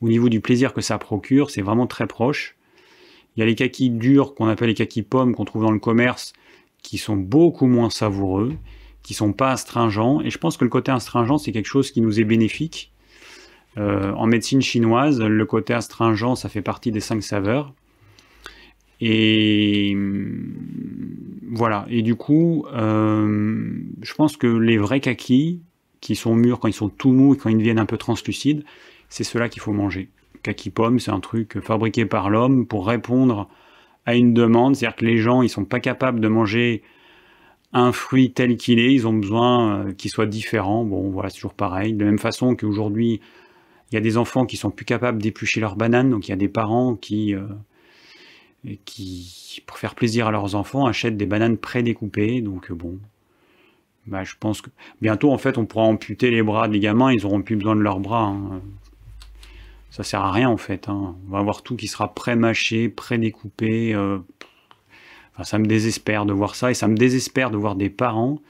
[0.00, 2.56] au niveau du plaisir que ça procure, c'est vraiment très proche.
[3.36, 5.78] Il y a les kakis durs qu'on appelle les kakis pommes qu'on trouve dans le
[5.78, 6.32] commerce
[6.82, 8.54] qui sont beaucoup moins savoureux,
[9.02, 10.22] qui sont pas astringents.
[10.22, 12.94] Et je pense que le côté astringent, c'est quelque chose qui nous est bénéfique.
[13.78, 17.74] Euh, en médecine chinoise, le côté astringent, ça fait partie des cinq saveurs.
[19.00, 19.96] Et
[21.50, 21.86] voilà.
[21.90, 23.70] Et du coup, euh,
[24.00, 25.60] je pense que les vrais kakis,
[26.00, 28.64] qui sont mûrs quand ils sont tout mous et quand ils deviennent un peu translucides,
[29.08, 30.08] c'est cela qu'il faut manger
[30.46, 33.48] kaki pomme, c'est un truc fabriqué par l'homme pour répondre
[34.04, 34.76] à une demande.
[34.76, 36.82] C'est-à-dire que les gens, ils sont pas capables de manger
[37.72, 40.84] un fruit tel qu'il est, ils ont besoin euh, qu'il soit différent.
[40.84, 41.92] Bon, voilà, c'est toujours pareil.
[41.92, 43.20] De la même façon qu'aujourd'hui,
[43.90, 46.34] il y a des enfants qui sont plus capables d'éplucher leurs bananes, donc il y
[46.34, 47.46] a des parents qui, euh,
[49.66, 52.40] pour faire plaisir à leurs enfants, achètent des bananes prédécoupées.
[52.40, 52.98] Donc euh, bon,
[54.06, 57.24] bah, je pense que bientôt, en fait, on pourra amputer les bras des gamins, ils
[57.24, 58.24] auront plus besoin de leurs bras.
[58.24, 58.60] Hein
[59.90, 60.90] ça sert à rien en fait.
[60.90, 61.16] Hein.
[61.26, 63.94] On va avoir tout qui sera pré-mâché, pré-découpé.
[63.94, 64.18] Euh,
[65.42, 68.40] ça me désespère de voir ça et ça me désespère de voir des parents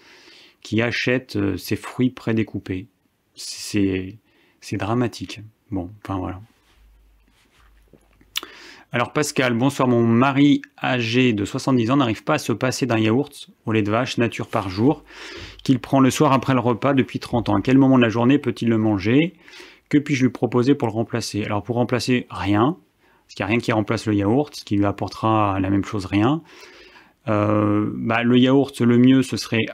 [0.61, 2.89] qui achètent ces fruits pré-découpés.
[3.35, 4.19] C'est
[4.75, 5.41] dramatique.
[5.71, 6.41] Bon, enfin voilà.
[8.93, 12.99] Alors Pascal, bonsoir, mon mari âgé de 70 ans n'arrive pas à se passer d'un
[12.99, 15.05] yaourt au lait de vache nature par jour
[15.63, 17.57] qu'il prend le soir après le repas depuis 30 ans.
[17.57, 19.35] À quel moment de la journée peut-il le manger?
[19.89, 21.45] Que puis-je lui proposer pour le remplacer?
[21.45, 22.77] Alors pour remplacer, rien,
[23.27, 25.85] parce qu'il n'y a rien qui remplace le yaourt, ce qui lui apportera la même
[25.85, 26.43] chose, rien.
[27.29, 29.67] Euh, bah, le yaourt, le mieux, ce serait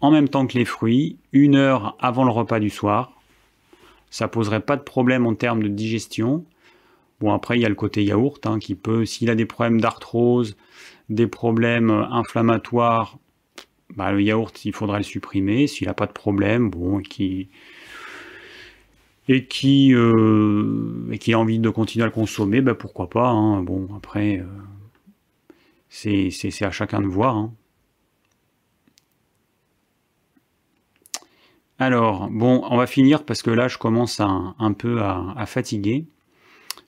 [0.00, 3.17] en même temps que les fruits, une heure avant le repas du soir.
[4.10, 6.44] Ça poserait pas de problème en termes de digestion.
[7.20, 9.80] Bon, après, il y a le côté yaourt hein, qui peut, s'il a des problèmes
[9.80, 10.56] d'arthrose,
[11.08, 13.18] des problèmes inflammatoires,
[13.96, 15.66] bah, le yaourt, il faudrait le supprimer.
[15.66, 17.48] S'il n'a pas de problème, bon, et qui
[19.28, 23.28] et qui, euh, et qui a envie de continuer à le consommer, bah, pourquoi pas.
[23.28, 23.62] Hein.
[23.62, 24.46] Bon, après, euh,
[25.90, 27.36] c'est à chacun de voir.
[27.36, 27.52] Hein.
[31.78, 36.06] Alors, bon, on va finir parce que là, je commence un peu à, fatiguer.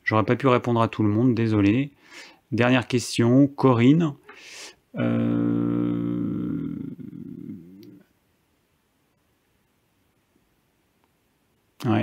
[0.02, 1.92] J'aurais pas pu répondre à tout le monde, désolé.
[2.50, 4.14] Dernière question, Corinne.
[4.98, 5.30] Euh,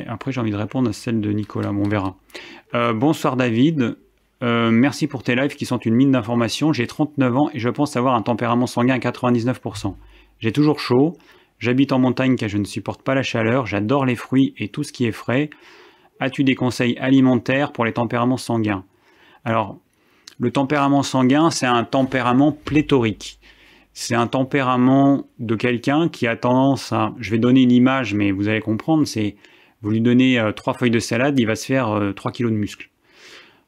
[0.07, 2.15] après j'ai envie de répondre à celle de Nicolas, bon, on verra.
[2.73, 3.97] Euh, bonsoir David,
[4.41, 6.73] euh, merci pour tes lives qui sont une mine d'informations.
[6.73, 9.95] J'ai 39 ans et je pense avoir un tempérament sanguin à 99%.
[10.39, 11.18] J'ai toujours chaud,
[11.59, 14.84] j'habite en montagne car je ne supporte pas la chaleur, j'adore les fruits et tout
[14.84, 15.49] ce qui est frais.
[16.19, 18.84] As-tu des conseils alimentaires pour les tempéraments sanguins?
[19.45, 19.77] Alors,
[20.39, 23.39] le tempérament sanguin, c'est un tempérament pléthorique.
[23.93, 27.13] C'est un tempérament de quelqu'un qui a tendance à...
[27.19, 29.35] Je vais donner une image, mais vous allez comprendre, c'est...
[29.81, 32.31] Vous lui donnez euh, trois feuilles de salade, il va se faire euh, trois 3
[32.31, 32.89] kilos de muscles.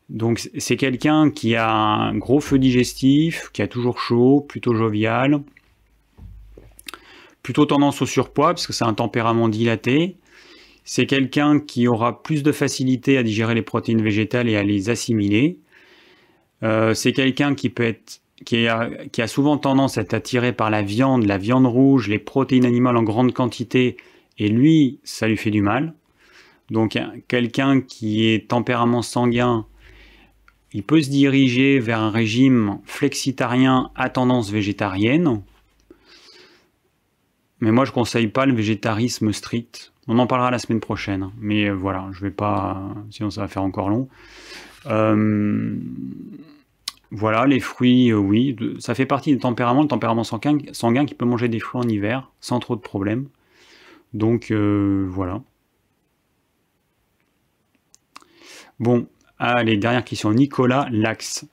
[0.10, 5.42] Donc c'est quelqu'un qui a un gros feu digestif, qui a toujours chaud, plutôt jovial,
[7.50, 10.18] plutôt tendance au surpoids, parce que c'est un tempérament dilaté,
[10.84, 14.92] c'est quelqu'un qui aura plus de facilité à digérer les protéines végétales et à les
[14.92, 15.58] assimiler.
[16.62, 18.22] Euh, c'est quelqu'un qui peut être
[18.70, 22.20] a, qui a, souvent tendance à être attiré par la viande, la viande rouge, les
[22.20, 23.98] protéines animales en grande quantité,
[24.38, 25.96] et lui, ça lui fait du mal.
[26.70, 29.66] Donc quelqu'un qui est tempérament sanguin,
[30.72, 35.42] il peut se diriger vers un régime flexitarien à tendance végétarienne.
[37.62, 39.92] Mais moi, je conseille pas le végétarisme strict.
[40.08, 42.82] On en parlera la semaine prochaine, mais euh, voilà, je vais pas,
[43.12, 44.10] sinon ça va faire encore long.
[44.88, 45.76] Euh,
[47.12, 51.14] voilà, les fruits, euh, oui, ça fait partie des tempéraments, le tempérament sanguin, sanguin qui
[51.14, 53.28] peut manger des fruits en hiver sans trop de problèmes.
[54.14, 55.44] Donc voilà.
[58.80, 59.08] Bon,
[59.38, 60.32] allez, dernière question.
[60.34, 61.46] Nicolas Lax.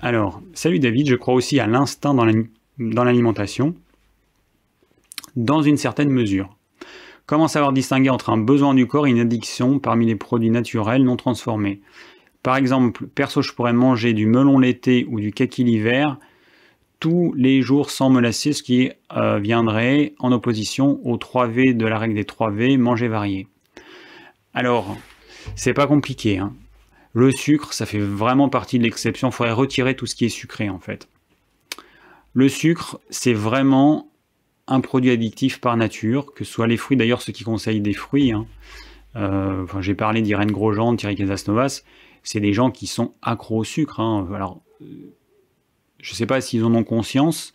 [0.00, 3.74] Alors, salut David, je crois aussi à l'instinct dans l'alimentation
[5.38, 6.56] dans une certaine mesure.
[7.24, 11.04] Comment savoir distinguer entre un besoin du corps et une addiction parmi les produits naturels
[11.04, 11.80] non transformés?
[12.42, 16.18] Par exemple, perso, je pourrais manger du melon l'été ou du kaki l'hiver
[17.00, 21.86] tous les jours sans me lasser, ce qui euh, viendrait en opposition aux 3V de
[21.86, 23.46] la règle des 3V, manger varié.
[24.54, 24.96] Alors,
[25.54, 26.38] c'est pas compliqué.
[26.38, 26.52] Hein.
[27.12, 29.28] Le sucre, ça fait vraiment partie de l'exception.
[29.28, 31.08] Il faudrait retirer tout ce qui est sucré en fait.
[32.32, 34.08] Le sucre, c'est vraiment
[34.68, 37.94] un produit addictif par nature, que ce soit les fruits, d'ailleurs ceux qui conseillent des
[37.94, 38.46] fruits, hein.
[39.16, 41.82] euh, j'ai parlé d'Irène Grosjean, Thierry Casasnovas,
[42.22, 44.00] c'est des gens qui sont accros au sucre.
[44.00, 44.28] Hein.
[44.34, 44.84] Alors, euh,
[46.00, 47.54] je ne sais pas s'ils en ont conscience,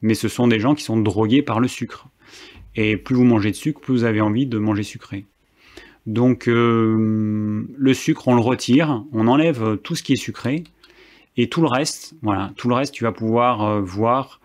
[0.00, 2.08] mais ce sont des gens qui sont drogués par le sucre.
[2.74, 5.26] Et plus vous mangez de sucre, plus vous avez envie de manger sucré.
[6.06, 10.64] Donc euh, le sucre, on le retire, on enlève tout ce qui est sucré,
[11.36, 14.40] et tout le reste, voilà, tout le reste, tu vas pouvoir voir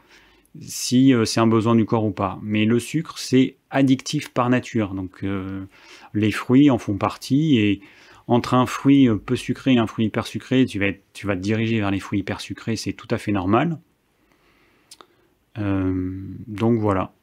[0.59, 2.39] si euh, c'est un besoin du corps ou pas.
[2.41, 4.93] Mais le sucre, c'est addictif par nature.
[4.93, 5.65] Donc euh,
[6.13, 7.81] les fruits en font partie et
[8.27, 11.35] entre un fruit euh, peu sucré et un fruit hyper sucré, tu vas, tu vas
[11.35, 13.79] te diriger vers les fruits hyper sucrés, c'est tout à fait normal.
[15.57, 17.13] donc voilà.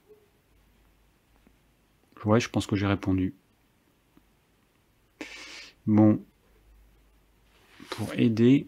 [2.25, 3.35] Ouais, je pense que j'ai répondu.
[5.87, 6.21] Bon.
[7.91, 8.67] Pour aider,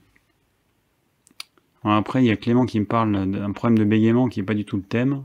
[1.84, 4.54] après, il y a Clément qui me parle d'un problème de bégaiement qui n'est pas
[4.54, 5.22] du tout le thème.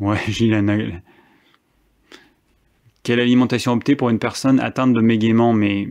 [0.00, 1.02] Ouais, Gilles
[3.02, 5.52] Quelle alimentation opter pour une personne atteinte de bégaiement?
[5.52, 5.88] Mais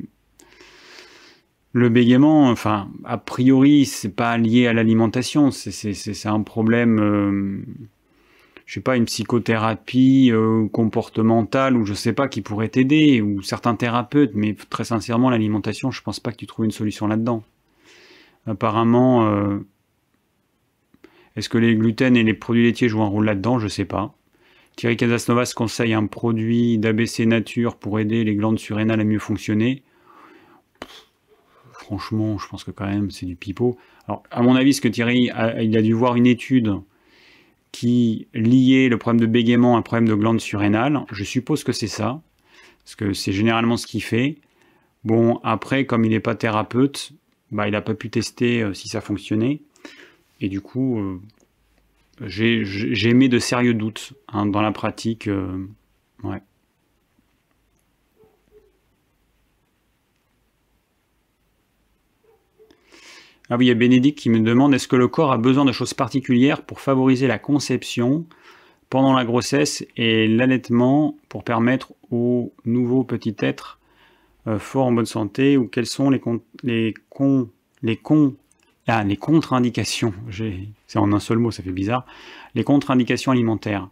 [1.71, 5.51] le bégaiement, enfin, a priori, c'est pas lié à l'alimentation.
[5.51, 7.65] C'est un problème, euh,
[8.65, 13.41] je sais pas, une psychothérapie euh, comportementale ou je sais pas qui pourrait t'aider ou
[13.41, 14.33] certains thérapeutes.
[14.35, 17.43] Mais très sincèrement, l'alimentation, je pense pas que tu trouves une solution là-dedans.
[18.45, 19.59] Apparemment, euh,
[21.35, 23.59] est-ce que les gluten et les produits laitiers jouent un rôle là-dedans?
[23.59, 24.15] Je ne sais pas.
[24.75, 29.83] Thierry Casasnovas conseille un produit d'ABC Nature pour aider les glandes surrénales à mieux fonctionner.
[31.73, 33.77] Franchement, je pense que quand même c'est du pipeau.
[34.07, 36.73] Alors, à mon avis, ce que Thierry a, il a dû voir une étude
[37.71, 41.05] qui liait le problème de bégaiement à un problème de glandes surrénales.
[41.11, 42.21] Je suppose que c'est ça,
[42.83, 44.37] parce que c'est généralement ce qu'il fait.
[45.03, 47.13] Bon, après, comme il n'est pas thérapeute,
[47.53, 49.61] bah, il n'a pas pu tester euh, si ça fonctionnait.
[50.41, 51.21] Et du coup, euh,
[52.25, 55.27] j'ai mis de sérieux doutes hein, dans la pratique.
[55.27, 55.65] Euh,
[56.23, 56.41] ouais.
[63.49, 65.63] Ah oui, il y a Bénédicte qui me demande est-ce que le corps a besoin
[65.63, 68.25] de choses particulières pour favoriser la conception
[68.89, 73.79] pendant la grossesse et l'allaitement pour permettre au nouveau petit être
[74.59, 76.21] fort en bonne santé ou quels sont les,
[76.63, 77.49] les, con
[77.81, 78.35] les, con
[78.87, 80.13] ah, les contre-indications
[80.87, 82.05] C'est en un seul mot, ça fait bizarre.
[82.53, 83.89] Les contre-indications alimentaires.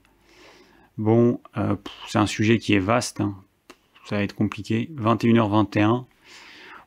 [0.98, 1.76] Bon, euh,
[2.08, 3.22] c'est un sujet qui est vaste.
[3.22, 3.36] Hein.
[4.06, 4.92] Ça va être compliqué.
[4.98, 5.72] 21h21.
[5.78, 6.08] Faudrait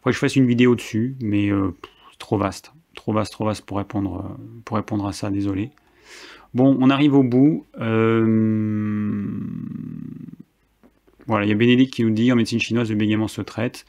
[0.04, 1.74] que je fasse une vidéo dessus, mais euh,
[2.18, 2.72] trop vaste.
[2.94, 4.36] Trop vaste, trop vaste pour répondre,
[4.66, 5.70] pour répondre à ça, désolé.
[6.52, 7.66] Bon, on arrive au bout.
[7.80, 9.26] Euh,
[11.26, 13.86] voilà, il y a Bénédicte qui nous dit en médecine chinoise, le bégaiement se traite.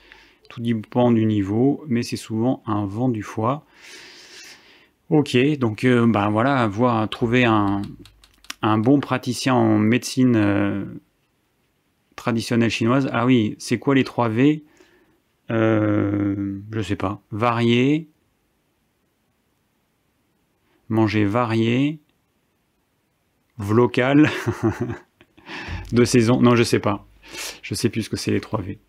[0.49, 3.65] Tout dépend du niveau, mais c'est souvent un vent du foie.
[5.09, 7.81] Ok, donc euh, ben voilà, avoir trouver un,
[8.77, 10.85] bon praticien en médecine euh,
[12.15, 13.09] traditionnelle chinoise.
[13.11, 14.63] Ah oui, c'est quoi les 3 V?
[15.51, 17.21] Euh, Je sais pas.
[17.31, 18.09] Varier,
[20.89, 21.99] manger varié,
[23.59, 24.29] local,
[25.91, 26.41] de saison.
[26.41, 27.04] Non, je sais pas.
[27.61, 28.79] Je sais plus ce que c'est les 3 V.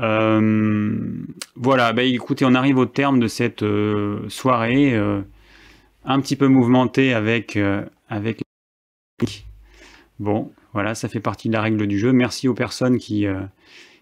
[0.00, 1.24] Euh,
[1.56, 5.20] voilà, bah, écoutez, on arrive au terme de cette euh, soirée euh,
[6.04, 7.58] un petit peu mouvementée avec,
[8.08, 8.40] avec
[10.18, 12.12] Bon, voilà, ça fait partie de la règle du jeu.
[12.12, 13.26] Merci aux personnes qui,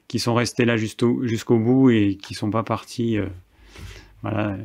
[0.06, 3.18] qui sont restées là jusqu'au bout et qui sont pas parties
[4.22, 4.56] voilà,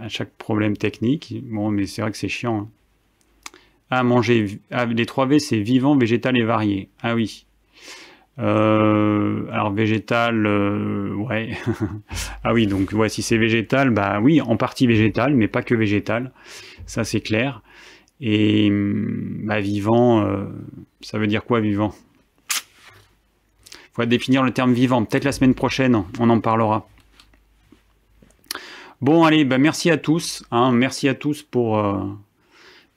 [0.00, 1.34] à chaque problème technique.
[1.44, 2.60] Bon, mais c'est vrai que c'est chiant.
[2.62, 2.68] Hein.
[3.90, 4.60] Ah, manger.
[4.70, 6.90] Ah, les 3 V, c'est vivant, végétal et varié.
[7.02, 7.46] Ah oui.
[8.38, 11.56] Euh, alors végétal, euh, ouais.
[12.44, 15.74] ah oui, donc ouais, si c'est végétal, bah oui, en partie végétal, mais pas que
[15.74, 16.32] végétal.
[16.86, 17.62] Ça c'est clair.
[18.20, 20.44] Et bah, vivant, euh,
[21.00, 21.94] ça veut dire quoi vivant?
[23.92, 25.04] Faut définir le terme vivant.
[25.04, 26.88] Peut-être la semaine prochaine, on en parlera.
[29.00, 30.44] Bon, allez, bah, merci à tous.
[30.52, 31.76] Hein, merci à tous pour,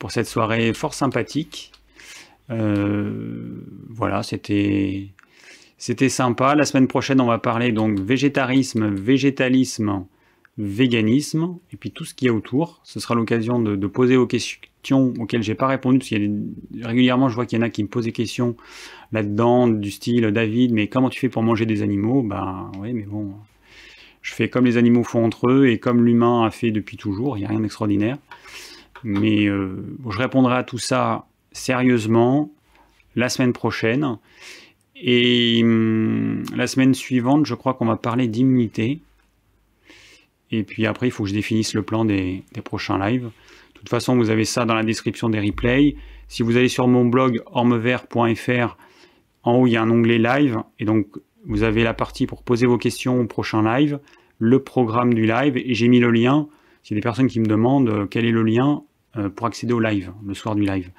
[0.02, 1.72] pour cette soirée fort sympathique.
[2.50, 5.12] voilà, c'était
[5.78, 6.56] c'était sympa.
[6.56, 10.06] La semaine prochaine, on va parler donc végétarisme, végétalisme,
[10.58, 12.82] véganisme, et puis tout ce qu'il y a autour.
[12.84, 16.88] Ce sera l'occasion de, poser vos questions auxquelles j'ai pas répondu, parce qu'il y a
[16.88, 18.56] régulièrement, je vois qu'il y en a qui me posent des questions
[19.12, 22.24] là-dedans, du style David, mais comment tu fais pour manger des animaux?
[22.24, 23.34] Ben oui, mais bon,
[24.22, 27.38] je fais comme les animaux font entre eux et comme l'humain a fait depuis toujours.
[27.38, 28.18] Il n'y a rien d'extraordinaire.
[29.04, 29.76] Mais euh,
[30.10, 32.52] je répondrai à tout ça sérieusement
[33.16, 34.18] la semaine prochaine.
[34.96, 39.00] Et hum, la semaine suivante, je crois qu'on va parler d'immunité.
[40.52, 43.24] Et puis après, il faut que je définisse le plan des, prochains lives.
[43.24, 45.96] De toute façon, vous avez ça dans la description des replays.
[46.28, 48.78] Si vous allez sur mon blog ormevert.fr,
[49.44, 50.60] en haut, il y a un onglet live.
[50.78, 51.08] Et donc,
[51.46, 54.00] vous avez la partie pour poser vos questions au prochain live,
[54.38, 55.58] le programme du live.
[55.58, 56.48] Et j'ai mis le lien.
[56.90, 58.84] A des personnes qui me demandent euh, quel est le lien
[59.36, 60.92] pour accéder au live, le soir du live.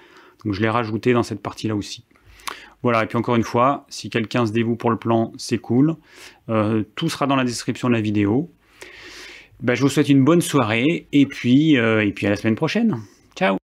[0.45, 2.05] Donc, je l'ai rajouté dans cette partie-là aussi.
[2.83, 5.95] Voilà, et puis encore une fois, si quelqu'un se dévoue pour le plan, c'est cool.
[6.49, 8.51] Euh, tout sera dans la description de la vidéo.
[9.61, 12.57] Ben, je vous souhaite une bonne soirée, et puis, euh, et puis à la semaine
[12.57, 12.99] prochaine.
[13.37, 13.57] Ciao